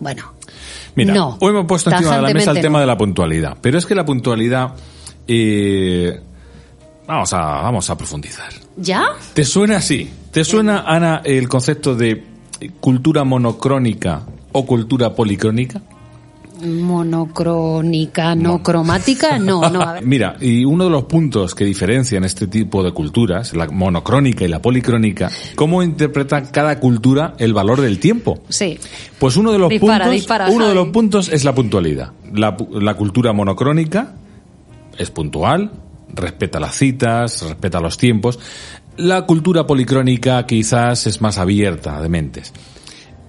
bueno, 0.00 0.32
Mira, 0.94 1.14
no, 1.14 1.36
hoy 1.40 1.50
hemos 1.50 1.66
puesto 1.66 1.90
encima 1.90 2.16
de 2.16 2.22
la 2.22 2.34
mesa 2.34 2.50
el 2.50 2.60
tema 2.60 2.80
de 2.80 2.86
la 2.86 2.98
puntualidad, 2.98 3.56
pero 3.60 3.78
es 3.78 3.86
que 3.86 3.94
la 3.94 4.04
puntualidad, 4.04 4.74
eh, 5.26 6.20
vamos 7.06 7.32
a, 7.32 7.38
vamos 7.38 7.88
a 7.90 7.96
profundizar. 7.96 8.48
¿Ya? 8.76 9.06
¿Te 9.34 9.44
suena 9.44 9.76
así? 9.76 10.10
¿Te 10.32 10.44
suena, 10.44 10.84
Ana, 10.86 11.22
el 11.24 11.48
concepto 11.48 11.94
de 11.94 12.24
cultura 12.80 13.24
monocrónica 13.24 14.22
o 14.52 14.66
cultura 14.66 15.14
policrónica? 15.14 15.82
Monocrónica, 16.62 18.34
no 18.34 18.62
cromática, 18.62 19.38
no, 19.38 19.68
no, 19.70 19.80
a 19.80 19.92
ver. 19.94 20.04
Mira, 20.04 20.36
y 20.40 20.64
uno 20.64 20.84
de 20.84 20.90
los 20.90 21.04
puntos 21.04 21.54
que 21.54 21.64
diferencian 21.64 22.24
este 22.24 22.46
tipo 22.46 22.82
de 22.82 22.92
culturas, 22.92 23.54
la 23.54 23.66
monocrónica 23.66 24.44
y 24.44 24.48
la 24.48 24.60
policrónica, 24.60 25.30
¿cómo 25.54 25.82
interpreta 25.82 26.42
cada 26.50 26.80
cultura 26.80 27.34
el 27.38 27.52
valor 27.54 27.80
del 27.80 27.98
tiempo? 27.98 28.40
Sí. 28.48 28.78
Pues 29.18 29.36
uno 29.36 29.52
de 29.52 29.58
los 29.58 29.68
Dispara, 29.68 30.04
puntos, 30.04 30.12
dispara, 30.12 30.50
uno 30.50 30.68
de 30.68 30.74
los 30.74 30.88
puntos 30.88 31.28
es 31.28 31.44
la 31.44 31.54
puntualidad. 31.54 32.12
La, 32.32 32.56
la 32.72 32.94
cultura 32.94 33.32
monocrónica 33.32 34.14
es 34.96 35.10
puntual, 35.10 35.70
respeta 36.14 36.60
las 36.60 36.76
citas, 36.76 37.42
respeta 37.42 37.80
los 37.80 37.96
tiempos. 37.96 38.38
La 38.96 39.26
cultura 39.26 39.66
policrónica 39.66 40.44
quizás 40.44 41.06
es 41.06 41.20
más 41.20 41.38
abierta 41.38 42.00
de 42.02 42.08
mentes. 42.08 42.52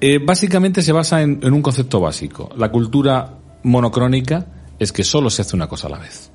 Eh, 0.02 0.20
básicamente 0.24 0.82
se 0.82 0.92
basa 0.92 1.22
en, 1.22 1.40
en 1.44 1.54
un 1.54 1.62
concepto 1.62 2.00
básico. 2.00 2.50
La 2.58 2.72
cultura 2.72 3.38
monocrónica 3.64 4.46
es 4.80 4.92
que 4.92 5.04
solo 5.04 5.30
se 5.30 5.42
hace 5.42 5.56
una 5.56 5.68
cosa 5.68 5.88
a 5.88 5.92
la 5.92 6.00
vez. 6.00 6.32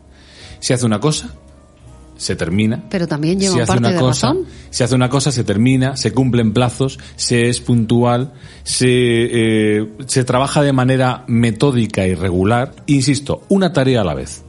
Se 0.61 0.74
hace 0.74 0.87
una 0.87 1.00
cosa, 1.00 1.35
se 2.16 2.37
termina. 2.37 2.83
Pero 2.90 3.07
también 3.07 3.38
lleva 3.40 3.55
se 3.55 3.62
hace 3.62 3.66
parte 3.66 3.81
una 3.81 3.92
de 3.92 3.98
cosa, 4.00 4.29
razón. 4.29 4.46
se 4.70 4.85
hace 4.85 4.94
una 4.94 5.09
cosa, 5.09 5.33
se 5.33 5.44
termina, 5.44 5.96
se 5.96 6.12
cumplen 6.12 6.53
plazos, 6.53 6.98
se 7.16 7.48
es 7.48 7.61
puntual, 7.61 8.33
se, 8.62 8.87
eh, 8.88 9.88
se 10.07 10.24
trabaja 10.24 10.62
de 10.62 10.72
manera 10.72 11.24
metódica 11.27 12.07
y 12.07 12.14
regular. 12.14 12.74
Insisto, 12.87 13.42
una 13.48 13.72
tarea 13.72 14.03
a 14.03 14.05
la 14.05 14.14
vez. 14.14 14.44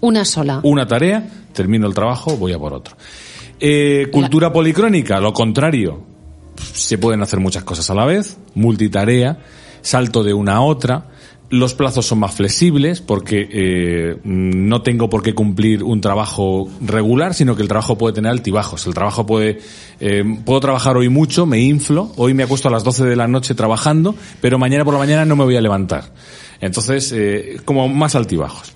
Una 0.00 0.24
sola. 0.24 0.60
Una 0.62 0.86
tarea, 0.86 1.28
termino 1.52 1.86
el 1.86 1.94
trabajo, 1.94 2.36
voy 2.36 2.52
a 2.52 2.58
por 2.58 2.74
otro. 2.74 2.96
Eh, 3.58 4.08
cultura 4.12 4.52
policrónica, 4.52 5.20
lo 5.20 5.32
contrario. 5.32 6.15
Se 6.74 6.98
pueden 6.98 7.22
hacer 7.22 7.40
muchas 7.40 7.64
cosas 7.64 7.88
a 7.90 7.94
la 7.94 8.04
vez, 8.04 8.36
multitarea, 8.54 9.38
salto 9.82 10.22
de 10.22 10.34
una 10.34 10.56
a 10.56 10.60
otra. 10.60 11.08
Los 11.48 11.74
plazos 11.74 12.06
son 12.06 12.18
más 12.18 12.34
flexibles 12.34 13.00
porque 13.00 13.48
eh, 13.48 14.16
no 14.24 14.82
tengo 14.82 15.08
por 15.08 15.22
qué 15.22 15.32
cumplir 15.32 15.84
un 15.84 16.00
trabajo 16.00 16.68
regular, 16.80 17.34
sino 17.34 17.54
que 17.54 17.62
el 17.62 17.68
trabajo 17.68 17.96
puede 17.96 18.14
tener 18.14 18.32
altibajos. 18.32 18.86
El 18.86 18.94
trabajo 18.94 19.26
puede, 19.26 19.60
eh, 20.00 20.24
puedo 20.44 20.58
trabajar 20.58 20.96
hoy 20.96 21.08
mucho, 21.08 21.46
me 21.46 21.60
inflo, 21.60 22.12
hoy 22.16 22.34
me 22.34 22.42
acuesto 22.42 22.68
a 22.68 22.72
las 22.72 22.82
12 22.82 23.04
de 23.04 23.14
la 23.14 23.28
noche 23.28 23.54
trabajando, 23.54 24.16
pero 24.40 24.58
mañana 24.58 24.84
por 24.84 24.94
la 24.94 24.98
mañana 24.98 25.24
no 25.24 25.36
me 25.36 25.44
voy 25.44 25.56
a 25.56 25.60
levantar. 25.60 26.12
Entonces, 26.60 27.12
eh, 27.14 27.60
como 27.64 27.88
más 27.88 28.14
altibajos. 28.14 28.74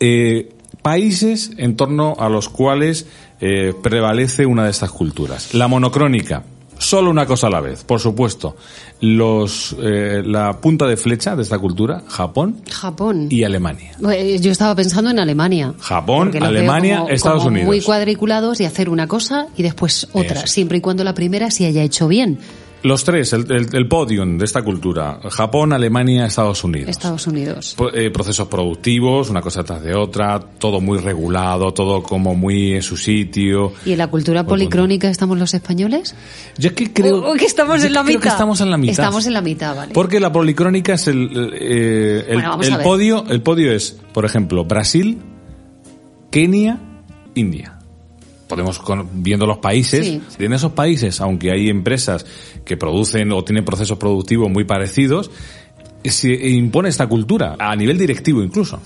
Eh, 0.00 0.50
países 0.82 1.50
en 1.56 1.76
torno 1.76 2.16
a 2.18 2.28
los 2.28 2.48
cuales 2.48 3.06
eh, 3.40 3.74
prevalece 3.82 4.46
una 4.46 4.64
de 4.64 4.70
estas 4.70 4.90
culturas. 4.90 5.54
La 5.54 5.68
monocrónica, 5.68 6.44
solo 6.88 7.10
una 7.10 7.26
cosa 7.26 7.46
a 7.48 7.50
la 7.50 7.60
vez, 7.60 7.84
por 7.84 8.00
supuesto. 8.00 8.56
Los, 9.00 9.76
eh, 9.82 10.22
la 10.24 10.58
punta 10.60 10.86
de 10.86 10.96
flecha 10.96 11.36
de 11.36 11.42
esta 11.42 11.58
cultura, 11.58 12.02
Japón 12.08 12.62
Japón. 12.70 13.26
y 13.30 13.44
Alemania. 13.44 13.92
Eh, 14.10 14.38
Yo 14.40 14.50
estaba 14.50 14.74
pensando 14.74 15.10
en 15.10 15.18
Alemania. 15.18 15.74
Japón, 15.80 16.32
Alemania, 16.40 16.98
como- 17.00 17.10
Estados 17.10 17.38
como 17.40 17.48
Unidos. 17.50 17.66
Muy 17.66 17.80
cuadriculados 17.82 18.60
y 18.60 18.64
hacer 18.64 18.88
una 18.88 19.06
cosa 19.06 19.48
y 19.56 19.62
después 19.62 20.08
otra. 20.12 20.38
Eso. 20.38 20.46
Siempre 20.46 20.78
y 20.78 20.80
cuando 20.80 21.04
la 21.04 21.14
primera 21.14 21.50
se 21.50 21.66
haya 21.66 21.82
hecho 21.82 22.08
bien. 22.08 22.38
Los 22.86 23.02
tres, 23.04 23.32
el, 23.32 23.50
el, 23.50 23.66
el 23.74 23.88
podium 23.88 24.38
de 24.38 24.44
esta 24.44 24.62
cultura, 24.62 25.18
Japón, 25.30 25.72
Alemania, 25.72 26.26
Estados 26.26 26.62
Unidos. 26.62 26.88
Estados 26.90 27.26
Unidos. 27.26 27.74
Pro- 27.76 27.92
eh, 27.92 28.10
procesos 28.10 28.46
productivos, 28.48 29.28
una 29.28 29.40
cosa 29.40 29.64
tras 29.64 29.82
de 29.82 29.94
otra, 29.94 30.38
todo 30.38 30.80
muy 30.80 30.98
regulado, 30.98 31.74
todo 31.74 32.02
como 32.02 32.34
muy 32.34 32.74
en 32.74 32.82
su 32.82 32.96
sitio. 32.96 33.72
¿Y 33.84 33.92
en 33.92 33.98
la 33.98 34.06
cultura 34.06 34.42
Muy 34.44 34.50
policrónica 34.50 35.08
estamos 35.10 35.36
los 35.38 35.52
españoles? 35.52 36.14
Yo 36.58 36.68
es 36.68 36.74
que 36.74 36.92
creo, 36.92 37.16
O- 37.16 37.32
o 37.32 37.34
que 37.34 37.46
estamos 37.46 37.82
en 37.82 37.92
la 37.92 38.02
creo 38.02 38.14
mitad. 38.18 38.22
que 38.22 38.28
estamos 38.28 38.60
en 38.60 38.70
la 38.70 38.76
mitad. 38.76 38.92
Estamos 38.92 39.26
en 39.26 39.32
la 39.32 39.40
mitad, 39.40 39.74
vale. 39.76 39.92
Porque 39.92 40.20
la 40.20 40.30
policrónica 40.30 40.94
es 40.94 41.08
el, 41.08 41.28
eh, 41.54 42.24
el, 42.28 42.34
Bueno, 42.34 42.50
vamos 42.50 42.68
el 42.68 42.76
podio, 42.78 43.24
el 43.28 43.42
podio 43.42 43.72
es, 43.72 43.96
por 44.12 44.24
ejemplo, 44.24 44.64
Brasil, 44.64 45.18
Kenia, 46.30 46.78
India. 47.34 47.75
Podemos, 48.48 48.78
con- 48.78 49.22
viendo 49.22 49.46
los 49.46 49.58
países, 49.58 50.06
Sí. 50.06 50.22
en 50.38 50.52
esos 50.52 50.72
países, 50.72 51.20
aunque 51.20 51.50
hay 51.50 51.68
empresas 51.68 52.24
que 52.64 52.76
producen 52.76 53.32
o 53.32 53.42
tienen 53.42 53.64
procesos 53.64 53.98
productivos 53.98 54.50
muy 54.50 54.64
parecidos, 54.64 55.30
se 56.10 56.32
impone 56.50 56.88
esta 56.88 57.06
cultura, 57.06 57.56
a 57.58 57.74
nivel 57.76 57.98
directivo 57.98 58.42
incluso. 58.42 58.80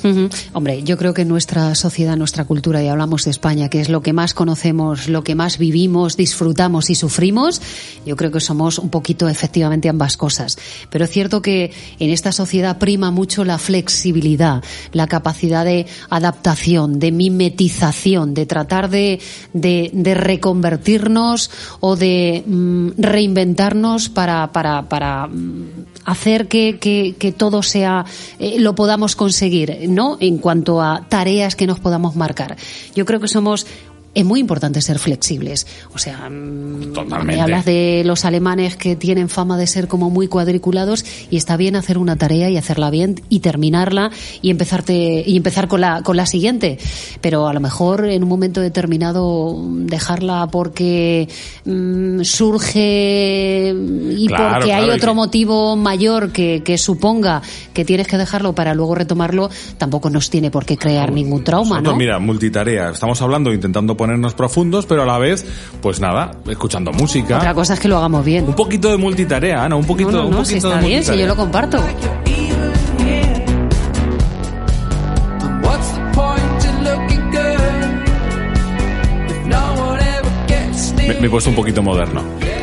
Hombre, 0.52 0.83
yo 0.83 0.96
creo 0.96 1.14
que 1.14 1.24
nuestra 1.24 1.74
sociedad, 1.74 2.16
nuestra 2.16 2.44
cultura, 2.44 2.83
y 2.83 2.88
hablamos 2.88 3.24
de 3.24 3.30
España, 3.30 3.68
que 3.68 3.80
es 3.80 3.88
lo 3.88 4.02
que 4.02 4.12
más 4.12 4.35
conocemos, 4.35 5.09
lo 5.09 5.22
que 5.24 5.35
más 5.35 5.59
vivimos, 5.59 6.16
disfrutamos 6.16 6.90
y 6.90 6.94
sufrimos, 6.94 7.61
yo 8.07 8.16
creo 8.16 8.30
que 8.30 8.40
somos 8.40 8.78
un 8.78 8.90
poquito 8.90 9.28
efectivamente 9.28 9.88
ambas 9.88 10.16
cosas. 10.16 10.59
Pero 10.90 11.05
es 11.05 11.11
cierto 11.11 11.42
que 11.42 11.72
en 11.99 12.11
esta 12.11 12.32
sociedad 12.32 12.78
prima 12.78 13.11
mucho 13.11 13.44
la 13.44 13.59
flexibilidad, 13.59 14.62
la 14.92 15.07
capacidad 15.07 15.64
de 15.64 15.86
adaptación, 16.09 16.99
de 16.99 17.12
mimetización, 17.12 18.34
de 18.34 18.47
tratar 18.47 18.90
de, 18.90 19.20
de, 19.53 19.90
de 19.92 20.14
reconvertirnos 20.14 21.51
o 21.80 21.97
de 21.97 22.42
mm, 22.47 22.88
reinventarnos 22.99 24.09
para, 24.09 24.53
para, 24.53 24.88
para 24.88 25.26
mm, 25.26 25.89
hacer 26.05 26.48
que, 26.48 26.78
que, 26.78 27.14
que 27.18 27.32
todo 27.32 27.62
sea, 27.62 28.05
eh, 28.38 28.57
lo 28.59 28.74
podamos 28.74 29.16
conseguir, 29.16 29.88
¿no? 29.88 30.16
En 30.20 30.38
cuanto 30.38 30.80
a 30.80 31.07
tareas 31.09 31.57
que 31.57 31.66
nos 31.66 31.80
podamos 31.80 32.16
marcar. 32.16 32.57
Yo 32.94 33.05
creo 33.05 33.20
que 33.20 33.28
somos 33.28 33.66
es 34.14 34.24
muy 34.24 34.40
importante 34.40 34.80
ser 34.80 34.98
flexibles. 34.98 35.66
O 35.94 35.98
sea, 35.98 36.28
mm, 36.28 36.92
Totalmente. 36.92 37.26
me 37.36 37.40
hablas 37.40 37.64
de 37.64 38.02
los 38.04 38.24
alemanes 38.24 38.76
que 38.76 38.96
tienen 38.96 39.28
fama 39.28 39.56
de 39.56 39.66
ser 39.66 39.86
como 39.88 40.11
muy 40.11 40.26
cuadriculados 40.28 41.04
y 41.30 41.36
está 41.36 41.56
bien 41.56 41.76
hacer 41.76 41.96
una 41.98 42.16
tarea 42.16 42.50
y 42.50 42.56
hacerla 42.56 42.90
bien 42.90 43.20
y 43.28 43.40
terminarla 43.40 44.11
y 44.42 44.50
empezarte 44.50 45.22
y 45.26 45.36
empezar 45.36 45.68
con 45.68 45.80
la 45.80 46.02
con 46.02 46.16
la 46.16 46.26
siguiente. 46.26 46.78
Pero 47.20 47.46
a 47.48 47.52
lo 47.52 47.61
mejor 47.61 48.04
en 48.06 48.22
un 48.22 48.28
momento 48.28 48.61
determinado 48.61 49.54
mm, 49.56 49.86
dejarla 49.86 50.48
porque 50.50 51.28
mm, 51.64 52.22
surge 52.22 53.74
y 54.16 54.26
Claro, 54.26 54.54
porque 54.58 54.72
hay 54.72 54.84
claro, 54.84 54.96
otro 54.96 55.12
que- 55.12 55.16
motivo 55.16 55.76
mayor 55.76 56.30
que, 56.32 56.62
que 56.64 56.78
suponga 56.78 57.42
que 57.72 57.84
tienes 57.84 58.06
que 58.06 58.18
dejarlo 58.18 58.54
para 58.54 58.74
luego 58.74 58.94
retomarlo, 58.94 59.50
tampoco 59.78 60.11
nos 60.11 60.30
tiene 60.30 60.50
por 60.50 60.64
qué 60.64 60.76
crear 60.76 61.12
ningún 61.12 61.42
trauma, 61.44 61.76
Nosotros, 61.76 61.94
¿no? 61.94 61.98
mira, 61.98 62.18
multitarea. 62.18 62.90
Estamos 62.90 63.20
hablando, 63.22 63.52
intentando 63.52 63.96
ponernos 64.01 64.32
profundos, 64.32 64.86
pero 64.86 65.03
a 65.03 65.05
la 65.05 65.18
vez, 65.18 65.44
pues 65.82 66.01
nada, 66.01 66.30
escuchando 66.48 66.90
música. 66.90 67.36
Otra 67.36 67.53
cosa 67.53 67.74
es 67.74 67.80
que 67.80 67.86
lo 67.86 67.98
hagamos 67.98 68.24
bien. 68.24 68.46
Un 68.46 68.55
poquito 68.55 68.88
de 68.88 68.96
multitarea, 68.96 69.62
Ana, 69.62 69.76
un 69.76 69.84
poquito, 69.84 70.11
no, 70.11 70.16
no, 70.20 70.24
un 70.24 70.30
no, 70.30 70.36
poquito 70.38 70.51
si 70.53 70.57
está 70.57 70.80
de 70.80 70.88
bien, 70.88 71.05
si 71.05 71.18
yo 71.18 71.26
lo 71.26 71.36
comparto. 71.36 71.76
No 79.46 79.84
Me, 80.96 81.14
me 81.20 81.26
he 81.26 81.30
puesto 81.30 81.51
un 81.51 81.57
poquito 81.57 81.82
moderno. 81.82 82.22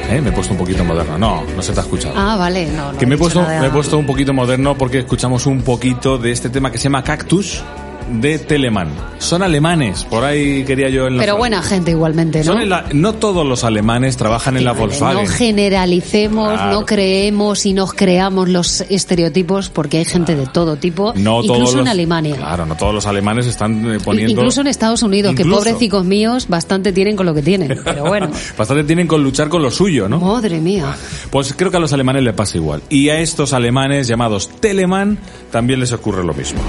¿eh? 0.10 0.20
Me 0.20 0.30
he 0.30 0.32
puesto 0.32 0.54
un 0.54 0.60
poquito 0.60 0.84
moderno. 0.84 1.20
No, 1.20 1.44
no 1.56 1.62
se 1.62 1.72
te 1.72 1.80
ha 1.80 1.84
escuchado. 1.84 2.16
Ah, 2.18 2.36
vale, 2.36 2.66
no, 2.72 2.94
no 2.94 2.98
que 2.98 3.06
me 3.06 3.14
he, 3.14 3.18
puesto, 3.20 3.44
nada. 3.44 3.62
me 3.62 3.68
he 3.68 3.70
puesto 3.70 3.96
un 4.00 4.08
poquito 4.08 4.34
moderno 4.34 4.76
porque 4.76 4.98
escuchamos 4.98 5.46
un 5.46 5.62
poquito 5.62 6.18
de 6.18 6.32
este 6.32 6.50
tema 6.50 6.72
que 6.72 6.80
se 6.80 6.86
llama 6.86 7.04
Cactus 7.04 7.62
de 8.10 8.40
Telemann. 8.40 8.90
Son 9.20 9.42
alemanes, 9.44 10.04
por 10.06 10.24
ahí 10.24 10.64
quería 10.64 10.90
yo 10.90 11.08
en 11.08 11.18
Pero 11.18 11.38
buena 11.38 11.62
gente 11.62 11.92
igualmente, 11.92 12.40
¿no? 12.40 12.46
Son 12.46 12.62
en 12.62 12.70
la- 12.70 12.86
no 12.94 13.14
todos 13.14 13.46
los 13.46 13.64
alemanes 13.64 14.16
trabajan 14.18 14.58
en 14.58 14.64
la 14.64 14.72
Vale, 14.72 14.82
Volkswagen. 14.86 15.24
No 15.24 15.30
generalicemos, 15.30 16.54
Claro. 16.54 16.72
no 16.80 16.86
creemos 16.86 17.66
y 17.66 17.74
nos 17.74 17.94
creamos 17.94 18.50
los 18.50 18.82
estereotipos 18.90 19.70
porque 19.70 19.98
hay 19.98 20.06
gente 20.06 20.36
de 20.36 20.46
todo 20.48 20.76
tipo, 20.78 21.14
No 21.16 21.42
incluso 21.42 21.54
todos 21.62 21.72
en 21.74 21.78
los- 21.80 21.88
Alemania. 21.88 22.36
Claro, 22.38 22.66
no 22.66 22.76
todos 22.76 22.94
los 22.94 23.06
alemanes 23.08 23.46
están 23.48 23.96
eh, 23.96 23.98
poniendo. 24.04 24.32
Incluso 24.34 24.62
en 24.62 24.68
Estados 24.68 25.04
Unidos, 25.04 25.36
que 25.36 25.44
pobrecicos 25.46 26.06
míos 26.06 26.48
bastante 26.48 26.92
tienen 26.94 27.16
con 27.16 27.26
lo 27.26 27.34
que 27.34 27.42
tienen. 27.42 27.78
Pero 27.84 28.06
bueno, 28.06 28.30
Bastante 28.58 28.84
tienen 28.84 29.08
con 29.08 29.24
luchar 29.24 29.50
con 29.50 29.62
lo 29.62 29.72
suyo, 29.72 30.08
¿no? 30.08 30.20
madre 30.20 30.60
mía. 30.60 30.96
Pues 31.30 31.54
creo 31.58 31.72
que 31.72 31.78
a 31.78 31.80
los 31.80 31.92
alemanes 31.94 32.24
les 32.24 32.34
pasa 32.34 32.58
igual. 32.58 32.82
Y 32.90 33.10
a 33.10 33.20
estos 33.20 33.54
alemanes 33.54 34.08
llamados 34.08 34.50
Telemann 34.60 35.18
también 35.52 35.80
les 35.80 35.92
ocurre 35.92 36.24
lo 36.24 36.34
mismo. 36.34 36.60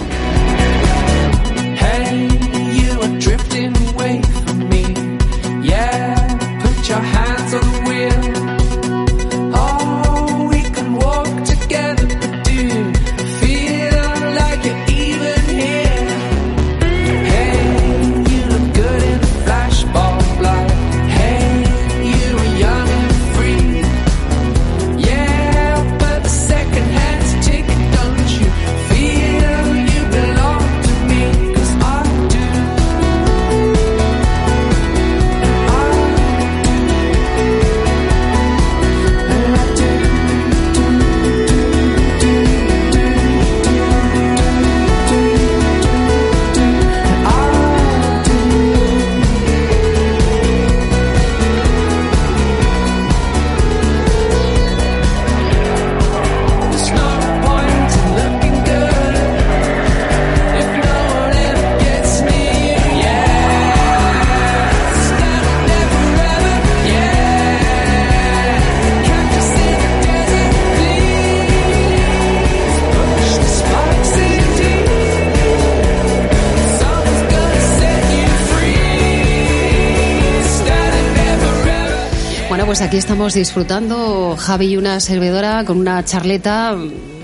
Estamos 83.08 83.32
disfrutando, 83.32 84.36
Javi 84.38 84.66
y 84.66 84.76
una 84.76 85.00
servidora, 85.00 85.64
con 85.64 85.78
una 85.78 86.04
charleta 86.04 86.76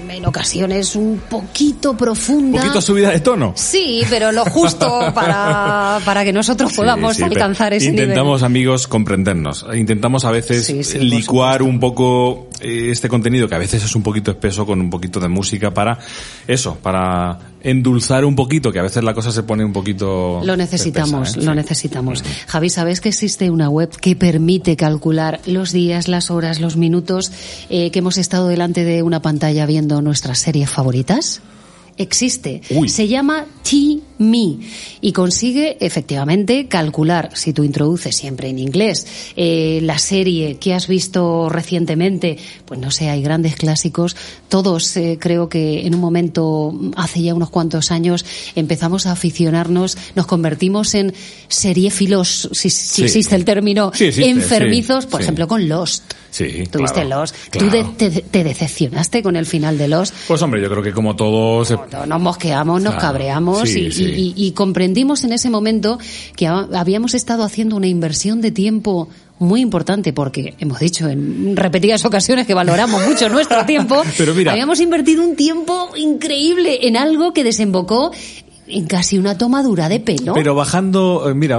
en 0.08 0.24
ocasiones 0.24 0.96
un 0.96 1.18
poquito 1.28 1.90
Un 1.90 1.96
profunda. 1.98 2.58
poquito 2.58 2.80
subida 2.80 3.10
de 3.10 3.20
tono. 3.20 3.52
Sí, 3.54 4.02
pero 4.08 4.32
lo 4.32 4.46
justo 4.46 5.12
para, 5.14 5.98
para 6.06 6.24
que 6.24 6.32
nosotros 6.32 6.72
podamos 6.72 7.12
Sí, 7.16 7.18
sí, 7.18 7.24
alcanzar 7.24 7.74
ese 7.74 7.90
Intentamos, 7.90 8.42
amigos, 8.42 8.86
comprendernos. 8.86 9.66
Intentamos 9.74 10.24
a 10.24 10.30
veces 10.30 10.64
Sí, 10.64 10.98
licuar 11.00 11.62
un 11.62 11.78
poco 11.78 12.48
este 12.64 13.08
contenido, 13.08 13.48
que 13.48 13.54
a 13.54 13.58
veces 13.58 13.84
es 13.84 13.94
un 13.94 14.02
poquito 14.02 14.30
espeso, 14.30 14.64
con 14.66 14.80
un 14.80 14.90
poquito 14.90 15.20
de 15.20 15.28
música 15.28 15.72
para 15.72 15.98
eso, 16.46 16.76
para 16.82 17.38
endulzar 17.62 18.24
un 18.24 18.34
poquito, 18.34 18.72
que 18.72 18.78
a 18.78 18.82
veces 18.82 19.04
la 19.04 19.14
cosa 19.14 19.30
se 19.30 19.42
pone 19.42 19.64
un 19.64 19.72
poquito... 19.72 20.40
Lo 20.44 20.56
necesitamos, 20.56 21.28
espesa, 21.28 21.42
¿eh? 21.42 21.46
lo 21.46 21.52
Sí. 21.52 21.56
necesitamos. 21.56 22.24
Javi, 22.46 22.70
¿sabes 22.70 23.00
que 23.00 23.08
existe 23.10 23.50
una 23.50 23.68
web 23.68 23.90
que 24.00 24.16
permite 24.16 24.76
calcular 24.76 25.40
los 25.46 25.72
días, 25.72 26.08
las 26.08 26.30
horas, 26.30 26.60
los 26.60 26.76
minutos 26.76 27.32
eh, 27.70 27.90
que 27.90 28.00
hemos 28.00 28.18
estado 28.18 28.48
delante 28.48 28.84
de 28.84 29.02
una 29.02 29.20
pantalla 29.20 29.66
viendo 29.66 30.02
nuestras 30.02 30.38
series 30.38 30.70
favoritas? 30.70 31.40
Existe. 31.96 32.60
Uy. 32.70 32.88
Se 32.88 33.06
llama 33.06 33.46
T-Me 33.62 34.58
y 35.00 35.12
consigue 35.12 35.76
efectivamente 35.80 36.66
calcular, 36.66 37.30
si 37.34 37.52
tú 37.52 37.62
introduces 37.62 38.16
siempre 38.16 38.48
en 38.48 38.58
inglés, 38.58 39.06
eh, 39.36 39.78
la 39.82 39.98
serie 39.98 40.56
que 40.56 40.74
has 40.74 40.88
visto 40.88 41.48
recientemente, 41.48 42.36
pues 42.64 42.80
no 42.80 42.90
sé, 42.90 43.10
hay 43.10 43.22
grandes 43.22 43.54
clásicos. 43.56 44.16
Todos 44.48 44.96
eh, 44.96 45.18
creo 45.20 45.48
que 45.48 45.86
en 45.86 45.94
un 45.94 46.00
momento, 46.00 46.74
hace 46.96 47.22
ya 47.22 47.34
unos 47.34 47.50
cuantos 47.50 47.90
años, 47.92 48.24
empezamos 48.56 49.06
a 49.06 49.12
aficionarnos, 49.12 49.96
nos 50.16 50.26
convertimos 50.26 50.94
en 50.94 51.14
seriefilos, 51.48 52.48
si, 52.52 52.70
si 52.70 52.94
Sí. 52.94 53.04
existe 53.04 53.34
el 53.36 53.44
término, 53.44 53.92
Sí, 53.94 54.06
existe, 54.06 54.28
enfermizos, 54.30 55.04
sí, 55.04 55.10
por 55.10 55.20
ejemplo, 55.22 55.46
con 55.48 55.68
Lost. 55.68 56.12
Sí, 56.34 56.64
Tuviste 56.68 57.02
claro, 57.02 57.20
Lost. 57.20 57.36
claro. 57.48 57.68
¿Tú 57.68 57.72
de- 57.72 58.10
te, 58.10 58.22
te 58.22 58.42
decepcionaste 58.42 59.22
con 59.22 59.36
el 59.36 59.46
final 59.46 59.78
de 59.78 59.86
Lost? 59.86 60.12
Pues 60.26 60.42
hombre, 60.42 60.60
yo 60.60 60.68
creo 60.68 60.82
que 60.82 60.90
como 60.92 61.14
todos... 61.14 61.70
No, 61.92 62.06
Nos 62.06 62.20
mosqueamos, 62.20 62.82
nos 62.82 62.94
Claro, 62.94 63.06
cabreamos 63.08 63.68
sí, 63.68 63.82
y, 63.86 63.92
sí. 63.92 64.04
y- 64.04 64.34
y 64.48 64.50
comprendimos 64.50 65.22
en 65.22 65.32
ese 65.32 65.48
momento 65.48 65.96
que 66.34 66.48
ha- 66.48 66.66
habíamos 66.74 67.14
estado 67.14 67.44
haciendo 67.44 67.76
una 67.76 67.86
inversión 67.86 68.40
de 68.40 68.50
tiempo 68.50 69.08
muy 69.38 69.60
importante 69.60 70.12
porque 70.12 70.54
hemos 70.58 70.80
dicho 70.80 71.08
en 71.08 71.54
repetidas 71.54 72.04
ocasiones 72.04 72.48
que 72.48 72.54
valoramos 72.54 73.06
mucho 73.06 73.28
nuestro 73.28 73.64
tiempo. 73.66 74.02
Pero 74.18 74.34
mira- 74.34 74.50
habíamos 74.50 74.80
invertido 74.80 75.22
un 75.22 75.36
tiempo 75.36 75.90
increíble 75.96 76.88
en 76.88 76.96
algo 76.96 77.32
que 77.32 77.44
desembocó 77.44 78.10
en 78.66 78.86
casi 78.86 79.18
una 79.18 79.36
tomadura 79.36 79.88
de 79.90 80.00
pelo. 80.00 80.32
Pero 80.34 80.54
bajando, 80.54 81.28
eh, 81.28 81.34
mira, 81.34 81.58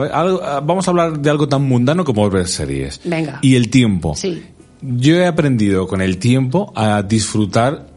vamos 0.61 0.87
a 0.87 0.91
hablar 0.91 1.19
de 1.19 1.29
algo 1.29 1.47
tan 1.47 1.61
mundano 1.61 2.03
como 2.03 2.27
ver 2.29 2.47
series. 2.47 2.99
Venga. 3.03 3.37
Y 3.43 3.55
el 3.55 3.69
tiempo. 3.69 4.15
Sí. 4.15 4.41
Yo 4.81 5.15
he 5.15 5.25
aprendido 5.25 5.87
con 5.87 6.01
el 6.01 6.17
tiempo 6.17 6.71
a 6.75 7.01
disfrutar 7.03 7.87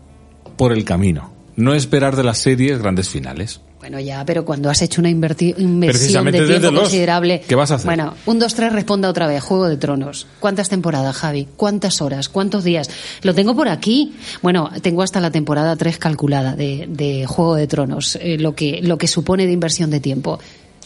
por 0.57 0.73
el 0.73 0.85
camino. 0.85 1.31
No 1.57 1.75
esperar 1.75 2.17
de 2.17 2.25
las 2.25 2.39
series 2.39 2.79
grandes 2.79 3.09
finales. 3.09 3.61
Bueno, 3.81 4.01
ya, 4.01 4.25
pero 4.25 4.45
cuando 4.45 4.71
has 4.71 4.83
hecho 4.83 5.01
una 5.01 5.09
inversión 5.09 5.81
Precisamente 5.81 6.41
de 6.41 6.47
desde 6.47 6.61
tiempo 6.61 6.73
los- 6.75 6.83
considerable. 6.85 7.43
¿qué 7.47 7.55
vas 7.55 7.71
a 7.71 7.77
hacer? 7.77 7.87
Bueno, 7.87 8.15
un, 8.27 8.39
dos, 8.41 8.55
tres, 8.55 8.73
responda 8.73 9.09
otra 9.09 9.27
vez. 9.29 9.41
Juego 9.43 9.69
de 9.69 9.77
Tronos. 9.77 10.27
¿Cuántas 10.41 10.69
temporadas, 10.69 11.17
Javi? 11.17 11.47
¿Cuántas 11.57 12.03
horas? 12.03 12.29
¿Cuántos 12.29 12.65
días? 12.65 12.91
Lo 13.23 13.35
tengo 13.35 13.55
por 13.55 13.69
aquí. 13.69 14.15
Bueno, 14.43 14.71
tengo 14.83 15.03
hasta 15.03 15.21
la 15.21 15.31
temporada 15.31 15.77
3 15.77 15.97
calculada 15.99 16.57
de, 16.57 16.87
de 16.91 17.25
Juego 17.27 17.55
de 17.55 17.67
Tronos, 17.69 18.17
eh, 18.21 18.37
lo, 18.39 18.55
que, 18.57 18.81
lo 18.83 18.99
que 18.99 19.07
supone 19.07 19.47
de 19.47 19.53
inversión 19.53 19.91
de 19.91 20.01
tiempo. 20.01 20.41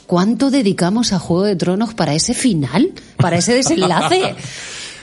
¿Cuánto 0.07 0.51
dedicamos 0.51 1.15
a 1.15 1.19
Juego 1.19 1.45
de 1.45 1.57
Tronos 1.57 1.95
para 1.95 2.15
ese 2.15 2.35
final? 2.35 2.91
¿Para 3.17 3.39
ese 3.39 3.55
desenlace? 3.55 4.35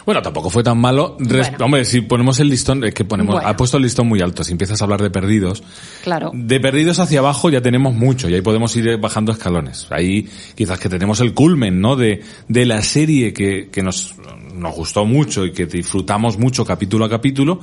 Bueno, 0.10 0.24
tampoco 0.24 0.50
fue 0.50 0.64
tan 0.64 0.80
malo. 0.80 1.18
Res- 1.20 1.52
Bueno. 1.52 1.66
Hombre, 1.66 1.86
si 1.86 2.02
ponemos 2.02 2.40
el 2.40 2.50
listón, 2.50 2.84
es 2.84 2.96
que 2.96 3.06
ponemos, 3.06 3.36
Bueno. 3.36 3.48
ha 3.48 3.56
puesto 3.56 3.78
el 3.78 3.84
listón 3.84 4.08
muy 4.08 4.22
alto. 4.22 4.44
Si 4.44 4.52
empiezas 4.52 4.82
a 4.82 4.86
hablar 4.86 5.04
de 5.04 5.12
perdidos, 5.12 5.62
Claro. 6.04 6.32
de 6.34 6.60
perdidos 6.60 6.98
hacia 6.98 7.20
abajo 7.20 7.52
ya 7.52 7.62
tenemos 7.62 7.94
mucho 7.94 8.28
y 8.28 8.34
ahí 8.34 8.42
podemos 8.42 8.76
ir 8.76 8.98
bajando 8.98 9.32
escalones. 9.32 9.86
Ahí 9.92 10.28
quizás 10.56 10.80
que 10.80 10.90
tenemos 10.90 11.20
el 11.20 11.36
culmen, 11.36 11.80
¿no? 11.80 11.96
De, 11.96 12.24
de 12.48 12.66
la 12.66 12.82
serie 12.82 13.34
que, 13.34 13.70
que 13.72 13.84
nos, 13.84 14.16
nos 14.56 14.74
gustó 14.76 15.06
mucho 15.06 15.46
y 15.46 15.52
que 15.52 15.68
disfrutamos 15.68 16.40
mucho 16.40 16.66
capítulo 16.66 17.06
a 17.06 17.10
capítulo 17.12 17.60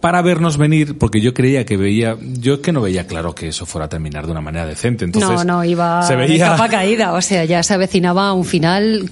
para 0.00 0.22
vernos 0.22 0.58
venir, 0.58 0.96
porque 0.96 1.20
yo 1.20 1.34
creía 1.34 1.64
que 1.66 1.76
veía, 1.76 2.16
yo 2.20 2.54
es 2.54 2.60
que 2.60 2.72
no 2.72 2.80
veía 2.80 3.06
claro 3.06 3.34
que 3.34 3.48
eso 3.48 3.66
fuera 3.66 3.86
a 3.86 3.88
terminar 3.88 4.26
de 4.26 4.32
una 4.32 4.40
manera 4.40 4.64
decente. 4.64 5.04
Entonces, 5.04 5.44
no, 5.44 5.56
no, 5.56 5.64
iba 5.64 6.02
se 6.02 6.14
de 6.14 6.26
veía, 6.26 6.50
capa 6.50 6.68
caída, 6.68 7.12
o 7.14 7.20
sea, 7.20 7.44
ya 7.44 7.62
se 7.62 7.74
avecinaba 7.74 8.32
un 8.32 8.44
final 8.44 9.10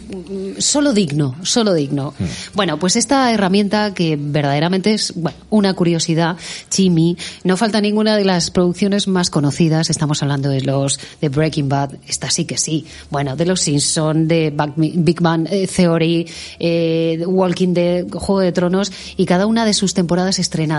solo 0.59 0.93
digno, 0.93 1.35
solo 1.43 1.75
digno. 1.75 2.15
Hmm. 2.19 2.25
Bueno, 2.55 2.79
pues 2.79 2.95
esta 2.95 3.33
herramienta 3.33 3.95
que 3.95 4.17
verdaderamente 4.21 4.95
es 4.95 5.13
bueno, 5.17 5.37
una 5.51 5.75
curiosidad, 5.75 6.37
Chimi, 6.71 7.17
no 7.43 7.57
falta 7.57 7.81
ninguna 7.81 8.17
de 8.17 8.25
las 8.25 8.51
producciones 8.51 9.09
más 9.09 9.29
conocidas, 9.29 9.91
estamos 9.91 10.23
hablando 10.23 10.51
de 10.51 10.61
los 10.61 11.01
de 11.21 11.29
Breaking 11.29 11.69
Bad, 11.69 11.95
esta 12.07 12.31
sí 12.31 12.45
que 12.45 12.59
sí, 12.59 12.87
bueno, 13.11 13.35
de 13.35 13.47
los 13.47 13.61
Simpson, 13.61 14.29
de 14.29 14.55
Big 14.77 15.21
Bang 15.21 15.49
eh, 15.51 15.67
Theory, 15.67 16.29
eh, 16.61 17.25
Walking 17.27 17.75
Dead, 17.75 18.07
Juego 18.09 18.41
de 18.41 18.53
Tronos 18.53 18.93
y 19.17 19.27
cada 19.27 19.47
una 19.47 19.65
de 19.65 19.75
sus 19.75 19.93
temporadas 19.93 20.39
estrenadas. 20.39 20.76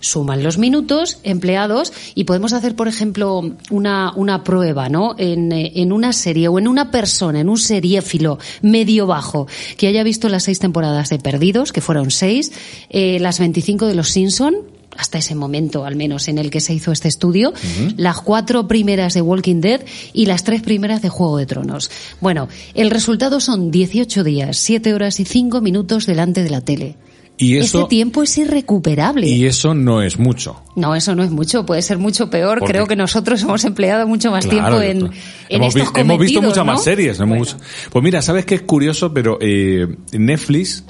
Suman 0.00 0.42
los 0.42 0.58
minutos 0.58 1.18
empleados 1.22 1.92
y 2.14 2.24
podemos 2.24 2.52
hacer, 2.52 2.76
por 2.76 2.88
ejemplo, 2.88 3.42
una, 3.70 4.12
una 4.16 4.44
prueba, 4.44 4.88
¿no? 4.88 5.14
En, 5.18 5.52
eh, 5.52 5.72
en 5.76 5.92
una 5.92 6.12
serie 6.12 6.48
o 6.48 6.58
en 6.58 6.68
una 6.68 6.90
persona, 6.90 7.40
en 7.40 7.48
un 7.48 7.58
seriéfilo 7.58 8.38
medio 8.62 9.06
bajo 9.06 9.46
que 9.76 9.86
haya 9.86 10.02
visto 10.02 10.28
las 10.28 10.44
seis 10.44 10.58
temporadas 10.58 11.10
de 11.10 11.18
Perdidos, 11.18 11.72
que 11.72 11.80
fueron 11.80 12.10
seis, 12.10 12.52
eh, 12.90 13.18
las 13.20 13.38
25 13.38 13.86
de 13.86 13.94
los 13.94 14.08
Simpson, 14.08 14.54
hasta 14.96 15.18
ese 15.18 15.34
momento 15.34 15.84
al 15.84 15.96
menos 15.96 16.28
en 16.28 16.38
el 16.38 16.50
que 16.50 16.60
se 16.60 16.74
hizo 16.74 16.92
este 16.92 17.08
estudio, 17.08 17.52
las 17.96 18.20
cuatro 18.20 18.68
primeras 18.68 19.14
de 19.14 19.22
Walking 19.22 19.60
Dead 19.60 19.80
y 20.12 20.26
las 20.26 20.44
tres 20.44 20.62
primeras 20.62 21.02
de 21.02 21.08
Juego 21.08 21.38
de 21.38 21.46
Tronos. 21.46 21.90
Bueno, 22.20 22.48
el 22.74 22.90
resultado 22.90 23.40
son 23.40 23.70
18 23.70 24.24
días, 24.24 24.56
7 24.58 24.94
horas 24.94 25.20
y 25.20 25.24
5 25.24 25.60
minutos 25.60 26.06
delante 26.06 26.42
de 26.42 26.50
la 26.50 26.60
tele. 26.60 26.96
Y 27.36 27.56
eso, 27.56 27.78
Este 27.80 27.88
tiempo 27.90 28.22
es 28.22 28.38
irrecuperable. 28.38 29.26
y 29.26 29.44
eso 29.46 29.74
no 29.74 30.02
es 30.02 30.18
mucho. 30.18 30.62
No, 30.76 30.94
eso 30.94 31.14
no 31.16 31.22
es 31.24 31.30
mucho, 31.30 31.66
puede 31.66 31.82
ser 31.82 31.98
mucho 31.98 32.30
peor. 32.30 32.58
Porque- 32.60 32.72
Creo 32.72 32.86
que 32.86 32.94
nosotros 32.96 33.42
hemos 33.42 33.64
empleado 33.64 34.06
mucho 34.06 34.30
más 34.30 34.46
Claro, 34.46 34.78
tiempo 34.78 35.08
en, 35.08 35.18
hemos, 35.48 35.74
estos 35.74 35.92
vi- 35.92 36.00
hemos 36.00 36.18
visto 36.18 36.40
muchas 36.42 36.58
¿no? 36.58 36.64
más 36.66 36.84
series. 36.84 37.18
hemos 37.20 37.54
Bueno. 37.54 37.64
Pues 37.90 38.02
mira, 38.04 38.22
¿sabes 38.22 38.46
qué 38.46 38.54
es 38.56 38.62
curioso? 38.62 39.12
Pero 39.12 39.38
eh, 39.40 39.86
Netflix, 40.12 40.84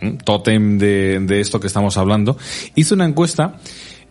¿m? 0.00 0.16
tótem 0.24 0.78
de, 0.78 1.20
de 1.20 1.40
esto 1.40 1.60
que 1.60 1.66
estamos 1.66 1.96
hablando, 1.98 2.38
hizo 2.74 2.94
una 2.94 3.04
encuesta 3.04 3.58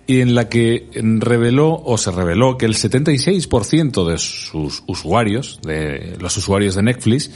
en 0.06 0.36
la 0.36 0.50
que 0.50 0.90
reveló 1.20 1.74
o 1.84 1.98
se 1.98 2.12
reveló 2.12 2.58
que 2.58 2.66
el 2.66 2.76
76% 2.76 4.06
de 4.06 4.18
sus 4.18 4.84
usuarios, 4.86 5.60
de 5.64 6.18
los 6.20 6.36
usuarios 6.38 6.76
de 6.76 6.84
Netflix, 6.84 7.32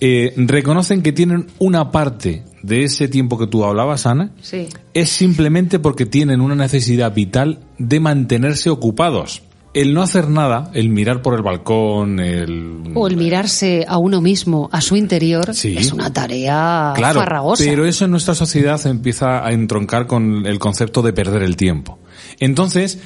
eh, 0.00 0.32
reconocen 0.36 1.02
que 1.02 1.12
tienen 1.12 1.46
una 1.58 1.90
parte 1.90 2.42
de 2.62 2.84
ese 2.84 3.08
tiempo 3.08 3.38
que 3.38 3.46
tú 3.46 3.64
hablabas, 3.64 4.06
Ana, 4.06 4.30
Sí. 4.40 4.66
es 4.94 5.10
simplemente 5.10 5.78
porque 5.78 6.06
tienen 6.06 6.40
una 6.40 6.54
necesidad 6.54 7.14
vital 7.14 7.60
de 7.78 8.00
mantenerse 8.00 8.70
ocupados. 8.70 9.42
El 9.74 9.92
no 9.94 10.02
hacer 10.02 10.28
nada, 10.28 10.70
el 10.74 10.88
mirar 10.88 11.20
por 11.22 11.34
el 11.34 11.42
balcón, 11.42 12.20
el... 12.20 12.92
O 12.94 13.06
el 13.06 13.16
mirarse 13.16 13.84
a 13.86 13.98
uno 13.98 14.20
mismo, 14.20 14.68
a 14.72 14.80
su 14.80 14.96
interior, 14.96 15.54
Sí. 15.54 15.76
es 15.76 15.92
una 15.92 16.10
tarea 16.12 16.94
Claro, 16.96 17.20
farragosa. 17.20 17.62
pero 17.64 17.84
eso 17.84 18.06
en 18.06 18.10
nuestra 18.10 18.34
sociedad 18.34 18.84
empieza 18.86 19.46
a 19.46 19.52
entroncar 19.52 20.06
con 20.06 20.46
el 20.46 20.58
concepto 20.58 21.02
de 21.02 21.12
perder 21.12 21.42
el 21.42 21.56
tiempo. 21.56 21.98
Entonces, 22.40 22.98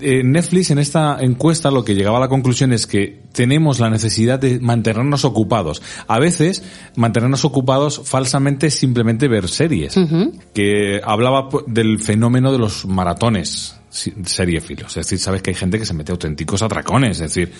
eh, 0.00 0.22
Netflix 0.24 0.70
en 0.70 0.78
esta 0.78 1.18
encuesta 1.20 1.70
lo 1.70 1.84
que 1.84 1.94
llegaba 1.94 2.18
a 2.18 2.20
la 2.20 2.28
conclusión 2.28 2.72
es 2.72 2.86
que 2.86 3.22
tenemos 3.32 3.80
la 3.80 3.90
necesidad 3.90 4.38
de 4.38 4.60
mantenernos 4.60 5.24
ocupados. 5.24 5.82
A 6.06 6.18
veces, 6.18 6.62
mantenernos 6.96 7.44
ocupados 7.44 8.02
falsamente 8.04 8.68
es 8.68 8.74
simplemente 8.74 9.28
ver 9.28 9.48
series. 9.48 9.94
Que 10.54 11.00
hablaba 11.04 11.48
del 11.66 12.00
fenómeno 12.00 12.52
de 12.52 12.58
los 12.58 12.86
maratones 12.86 13.76
seriefilos. 13.90 14.96
Es 14.96 15.06
decir, 15.06 15.18
sabes 15.18 15.42
que 15.42 15.50
hay 15.50 15.56
gente 15.56 15.78
que 15.78 15.86
se 15.86 15.94
mete 15.94 16.12
auténticos 16.12 16.62
atracones. 16.62 17.20
Es 17.20 17.34
decir, 17.34 17.52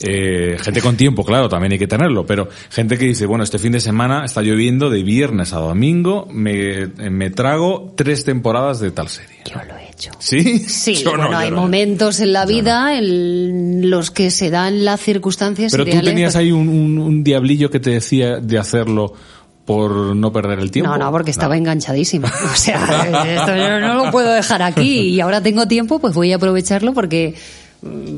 eh, 0.00 0.56
gente 0.60 0.80
con 0.80 0.96
tiempo, 0.96 1.24
claro, 1.24 1.48
también 1.48 1.72
hay 1.72 1.78
que 1.78 1.86
tenerlo, 1.88 2.24
pero 2.26 2.48
gente 2.70 2.96
que 2.98 3.06
dice, 3.06 3.26
bueno, 3.26 3.42
este 3.44 3.58
fin 3.58 3.72
de 3.72 3.80
semana 3.80 4.24
está 4.24 4.42
lloviendo 4.42 4.90
de 4.90 5.02
viernes 5.02 5.52
a 5.52 5.58
domingo, 5.58 6.26
me, 6.30 6.86
me 7.10 7.30
trago 7.30 7.92
tres 7.96 8.24
temporadas 8.24 8.78
de 8.80 8.90
tal 8.92 9.08
serie. 9.08 9.38
Yo 9.44 9.56
lo 9.66 9.76
he 9.76 9.90
hecho. 9.90 10.10
¿Sí? 10.20 10.60
Sí, 10.60 10.94
Yo 10.94 11.12
no, 11.16 11.16
bueno, 11.16 11.30
yo 11.32 11.38
hay 11.38 11.50
no. 11.50 11.56
momentos 11.56 12.20
en 12.20 12.32
la 12.32 12.46
vida 12.46 12.96
en 12.96 13.90
los 13.90 14.10
que 14.12 14.30
se 14.30 14.50
dan 14.50 14.84
las 14.84 15.00
circunstancias 15.00 15.72
Pero 15.72 15.84
tú 15.84 15.90
ideales, 15.90 16.10
tenías 16.14 16.32
pues- 16.34 16.44
ahí 16.44 16.52
un, 16.52 16.68
un- 16.68 16.98
un 16.98 17.24
diablillo 17.24 17.70
que 17.70 17.80
te 17.80 17.90
decía 17.90 18.36
de 18.38 18.58
hacerlo 18.58 19.14
por 19.64 20.14
no 20.16 20.32
perder 20.32 20.60
el 20.60 20.70
tiempo. 20.70 20.90
No, 20.92 20.96
no, 20.96 21.10
porque 21.10 21.30
estaba 21.30 21.56
enganchadísima. 21.56 22.32
O 22.52 22.56
sea, 22.56 23.24
esto 23.34 23.54
yo 23.56 23.80
no 23.80 23.94
lo 24.04 24.10
puedo 24.10 24.30
dejar 24.32 24.62
aquí 24.62 25.00
y 25.08 25.20
ahora 25.20 25.42
tengo 25.42 25.66
tiempo, 25.68 25.98
pues 25.98 26.14
voy 26.14 26.32
a 26.32 26.36
aprovecharlo 26.36 26.94
porque 26.94 27.34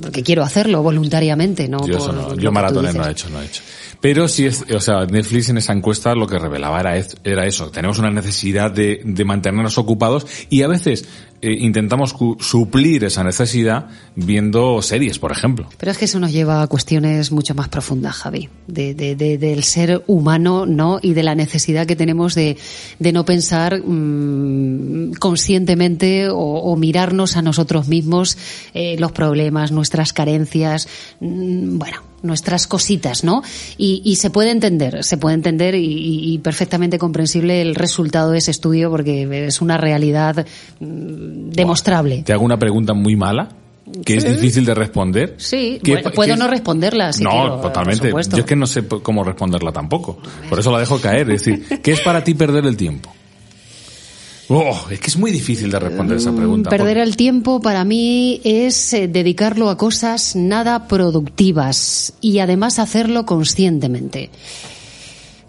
porque 0.01 0.23
quiero 0.23 0.43
hacerlo 0.43 0.83
voluntariamente, 0.83 1.69
¿no? 1.69 1.87
Yo, 1.87 1.99
eso 1.99 2.13
no, 2.13 2.35
yo 2.35 2.51
maratones 2.51 2.95
no 2.95 3.07
he 3.07 3.11
hecho, 3.11 3.29
no 3.29 3.41
he 3.41 3.47
hecho. 3.47 3.63
Pero 4.01 4.27
sí 4.29 4.47
es, 4.47 4.65
o 4.75 4.81
sea, 4.81 5.05
Netflix 5.05 5.51
en 5.51 5.59
esa 5.59 5.75
encuesta 5.75 6.15
lo 6.15 6.27
que 6.27 6.39
revelaba 6.39 6.81
era, 6.81 6.97
era 7.25 7.47
eso. 7.47 7.71
Tenemos 7.71 7.99
una 7.99 8.11
necesidad 8.11 8.71
de, 8.71 9.03
de 9.05 9.25
mantenernos 9.25 9.77
ocupados 9.77 10.27
y 10.49 10.63
a 10.63 10.69
veces 10.69 11.07
eh, 11.43 11.57
intentamos 11.61 12.15
suplir 12.41 13.05
esa 13.05 13.25
necesidad 13.25 13.87
viendo 14.15 14.83
series, 14.83 15.19
por 15.19 15.33
ejemplo. 15.33 15.69
Pero 15.79 15.93
es 15.93 15.99
que 15.99 16.05
eso 16.05 16.21
nos 16.21 16.33
lleva 16.33 16.63
a 16.63 16.67
cuestiones 16.67 17.33
mucho 17.33 17.55
más 17.55 17.69
profundas, 17.69 18.15
Javi, 18.17 18.49
de, 18.67 18.95
de- 18.95 19.17
de- 19.17 19.39
del 19.39 19.63
ser 19.65 20.03
humano, 20.07 20.67
¿no? 20.67 20.99
Y 21.01 21.15
de 21.15 21.23
la 21.23 21.35
necesidad 21.35 21.87
que 21.87 21.97
tenemos 21.97 22.35
de, 22.35 22.57
no 23.13 23.25
pensar 23.25 23.81
mm, 23.85 25.13
conscientemente 25.19 26.29
o, 26.31 26.77
mirarnos 26.77 27.37
a 27.37 27.43
nosotros 27.43 27.89
mismos 27.89 28.37
eh, 28.75 28.97
los 28.99 29.13
problemas, 29.13 29.73
nuestras 29.73 30.13
carencias, 30.13 30.89
mm, 31.21 31.79
bueno, 31.79 32.03
nuestras 32.23 32.67
cositas, 32.67 33.25
¿no? 33.25 33.43
Y, 33.79 34.17
se 34.17 34.29
puede 34.29 34.51
entender, 34.51 35.03
se 35.05 35.17
puede 35.17 35.35
entender 35.37 35.75
y 35.75 36.39
perfectamente 36.45 36.99
comprensible 36.99 37.63
el 37.63 37.75
resultado 37.75 38.33
de 38.33 38.39
ese 38.39 38.51
estudio 38.51 38.91
porque 38.91 39.47
es 39.47 39.63
una 39.63 39.79
realidad 39.79 40.47
mm, 40.81 41.30
demostrable. 41.31 42.23
Te 42.25 42.33
hago 42.33 42.45
una 42.45 42.59
pregunta 42.59 42.93
muy 42.95 43.17
mala, 43.17 43.49
que 44.05 44.17
es 44.17 44.25
difícil 44.25 44.65
de 44.65 44.75
responder. 44.75 45.35
Sí, 45.39 45.81
¿Qué 45.83 45.93
bueno, 45.93 46.11
pa- 46.11 46.15
puedo 46.15 46.37
no 46.37 46.47
responderla 46.49 47.13
si 47.13 47.25
no, 47.25 47.31
quiero, 47.31 47.57
totalmente. 47.61 48.11
Yo 48.11 48.39
es 48.39 48.45
que 48.45 48.57
no 48.57 48.67
sé 48.67 48.87
cómo 48.87 49.25
responderla 49.25 49.73
tampoco. 49.73 50.19
Por 50.49 50.59
eso 50.61 50.71
la 50.71 50.79
dejo 50.79 51.01
caer. 51.01 51.31
Es 51.31 51.45
decir, 51.45 51.81
¿qué 51.83 51.93
es 51.93 52.01
para 52.01 52.23
ti 52.23 52.35
perder 52.35 52.67
el 52.67 52.77
tiempo? 52.77 53.11
Oh, 54.53 54.77
es 54.91 54.99
que 54.99 55.07
es 55.07 55.17
muy 55.17 55.31
difícil 55.31 55.71
de 55.71 55.79
responder 55.79 56.17
esa 56.17 56.33
pregunta. 56.35 56.69
Mm, 56.69 56.73
Perder 56.73 56.97
porque- 56.97 57.03
el 57.03 57.17
tiempo 57.17 57.61
para 57.61 57.85
mí 57.85 58.41
es 58.43 58.93
eh, 58.93 59.07
dedicarlo 59.07 59.71
a 59.71 59.77
cosas 59.77 60.35
nada 60.35 60.89
productivas 60.89 62.15
y 62.21 62.41
además 62.41 62.81
hacerlo 62.81 63.25
conscientemente. 63.27 64.31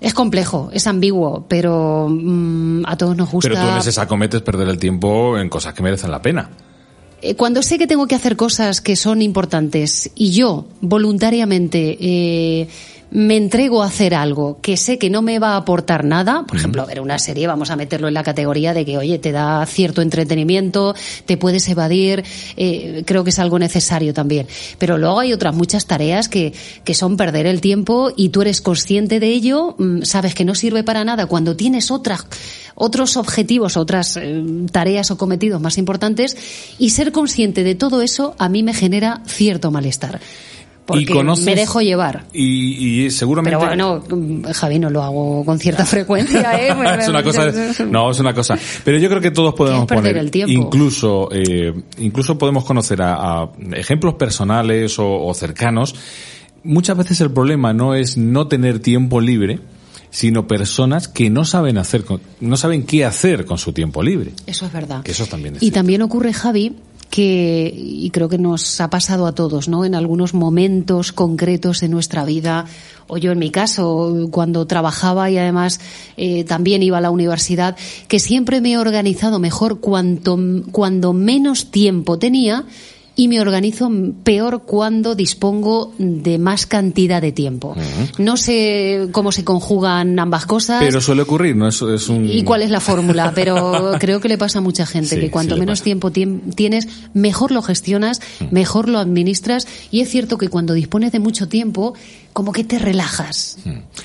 Es 0.02 0.16
complejo, 0.16 0.70
es 0.74 0.88
ambiguo, 0.88 1.46
pero 1.48 2.08
mm, 2.10 2.84
a 2.88 2.98
todos 2.98 3.16
nos 3.16 3.30
gusta. 3.32 3.50
Pero 3.50 3.62
tú 3.62 3.70
en 3.70 3.78
ese 3.78 3.92
saco 3.92 4.18
metes 4.18 4.42
perder 4.42 4.68
el 4.68 4.80
tiempo 4.80 5.38
en 5.38 5.48
cosas 5.48 5.74
que 5.76 5.84
merecen 5.84 6.10
la 6.12 6.22
pena. 6.22 6.50
Eh, 7.22 7.36
Cuando 7.36 7.62
sé 7.62 7.78
que 7.78 7.86
tengo 7.86 8.08
que 8.08 8.16
hacer 8.16 8.36
cosas 8.36 8.82
que 8.82 8.96
son 8.96 9.22
importantes 9.22 10.10
y 10.16 10.32
yo 10.32 10.66
voluntariamente 10.82 11.98
eh, 12.02 12.68
me 13.12 13.36
entrego 13.36 13.84
a 13.84 13.88
hacer 13.88 14.16
algo 14.16 14.60
que 14.62 14.78
sé 14.78 14.98
que 14.98 15.10
no 15.10 15.22
me 15.22 15.38
va 15.38 15.52
a 15.54 15.58
aportar 15.58 16.06
nada, 16.06 16.46
por 16.48 16.58
ejemplo, 16.58 16.86
ver 16.86 17.02
una 17.02 17.20
serie, 17.20 17.46
vamos 17.46 17.70
a 17.70 17.76
meterlo 17.76 18.08
en 18.08 18.14
la 18.14 18.24
categoría 18.24 18.74
de 18.74 18.86
que, 18.86 18.98
oye, 18.98 19.20
te 19.20 19.34
da 19.34 19.66
cierto 19.66 20.02
entretenimiento, 20.02 20.96
te 21.26 21.36
puedes 21.36 21.68
evadir, 21.68 22.24
eh, 22.56 23.04
creo 23.06 23.26
que 23.26 23.32
es 23.32 23.40
algo 23.40 23.60
necesario 23.60 24.14
también. 24.14 24.48
Pero 24.78 24.98
luego 24.98 25.20
hay 25.20 25.34
otras 25.34 25.54
muchas 25.54 25.86
tareas 25.86 26.30
que, 26.30 26.54
que 26.86 26.94
son 26.94 27.18
perder 27.18 27.48
el 27.48 27.60
tiempo 27.60 28.12
y 28.16 28.30
tú 28.30 28.42
eres 28.42 28.62
consciente 28.62 29.20
de 29.20 29.28
ello, 29.28 29.76
mm, 29.78 30.04
sabes 30.04 30.34
que 30.34 30.46
no 30.46 30.56
sirve 30.56 30.84
para 30.84 31.04
nada 31.04 31.26
cuando 31.26 31.56
tienes 31.56 31.92
otras 31.92 32.26
otros 32.76 33.18
objetivos, 33.18 33.78
otras 33.78 34.18
eh, 34.18 34.44
tareas 34.72 35.12
o 35.12 35.18
cometidos 35.18 35.62
más 35.62 35.78
importantes 35.78 36.38
y 36.80 36.92
ser 36.92 37.12
consciente 37.12 37.64
de 37.64 37.76
todo 37.76 38.02
eso 38.02 38.34
a 38.40 38.50
mí 38.50 38.64
me 38.64 38.74
genera 38.74 39.22
cierto 39.28 39.70
malestar. 39.70 40.20
Porque 40.92 41.14
conoces- 41.14 41.46
me 41.46 41.56
dejo 41.56 41.82
llevar. 41.82 42.26
Y, 42.34 43.04
y 43.06 43.12
seguramente... 43.12 43.58
Pero 43.58 44.02
bueno, 44.02 44.44
Javi, 44.54 44.80
no 44.80 44.90
lo 44.90 45.02
hago 45.04 45.46
con 45.46 45.60
cierta 45.60 45.86
frecuencia, 45.86 46.54
¿eh? 46.60 46.70
es 47.00 47.08
una 47.08 47.24
cosa, 47.24 47.52
no, 47.90 48.12
es 48.12 48.20
una 48.20 48.34
cosa. 48.34 48.58
Pero 48.84 48.98
yo 48.98 49.10
creo 49.10 49.22
que 49.22 49.32
todos 49.32 49.54
podemos 49.54 49.86
poner, 49.86 50.18
el 50.18 50.32
tiempo. 50.32 50.52
incluso, 50.52 51.30
eh, 51.32 51.74
incluso 52.00 52.38
podemos 52.38 52.64
conocer 52.66 53.02
a, 53.02 53.42
a 53.44 53.50
ejemplos 53.74 54.16
personales 54.16 54.98
o, 55.00 55.26
o 55.26 55.34
cercanos. 55.34 55.96
Muchas 56.64 56.96
veces 56.98 57.20
el 57.22 57.32
problema 57.32 57.74
no 57.74 57.96
es 57.96 58.18
no 58.18 58.48
tener 58.48 58.80
tiempo 58.80 59.20
libre, 59.20 59.60
sino 60.12 60.46
personas 60.46 61.08
que 61.08 61.30
no 61.30 61.46
saben 61.46 61.78
hacer, 61.78 62.04
con- 62.04 62.22
no 62.42 62.58
saben 62.58 62.84
qué 62.84 63.06
hacer 63.06 63.46
con 63.46 63.58
su 63.58 63.72
tiempo 63.74 64.04
libre. 64.04 64.32
Eso 64.46 64.66
es 64.66 64.74
verdad. 64.74 65.04
Que 65.04 65.12
eso 65.12 65.26
también 65.26 65.56
es 65.56 65.62
Y 65.64 65.66
cierto. 65.68 65.76
también 65.80 66.02
ocurre, 66.02 66.34
Javi, 66.34 66.76
que, 67.12 67.72
y 67.76 68.10
creo 68.10 68.30
que 68.30 68.38
nos 68.38 68.80
ha 68.80 68.90
pasado 68.90 69.28
a 69.28 69.36
todos, 69.36 69.68
¿no? 69.68 69.84
En 69.86 69.94
algunos 69.94 70.34
momentos 70.34 71.12
concretos 71.12 71.82
de 71.82 71.90
nuestra 71.90 72.24
vida, 72.24 72.66
o 73.08 73.18
yo 73.18 73.34
en 73.34 73.40
mi 73.40 73.52
caso, 73.52 74.30
cuando 74.32 74.66
trabajaba 74.66 75.30
y 75.30 75.38
además 75.38 75.82
eh, 76.16 76.46
también 76.46 76.82
iba 76.82 76.98
a 76.98 77.02
la 77.02 77.12
universidad, 77.12 77.76
que 78.08 78.20
siempre 78.20 78.62
me 78.62 78.72
he 78.72 78.78
organizado 78.78 79.40
mejor 79.40 79.82
cuanto, 79.82 80.40
cuando 80.72 81.12
menos 81.12 81.70
tiempo 81.70 82.18
tenía 82.18 82.66
y 83.16 83.28
me 83.28 83.42
organizo 83.42 83.92
peor 84.24 84.64
cuando 84.66 85.16
dispongo 85.16 85.94
de 85.98 86.38
más 86.38 86.66
cantidad 86.66 87.22
de 87.22 87.32
tiempo. 87.34 87.76
No 88.18 88.38
sé 88.38 89.10
cómo 89.12 89.32
se 89.32 89.44
conjugan 89.44 90.18
ambas 90.18 90.46
cosas. 90.46 90.82
Pero 90.82 91.02
suele 91.02 91.24
ocurrir, 91.24 91.56
¿no? 91.56 91.68
Es, 91.68 91.82
es 91.82 92.08
un... 92.10 92.28
¿Y 92.30 92.44
cuál 92.44 92.62
es 92.62 92.70
la 92.72 92.80
fórmula? 92.80 93.32
Pero 93.36 93.94
creo 94.00 94.22
que 94.22 94.30
le 94.30 94.38
pasa 94.38 94.60
a 94.60 94.62
mucha 94.62 94.86
gente, 94.86 95.16
Sí, 95.16 95.22
que 95.22 95.30
cuanto 95.30 95.56
sí 95.56 95.60
menos 95.60 95.82
tiempo 95.82 96.10
tiem- 96.12 96.56
tienes, 96.56 96.88
mejor 97.14 97.52
lo 97.52 97.62
gestionas, 97.62 98.22
mejor 98.50 98.88
lo 98.88 98.98
administras. 98.98 99.68
Y 99.92 100.00
es 100.00 100.10
cierto 100.10 100.38
que 100.38 100.48
cuando 100.48 100.74
dispones 100.74 101.12
de 101.12 101.20
mucho 101.20 101.48
tiempo, 101.50 101.94
como 102.34 102.54
que 102.54 102.64
te 102.64 102.80
relajas. 102.80 103.58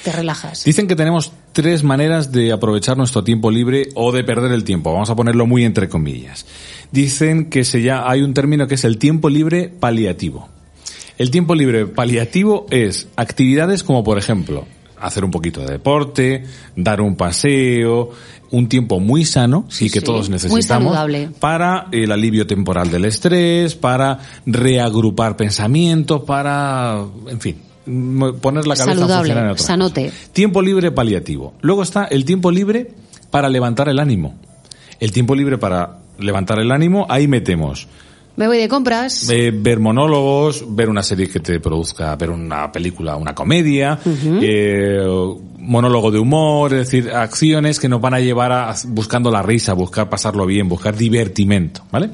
Te 0.03 0.11
relajas. 0.13 0.65
Dicen 0.65 0.89
que 0.89 0.97
tenemos 0.97 1.31
tres 1.53 1.85
maneras 1.85 2.33
de 2.33 2.53
aprovechar 2.53 2.97
nuestro 2.97 3.23
tiempo 3.23 3.51
libre 3.53 3.89
o 3.95 4.11
de 4.11 4.25
perder 4.25 4.51
el 4.51 4.65
tiempo. 4.65 4.93
Vamos 4.93 5.11
a 5.11 5.15
ponerlo 5.17 5.47
muy 5.47 5.65
entre 5.65 5.89
comillas. 5.89 6.45
Dicen 6.93 7.51
que 7.51 7.65
se 7.65 7.83
ya 7.83 8.09
hay 8.09 8.23
un 8.23 8.35
término 8.35 8.67
que 8.67 8.75
es 8.75 8.85
el 8.85 8.99
tiempo 8.99 9.29
libre 9.29 9.69
paliativo. 9.69 10.49
El 11.19 11.31
tiempo 11.31 11.55
libre 11.55 11.87
paliativo 11.87 12.67
es 12.71 13.09
actividades 13.17 13.83
como 13.83 14.05
por 14.05 14.19
ejemplo 14.19 14.67
hacer 15.01 15.25
un 15.25 15.31
poquito 15.31 15.61
de 15.61 15.73
deporte, 15.73 16.45
dar 16.75 17.01
un 17.01 17.17
paseo, 17.17 18.11
un 18.51 18.69
tiempo 18.69 19.01
muy 19.01 19.25
sano 19.25 19.67
y 19.81 19.91
que 19.91 20.01
sí, 20.01 20.05
todos 20.05 20.29
necesitamos 20.31 20.97
para 21.39 21.89
el 21.93 22.13
alivio 22.13 22.47
temporal 22.47 22.91
del 22.91 23.05
estrés, 23.05 23.75
para 23.75 24.19
reagrupar 24.47 25.37
pensamientos, 25.37 26.23
para, 26.23 27.05
en 27.29 27.41
fin, 27.41 27.57
poner 28.41 28.67
la 28.67 28.75
cabeza 28.75 28.93
a 28.93 28.95
Saludable, 28.95 29.17
funcionar 29.17 29.45
en 29.45 29.51
otra 29.51 29.57
cosa. 29.57 29.67
sanote. 29.67 30.13
Tiempo 30.33 30.63
libre 30.63 30.91
paliativo. 30.91 31.55
Luego 31.61 31.83
está 31.83 32.05
el 32.05 32.25
tiempo 32.25 32.51
libre 32.51 32.91
para 33.31 33.49
levantar 33.49 33.89
el 33.89 33.99
ánimo. 33.99 34.35
El 34.99 35.13
tiempo 35.13 35.35
libre 35.35 35.59
para 35.59 35.99
levantar 36.19 36.59
el 36.59 36.71
ánimo, 36.73 37.07
ahí 37.09 37.29
metemos 37.29 37.89
Me 38.37 38.47
voy 38.47 38.59
de 38.59 38.69
compras. 38.69 39.29
eh, 39.31 39.53
ver 39.55 39.81
monólogos, 39.81 40.65
ver 40.69 40.89
una 40.89 41.03
serie 41.03 41.29
que 41.29 41.41
te 41.41 41.61
produzca, 41.61 42.15
ver 42.17 42.31
una 42.31 42.71
película, 42.71 43.17
una 43.17 43.35
comedia, 43.35 43.99
eh, 44.05 44.99
monólogo 45.59 46.11
de 46.11 46.19
humor, 46.19 46.73
es 46.75 46.91
decir, 46.91 47.11
acciones 47.11 47.81
que 47.81 47.89
nos 47.89 48.01
van 48.01 48.15
a 48.15 48.21
llevar 48.21 48.53
a 48.53 48.75
buscando 48.89 49.31
la 49.31 49.43
risa, 49.43 49.73
buscar 49.73 50.09
pasarlo 50.09 50.47
bien, 50.47 50.69
buscar 50.69 50.97
divertimento, 50.97 51.83
¿vale? 51.91 52.11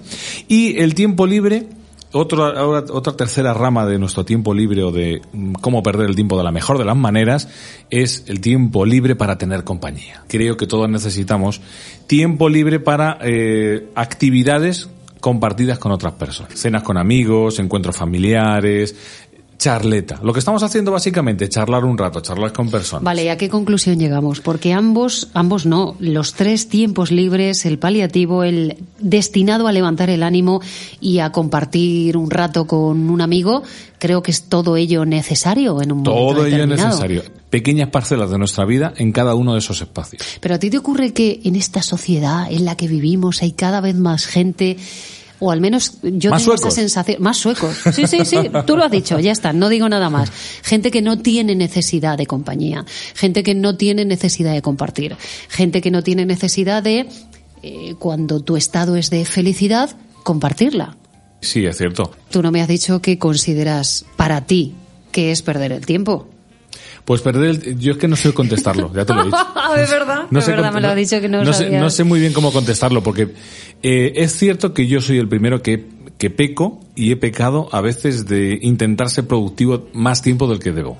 Y 0.49 0.79
el 0.79 0.95
tiempo 0.95 1.27
libre, 1.27 1.67
otra, 2.13 2.59
ahora- 2.59 2.85
otra 2.91 3.15
tercera 3.15 3.55
rama 3.55 3.87
de 3.87 3.99
nuestro 3.99 4.25
tiempo 4.25 4.55
libre 4.55 4.83
o 4.83 4.93
de 4.93 5.23
mm, 5.33 5.55
cómo 5.55 5.83
perder 5.83 6.09
el 6.09 6.15
tiempo 6.15 6.37
de 6.39 6.45
la 6.45 6.53
mejor 6.53 6.79
de 6.79 6.85
las 6.85 6.97
maneras 6.97 7.49
es 7.91 8.25
el 8.27 8.41
tiempo 8.41 8.85
libre 8.85 9.17
para 9.17 9.39
tener 9.39 9.65
compañía. 9.65 10.23
Creo 10.29 10.57
que 10.57 10.67
todos 10.67 10.89
necesitamos 10.89 11.61
tiempo 12.07 12.49
libre 12.49 12.81
para 12.81 13.19
eh, 13.23 13.89
actividades 13.95 14.89
compartidas 15.21 15.79
con 15.79 15.93
otras 15.93 16.15
personas. 16.15 16.59
Cenas 16.59 16.83
con 16.83 16.99
amigos, 16.99 17.59
encuentros 17.61 17.97
familiares, 17.97 18.97
charleta. 19.63 20.19
Lo 20.25 20.33
que 20.33 20.41
estamos 20.41 20.61
haciendo 20.65 20.91
básicamente 20.91 21.45
es 21.45 21.51
charlar 21.51 21.85
un 21.85 21.97
rato, 21.97 22.21
charlar 22.21 22.53
con 22.53 22.69
personas. 22.69 23.05
Vale, 23.05 23.25
¿y 23.25 23.29
a 23.29 23.37
qué 23.37 23.49
conclusión 23.49 23.97
llegamos? 23.97 24.41
Porque 24.41 24.73
ambos, 24.73 25.29
ambos 25.35 25.67
no, 25.67 25.95
los 26.01 26.35
tres 26.35 26.69
tiempos 26.69 27.13
libres, 27.13 27.65
el 27.65 27.79
paliativo, 27.79 28.43
el 28.43 28.79
destinado 28.99 29.69
a 29.69 29.73
levantar 29.73 30.11
el 30.11 30.25
ánimo 30.25 30.61
y 31.01 31.21
a 31.21 31.31
compartir 31.31 32.17
un 32.17 32.29
rato 32.29 32.67
con 32.67 33.09
un 33.09 33.21
amigo, 33.21 33.63
creo 34.01 34.21
que 34.21 34.33
es 34.33 34.49
todo 34.49 34.77
ello 34.77 35.05
necesario 35.05 35.81
en 35.81 35.93
un 35.93 35.99
momento 35.99 36.11
Todo 36.11 36.45
ello 36.45 36.67
necesario. 36.67 37.23
Pequeñas 37.49 37.91
parcelas 37.91 38.33
de 38.33 38.39
nuestra 38.39 38.65
vida 38.65 38.93
en 38.97 39.13
cada 39.13 39.37
uno 39.37 39.53
de 39.53 39.61
esos 39.61 39.81
espacios. 39.81 40.23
Pero 40.41 40.57
a 40.57 40.59
ti 40.59 40.71
te 40.71 40.79
ocurre 40.79 41.13
que 41.13 41.41
en 41.45 41.55
esta 41.55 41.83
sociedad 41.83 42.51
en 42.51 42.65
la 42.65 42.77
que 42.77 42.89
vivimos 42.89 43.43
hay 43.43 43.53
cada 43.53 43.81
vez 43.81 43.95
más 43.95 44.27
gente 44.27 44.77
o 45.45 45.51
al 45.51 45.61
menos 45.61 45.95
yo 46.03 46.31
Más 46.31 46.43
tengo 46.43 46.57
suecos. 46.57 46.67
esa 46.67 46.71
sensación, 46.71 47.21
más 47.21 47.37
suecos. 47.37 47.77
Sí, 47.93 48.07
sí, 48.07 48.25
sí, 48.25 48.37
tú 48.65 48.77
lo 48.77 48.85
has 48.85 48.93
dicho, 48.93 49.19
ya 49.19 49.33
está, 49.33 49.53
no 49.53 49.69
digo 49.69 49.89
nada 49.89 50.09
más. 50.09 50.31
Gente 50.63 50.93
que 50.93 51.03
no 51.03 51.19
tiene 51.19 51.57
necesidad 51.57 52.17
de 52.17 52.27
compañía, 52.27 52.85
gente 53.15 53.43
que 53.43 53.57
no 53.57 53.77
tiene 53.77 54.05
necesidad 54.05 54.53
de 54.53 54.63
compartir, 54.63 55.17
gente 55.49 55.81
que 55.81 55.91
no 55.91 56.05
tiene 56.05 56.27
necesidad 56.27 56.85
de 56.85 57.09
eh, 57.65 57.95
cuando 57.99 58.39
tu 58.41 58.57
estado 58.57 58.95
es 58.95 59.11
de 59.11 59.25
felicidad, 59.25 59.91
compartirla. 60.23 60.97
Sí, 61.41 61.67
es 61.67 61.77
cierto. 61.77 62.13
Tú 62.31 62.41
no 62.41 62.53
me 62.53 62.63
has 62.63 62.69
dicho 62.69 63.03
que 63.03 63.19
consideras 63.19 64.05
para 64.17 64.43
ti 64.47 64.75
que 65.11 65.33
es 65.33 65.43
perder 65.43 65.73
el 65.73 65.85
tiempo. 65.85 66.29
Pues 67.05 67.21
perder 67.21 67.51
el... 67.51 67.79
Yo 67.79 67.93
es 67.93 67.99
que 67.99 68.09
no 68.09 68.17
sé 68.17 68.33
contestarlo, 68.33 68.93
ya 68.95 69.05
te 69.05 69.13
lo 69.13 69.23
he 69.23 69.25
dicho. 69.27 69.37
de 69.77 69.87
verdad, 69.87 70.23
No 70.31 70.39
de 70.39 70.45
sé 70.45 70.51
verdad, 70.53 70.73
me 70.73 70.81
lo 70.81 70.95
dicho 70.95 71.21
que 71.21 71.29
no, 71.29 71.43
no 71.43 71.53
sé, 71.53 71.71
no 71.71 71.91
sé 71.91 72.05
muy 72.05 72.21
bien 72.21 72.33
cómo 72.33 72.53
contestarlo 72.53 73.03
porque 73.03 73.35
eh, 73.83 74.13
es 74.17 74.37
cierto 74.37 74.73
que 74.73 74.87
yo 74.87 75.01
soy 75.01 75.19
el 75.19 75.29
primero 75.29 75.63
que, 75.63 75.85
que 76.19 76.31
peco 76.31 76.81
y 76.95 77.11
he 77.11 77.17
pecado 77.17 77.69
a 77.73 77.81
veces 77.81 78.27
de 78.27 78.59
intentar 78.63 79.11
ser 79.11 79.27
productivo 79.27 79.89
más 79.93 80.23
tiempo 80.23 80.47
del 80.47 80.61
que 80.61 80.73
debo. 80.73 80.99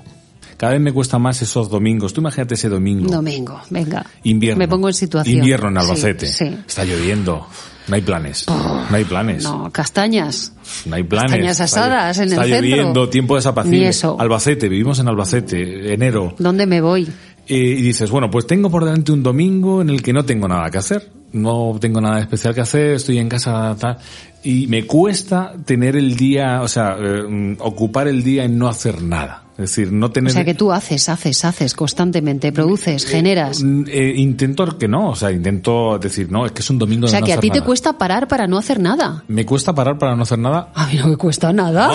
Cada 0.57 0.73
vez 0.73 0.81
me 0.81 0.93
cuesta 0.93 1.19
más 1.19 1.41
esos 1.41 1.69
domingos. 1.69 2.13
Tú 2.13 2.21
imagínate 2.21 2.53
ese 2.53 2.69
domingo. 2.69 3.11
Domingo, 3.11 3.59
venga. 3.69 4.05
Invierno. 4.23 4.59
Me 4.59 4.67
pongo 4.67 4.87
en 4.87 4.93
situación. 4.93 5.37
Invierno 5.37 5.67
en 5.67 5.73
Sí, 5.75 5.79
Albacete. 5.81 6.25
Sí. 6.27 6.57
Está 6.67 6.85
lloviendo. 6.85 7.47
No 7.87 7.95
hay 7.95 8.01
planes. 8.01 8.45
No 8.47 8.95
hay 8.95 9.03
planes. 9.03 9.43
No, 9.43 9.69
castañas. 9.71 10.53
No 10.85 10.95
hay 10.95 11.03
planes. 11.03 11.31
Castañas 11.31 11.59
Está 11.59 11.63
asadas 11.63 12.17
en 12.17 12.23
el 12.23 12.31
Está 12.33 12.43
centro. 12.43 12.61
lloviendo, 12.61 13.09
tiempo 13.09 13.35
desapacible. 13.35 13.79
Ni 13.79 13.85
eso. 13.85 14.15
Albacete, 14.19 14.69
vivimos 14.69 14.99
en 14.99 15.07
Albacete, 15.07 15.93
enero. 15.93 16.33
¿Dónde 16.39 16.65
me 16.65 16.81
voy? 16.81 17.11
Y 17.45 17.73
dices, 17.81 18.09
bueno, 18.09 18.31
pues 18.31 18.47
tengo 18.47 18.69
por 18.69 18.85
delante 18.85 19.11
un 19.11 19.21
domingo 19.21 19.81
en 19.81 19.89
el 19.89 20.01
que 20.01 20.13
no 20.13 20.23
tengo 20.23 20.47
nada 20.47 20.69
que 20.71 20.77
hacer. 20.77 21.11
No 21.33 21.75
tengo 21.81 21.99
nada 21.99 22.19
especial 22.19 22.53
que 22.53 22.61
hacer, 22.61 22.91
estoy 22.91 23.17
en 23.17 23.27
casa, 23.27 23.75
tal. 23.77 23.97
Y 24.43 24.67
me 24.67 24.85
cuesta 24.85 25.53
tener 25.65 25.95
el 25.95 26.15
día, 26.15 26.61
o 26.61 26.67
sea, 26.67 26.95
eh, 26.99 27.23
mm, 27.27 27.55
ocupar 27.59 28.07
el 28.07 28.23
día 28.23 28.43
en 28.45 28.57
no 28.57 28.67
hacer 28.69 29.01
nada. 29.01 29.42
Es 29.53 29.69
decir, 29.75 29.91
no 29.91 30.07
O 30.07 30.11
tener... 30.11 30.31
sea 30.33 30.43
que 30.43 30.55
tú 30.55 30.71
haces, 30.71 31.09
haces, 31.09 31.45
haces 31.45 31.75
constantemente, 31.75 32.51
produces, 32.51 33.05
generas. 33.05 33.61
Mm, 33.63 33.83
eh, 33.87 34.13
intento 34.17 34.77
que 34.79 34.87
no, 34.87 35.09
o 35.09 35.15
sea, 35.15 35.31
intento 35.31 35.99
decir, 35.99 36.31
no, 36.31 36.45
es 36.47 36.51
que 36.53 36.61
es 36.61 36.69
un 36.71 36.79
domingo 36.79 37.03
O 37.05 37.07
de 37.07 37.11
sea 37.11 37.19
no 37.19 37.25
que 37.27 37.33
a 37.33 37.39
ti 37.39 37.51
te 37.51 37.61
cuesta 37.61 37.97
parar 37.97 38.27
para 38.27 38.47
no 38.47 38.57
hacer 38.57 38.79
nada. 38.79 39.23
Me 39.27 39.45
cuesta 39.45 39.73
parar 39.75 39.99
para 39.99 40.15
no 40.15 40.23
hacer 40.23 40.39
nada. 40.39 40.69
A 40.73 40.87
mí 40.87 40.95
no 40.97 41.07
me 41.07 41.17
cuesta 41.17 41.53
nada. 41.53 41.91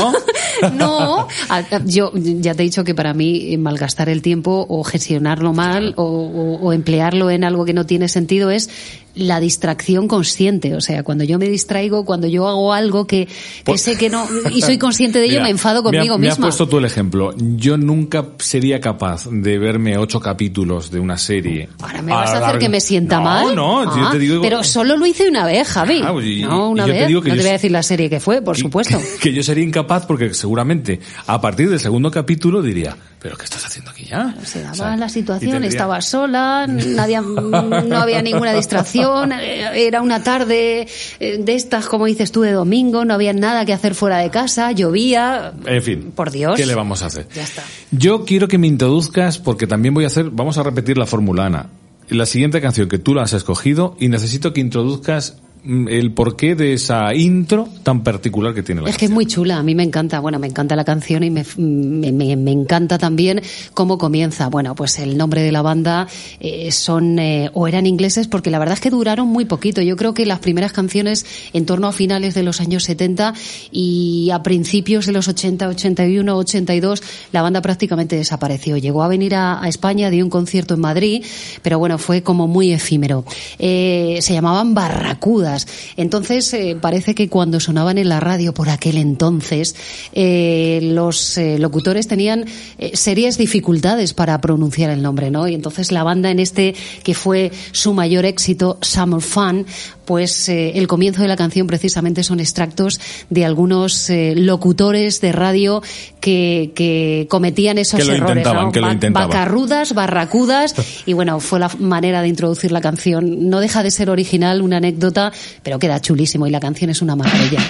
¿No? 0.76 1.26
Yo 1.86 2.12
ya 2.14 2.54
te 2.54 2.62
he 2.62 2.64
dicho 2.64 2.84
que 2.84 2.94
para 2.94 3.12
mí 3.14 3.52
eh, 3.54 3.58
malgastar 3.58 4.08
el 4.08 4.22
tiempo 4.22 4.64
o 4.68 4.84
gestionarlo 4.84 5.52
mal 5.52 5.94
o, 5.96 6.04
o- 6.04 6.60
o 6.66 6.72
emplearlo 6.72 7.30
en 7.30 7.42
algo 7.44 7.64
que 7.64 7.72
no 7.74 7.86
tiene 7.86 8.08
sentido 8.08 8.50
es 8.50 8.70
la 9.18 9.40
distracción 9.40 10.08
consciente. 10.08 10.74
O 10.74 10.80
sea, 10.80 11.02
cuando 11.02 11.24
yo 11.24 11.38
me 11.38 11.48
distraigo, 11.48 12.04
cuando 12.04 12.26
yo 12.26 12.48
hago 12.48 12.72
algo 12.72 13.06
que, 13.06 13.26
que 13.26 13.32
Pues- 13.64 13.82
sé 13.82 13.96
que 13.96 14.08
no 14.10 14.26
y 14.50 14.60
soy 14.62 14.78
consciente 14.78 15.18
de 15.18 15.26
ello, 15.26 15.34
Mira, 15.34 15.44
me 15.44 15.50
enfado 15.50 15.82
me 15.82 15.88
ha- 15.88 15.92
conmigo 16.00 16.18
me 16.18 16.28
has 16.28 16.34
misma. 16.38 16.46
puesto 16.46 16.68
tú 16.68 16.78
el 16.78 16.84
ejemplo. 16.84 17.34
Yo 17.36 17.76
nunca 17.76 18.24
sería 18.38 18.80
capaz 18.80 19.26
de 19.30 19.58
verme 19.58 19.98
ocho 19.98 20.20
capítulos 20.20 20.90
de 20.90 21.00
una 21.00 21.18
serie. 21.18 21.68
Ahora 21.80 22.02
me 22.02 22.12
vas 22.12 22.30
a, 22.30 22.46
hacer 22.46 22.58
que 22.58 22.68
me 22.68 22.80
sienta 22.80 23.16
no, 23.18 23.22
mal. 23.24 23.54
No, 23.54 23.84
yo 23.96 24.06
Ah, 24.06 24.10
te 24.12 24.18
digo. 24.18 24.40
Pero 24.42 24.62
solo 24.64 24.96
lo 24.96 25.04
hice 25.06 25.28
una 25.28 25.44
vez, 25.44 25.68
Javi. 25.68 26.00
Ah, 26.04 26.12
pues, 26.12 26.26
y- 26.26 26.42
no, 26.42 26.70
una 26.70 26.86
yo 26.86 26.92
te 26.92 26.98
vez. 26.98 27.06
que 27.08 27.12
no 27.14 27.20
yo 27.20 27.22
te 27.34 27.36
voy 27.40 27.48
a 27.48 27.52
decir 27.52 27.70
la 27.70 27.82
serie 27.82 28.08
que 28.08 28.20
fue, 28.20 28.40
por 28.42 28.54
que- 28.56 28.62
supuesto. 28.62 28.98
Que, 29.20 29.32
yo 29.32 29.42
sería 29.42 29.64
incapaz 29.64 30.06
porque 30.06 30.32
seguramente 30.34 31.00
a 31.26 31.40
partir 31.40 31.68
del 31.68 31.80
segundo 31.80 32.10
capítulo 32.10 32.62
diría, 32.62 32.96
¿pero 33.20 33.36
qué 33.36 33.44
estás 33.44 33.64
haciendo 33.66 33.90
aquí 33.90 34.04
ya? 34.04 34.34
Se 34.44 34.60
daba 34.60 34.72
O 34.72 34.74
sea, 34.76 34.96
la 34.96 35.08
situación, 35.08 35.50
tendría- 35.52 35.70
estaba 35.70 36.00
sola, 36.00 36.66
nadie, 36.68 37.20
no 37.20 37.96
había 37.98 38.22
ninguna 38.22 38.52
distracción, 38.54 39.07
eh, 39.32 39.86
era 39.86 40.02
una 40.02 40.22
tarde 40.22 40.86
eh, 41.20 41.38
de 41.38 41.54
estas, 41.54 41.86
como 41.86 42.06
dices 42.06 42.32
tú, 42.32 42.42
de 42.42 42.52
domingo, 42.52 43.04
no 43.04 43.14
había 43.14 43.32
nada 43.32 43.64
que 43.64 43.72
hacer 43.72 43.94
fuera 43.94 44.18
de 44.18 44.30
casa, 44.30 44.72
llovía. 44.72 45.52
En 45.66 45.82
fin. 45.82 46.12
Por 46.14 46.30
Dios. 46.30 46.56
¿Qué 46.56 46.66
le 46.66 46.74
vamos 46.74 47.02
a 47.02 47.06
hacer? 47.06 47.26
Ya 47.34 47.42
está. 47.42 47.62
Yo 47.90 48.24
quiero 48.24 48.48
que 48.48 48.58
me 48.58 48.66
introduzcas 48.66 49.38
porque 49.38 49.66
también 49.66 49.94
voy 49.94 50.04
a 50.04 50.08
hacer, 50.08 50.30
vamos 50.30 50.58
a 50.58 50.62
repetir 50.62 50.98
la 50.98 51.06
fórmula 51.06 51.46
Ana. 51.46 51.70
La 52.08 52.24
siguiente 52.24 52.60
canción 52.60 52.88
que 52.88 52.98
tú 52.98 53.14
la 53.14 53.22
has 53.22 53.34
escogido 53.34 53.96
y 54.00 54.08
necesito 54.08 54.52
que 54.52 54.60
introduzcas 54.60 55.36
el 55.64 56.12
porqué 56.12 56.54
de 56.54 56.72
esa 56.74 57.14
intro 57.14 57.68
tan 57.82 58.02
particular 58.02 58.54
que 58.54 58.62
tiene 58.62 58.80
la 58.82 58.90
Es 58.90 58.96
que 58.96 59.06
es 59.06 59.10
muy 59.10 59.26
chula, 59.26 59.58
a 59.58 59.62
mí 59.62 59.74
me 59.74 59.82
encanta, 59.82 60.20
bueno, 60.20 60.38
me 60.38 60.46
encanta 60.46 60.76
la 60.76 60.84
canción 60.84 61.22
y 61.24 61.30
me, 61.30 61.44
me, 61.56 62.12
me- 62.12 62.36
me 62.36 62.50
encanta 62.52 62.98
también 62.98 63.40
cómo 63.74 63.98
comienza. 63.98 64.48
Bueno, 64.48 64.74
pues 64.74 64.98
el 64.98 65.16
nombre 65.16 65.42
de 65.42 65.52
la 65.52 65.62
banda 65.62 66.06
eh, 66.40 66.70
son, 66.72 67.18
eh, 67.18 67.50
o 67.54 67.66
eran 67.68 67.86
ingleses, 67.86 68.28
porque 68.28 68.50
la 68.50 68.58
verdad 68.58 68.74
es 68.74 68.80
que 68.80 68.90
duraron 68.90 69.28
muy 69.28 69.44
poquito. 69.44 69.82
Yo 69.82 69.96
creo 69.96 70.14
que 70.14 70.26
las 70.26 70.38
primeras 70.38 70.72
canciones 70.72 71.26
en 71.52 71.66
torno 71.66 71.86
a 71.88 71.92
finales 71.92 72.34
de 72.34 72.42
los 72.42 72.60
años 72.60 72.84
70 72.84 73.34
y 73.70 74.30
a 74.32 74.42
principios 74.42 75.06
de 75.06 75.12
los 75.12 75.28
80, 75.28 75.68
81, 75.68 76.36
82, 76.36 77.02
la 77.32 77.42
banda 77.42 77.60
prácticamente 77.62 78.16
desapareció. 78.16 78.76
Llegó 78.76 79.02
a 79.02 79.08
venir 79.08 79.34
a, 79.34 79.62
a 79.62 79.68
España, 79.68 80.10
dio 80.10 80.24
un 80.24 80.30
concierto 80.30 80.74
en 80.74 80.80
Madrid, 80.80 81.24
pero 81.62 81.78
bueno, 81.78 81.98
fue 81.98 82.22
como 82.22 82.46
muy 82.46 82.72
efímero. 82.72 83.24
Eh, 83.58 84.18
se 84.22 84.32
llamaban 84.34 84.74
Barracudas. 84.74 85.57
Entonces, 85.96 86.52
eh, 86.54 86.76
parece 86.80 87.14
que 87.14 87.28
cuando 87.28 87.60
sonaban 87.60 87.98
en 87.98 88.08
la 88.08 88.20
radio 88.20 88.54
por 88.54 88.68
aquel 88.68 88.98
entonces, 88.98 89.74
eh, 90.12 90.80
los 90.82 91.38
eh, 91.38 91.58
locutores 91.58 92.08
tenían 92.08 92.44
serias 92.92 93.38
dificultades 93.38 94.14
para 94.14 94.40
pronunciar 94.40 94.90
el 94.90 95.02
nombre, 95.02 95.30
¿no? 95.30 95.48
Y 95.48 95.54
entonces 95.54 95.92
la 95.92 96.02
banda 96.02 96.30
en 96.30 96.38
este, 96.38 96.74
que 97.02 97.14
fue 97.14 97.50
su 97.72 97.92
mayor 97.94 98.24
éxito, 98.24 98.78
Summer 98.82 99.20
Fun, 99.20 99.66
pues 100.04 100.48
el 100.48 100.86
comienzo 100.86 101.20
de 101.20 101.28
la 101.28 101.36
canción 101.36 101.66
precisamente 101.66 102.22
son 102.22 102.40
extractos 102.40 102.98
de 103.28 103.44
algunos 103.44 104.10
locutores 104.10 105.20
de 105.20 105.32
radio 105.32 105.82
que, 106.20 106.72
que 106.74 107.26
cometían 107.28 107.78
esos 107.78 108.00
Que 108.00 108.06
lo 108.06 108.14
errores, 108.14 108.46
¿no? 108.46 108.72
que 108.72 108.80
lo. 108.80 108.88
Bacarrudas, 109.12 109.94
barracudas, 109.94 110.74
y 111.06 111.12
bueno, 111.12 111.40
fue 111.40 111.60
la 111.60 111.70
manera 111.78 112.22
de 112.22 112.28
introducir 112.28 112.72
la 112.72 112.80
canción. 112.80 113.48
No 113.48 113.60
deja 113.60 113.82
de 113.82 113.90
ser 113.90 114.10
original, 114.10 114.62
una 114.62 114.78
anécdota, 114.78 115.32
pero 115.62 115.78
queda 115.78 116.00
chulísimo 116.00 116.46
y 116.46 116.50
la 116.50 116.60
canción 116.60 116.90
es 116.90 117.02
una 117.02 117.16
maravilla. 117.16 117.60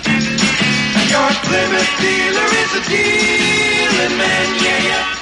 Your 1.09 1.31
Plymouth 1.43 2.01
dealer 2.01 2.49
is 2.63 2.75
a 2.77 2.89
dealing 2.89 4.19
man, 4.19 4.63
yeah, 4.63 4.83
yeah. 4.85 5.15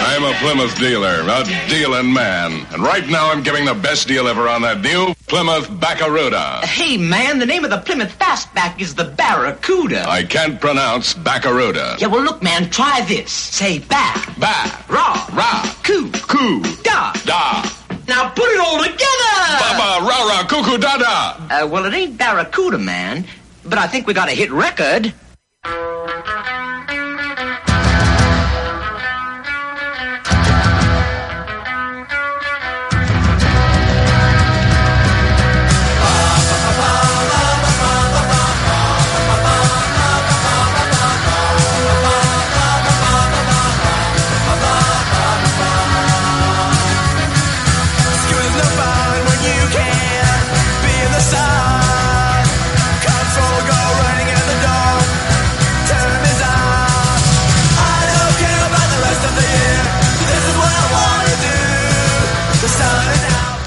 I'm 0.00 0.24
a 0.24 0.32
Plymouth 0.38 0.78
dealer, 0.78 1.20
a 1.28 1.44
dealing 1.68 2.12
man. 2.12 2.66
And 2.72 2.82
right 2.82 3.06
now 3.08 3.30
I'm 3.30 3.42
giving 3.42 3.64
the 3.66 3.74
best 3.74 4.06
deal 4.08 4.26
ever 4.28 4.48
on 4.48 4.62
that 4.62 4.80
new 4.80 5.12
Plymouth 5.26 5.68
Baccaruda. 5.68 6.64
Hey, 6.64 6.96
man, 6.96 7.38
the 7.38 7.46
name 7.46 7.64
of 7.64 7.70
the 7.70 7.78
Plymouth 7.78 8.16
Fastback 8.18 8.80
is 8.80 8.94
the 8.94 9.04
Barracuda. 9.04 10.08
I 10.08 10.22
can't 10.22 10.60
pronounce 10.60 11.14
Baccaruda. 11.14 11.98
Yeah, 12.00 12.06
well, 12.08 12.22
look, 12.22 12.42
man, 12.42 12.70
try 12.70 13.02
this. 13.06 13.30
Say 13.32 13.80
back, 13.80 14.16
Ba, 14.38 14.54
Ra. 14.88 15.26
ra, 15.34 15.74
coo, 15.82 16.10
coo, 16.12 16.62
da. 16.82 17.12
da, 17.24 17.62
Now 18.08 18.30
put 18.30 18.48
it 18.48 18.58
all 18.58 18.82
together! 18.82 18.98
baba, 19.60 20.06
ra, 20.06 20.24
ra, 20.24 20.46
cuckoo, 20.46 20.78
da, 20.78 20.96
da. 20.96 21.36
Uh, 21.50 21.66
well, 21.66 21.84
it 21.84 21.92
ain't 21.92 22.16
Barracuda, 22.16 22.78
man, 22.78 23.26
but 23.64 23.78
I 23.78 23.86
think 23.86 24.06
we 24.06 24.14
got 24.14 24.30
a 24.30 24.32
hit 24.32 24.50
record. 24.50 25.12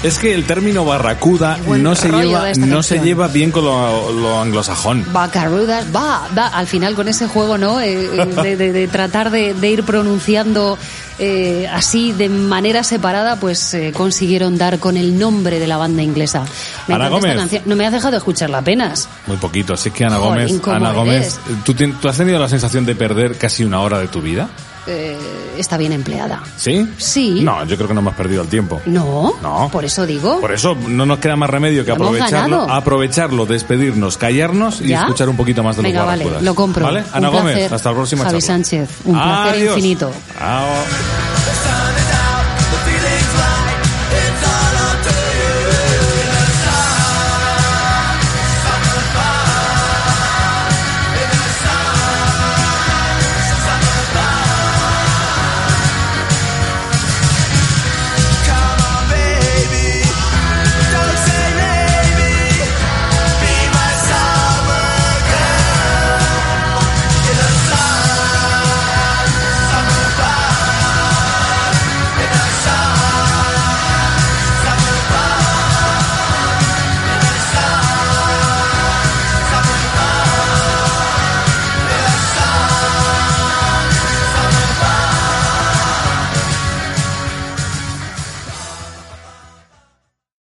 Es 0.02 0.18
que 0.18 0.34
el 0.34 0.44
término 0.44 0.84
barracuda 0.84 1.58
buen 1.64 1.82
no 1.82 1.94
se 1.94 2.08
lleva 2.10 2.52
no 2.54 2.82
se 2.82 2.98
lleva 2.98 3.28
bien 3.28 3.52
con 3.52 3.64
lo, 3.64 4.10
lo 4.12 4.40
anglosajón. 4.40 5.06
Bacarrudas, 5.12 5.86
va, 5.94 6.26
va, 6.36 6.48
al 6.48 6.66
final 6.66 6.94
con 6.96 7.06
ese 7.06 7.28
juego, 7.28 7.56
¿no? 7.56 7.80
Eh, 7.80 8.10
eh, 8.20 8.26
de, 8.42 8.56
de- 8.56 8.72
de 8.72 8.88
tratar 8.88 9.30
de, 9.30 9.54
de 9.54 9.70
ir 9.70 9.84
pronunciando 9.84 10.76
eh, 11.20 11.68
así 11.72 12.10
de 12.10 12.28
manera 12.28 12.82
separada, 12.82 13.36
pues 13.38 13.74
eh, 13.74 13.92
consiguieron 13.96 14.58
dar 14.58 14.80
con 14.80 14.96
el 14.96 15.16
nombre 15.16 15.60
de 15.60 15.68
la 15.68 15.76
banda 15.76 16.02
inglesa. 16.02 16.44
Me 16.88 16.94
Ana 16.96 17.04
esta 17.04 17.16
Gómez. 17.16 17.36
canción. 17.36 17.62
No 17.66 17.76
me 17.76 17.86
has 17.86 17.92
dejado 17.92 18.16
escucharla 18.16 18.58
apenas. 18.58 19.08
Muy 19.28 19.36
poquito. 19.36 19.74
Así 19.74 19.92
que 19.92 20.04
Ana 20.04 20.16
Gómez, 20.18 20.52
¿cómo 20.60 20.74
Ana 20.74 20.90
Gómez? 20.92 21.38
¿tú, 21.64 21.74
tú 21.74 22.08
has 22.08 22.16
tenido 22.16 22.40
la 22.40 22.48
sensación 22.48 22.84
de 22.84 22.96
perder 22.96 23.38
casi 23.38 23.62
una 23.62 23.80
hora 23.80 24.00
de 24.00 24.08
tu 24.08 24.20
vida? 24.20 24.48
Eh, 24.86 25.16
está 25.58 25.76
bien 25.76 25.92
empleada. 25.92 26.42
¿Sí? 26.56 26.88
Sí. 26.98 27.40
No, 27.42 27.64
yo 27.64 27.76
creo 27.76 27.86
que 27.88 27.94
no 27.94 28.00
hemos 28.00 28.14
perdido 28.14 28.42
el 28.42 28.48
tiempo. 28.48 28.80
No, 28.86 29.32
No. 29.42 29.68
por 29.72 29.84
eso 29.84 30.04
digo. 30.06 30.40
Por 30.40 30.52
eso 30.52 30.76
no 30.88 31.06
nos 31.06 31.18
queda 31.18 31.36
más 31.36 31.48
remedio 31.50 31.84
que 31.84 31.92
aprovecharlo, 31.92 32.62
aprovecharlo, 32.68 33.46
despedirnos, 33.46 34.16
callarnos 34.16 34.80
y 34.80 34.88
¿Ya? 34.88 35.02
escuchar 35.02 35.28
un 35.28 35.36
poquito 35.36 35.62
más 35.62 35.76
de 35.76 35.82
Venga, 35.82 36.00
los 36.00 36.06
vale, 36.08 36.26
lo 36.42 36.54
compro. 36.54 36.84
¿Vale? 36.84 37.00
Un 37.00 37.06
Ana 37.12 37.28
Gómez, 37.28 37.54
placer. 37.54 37.74
hasta 37.74 37.88
la 37.90 37.94
próxima 37.96 38.24
Javi 38.24 38.40
charla. 38.40 38.46
Sánchez, 38.54 38.88
un 39.04 39.14
placer 39.14 39.54
Adiós. 39.54 39.76
infinito. 39.76 40.12
Chao. 40.38 41.21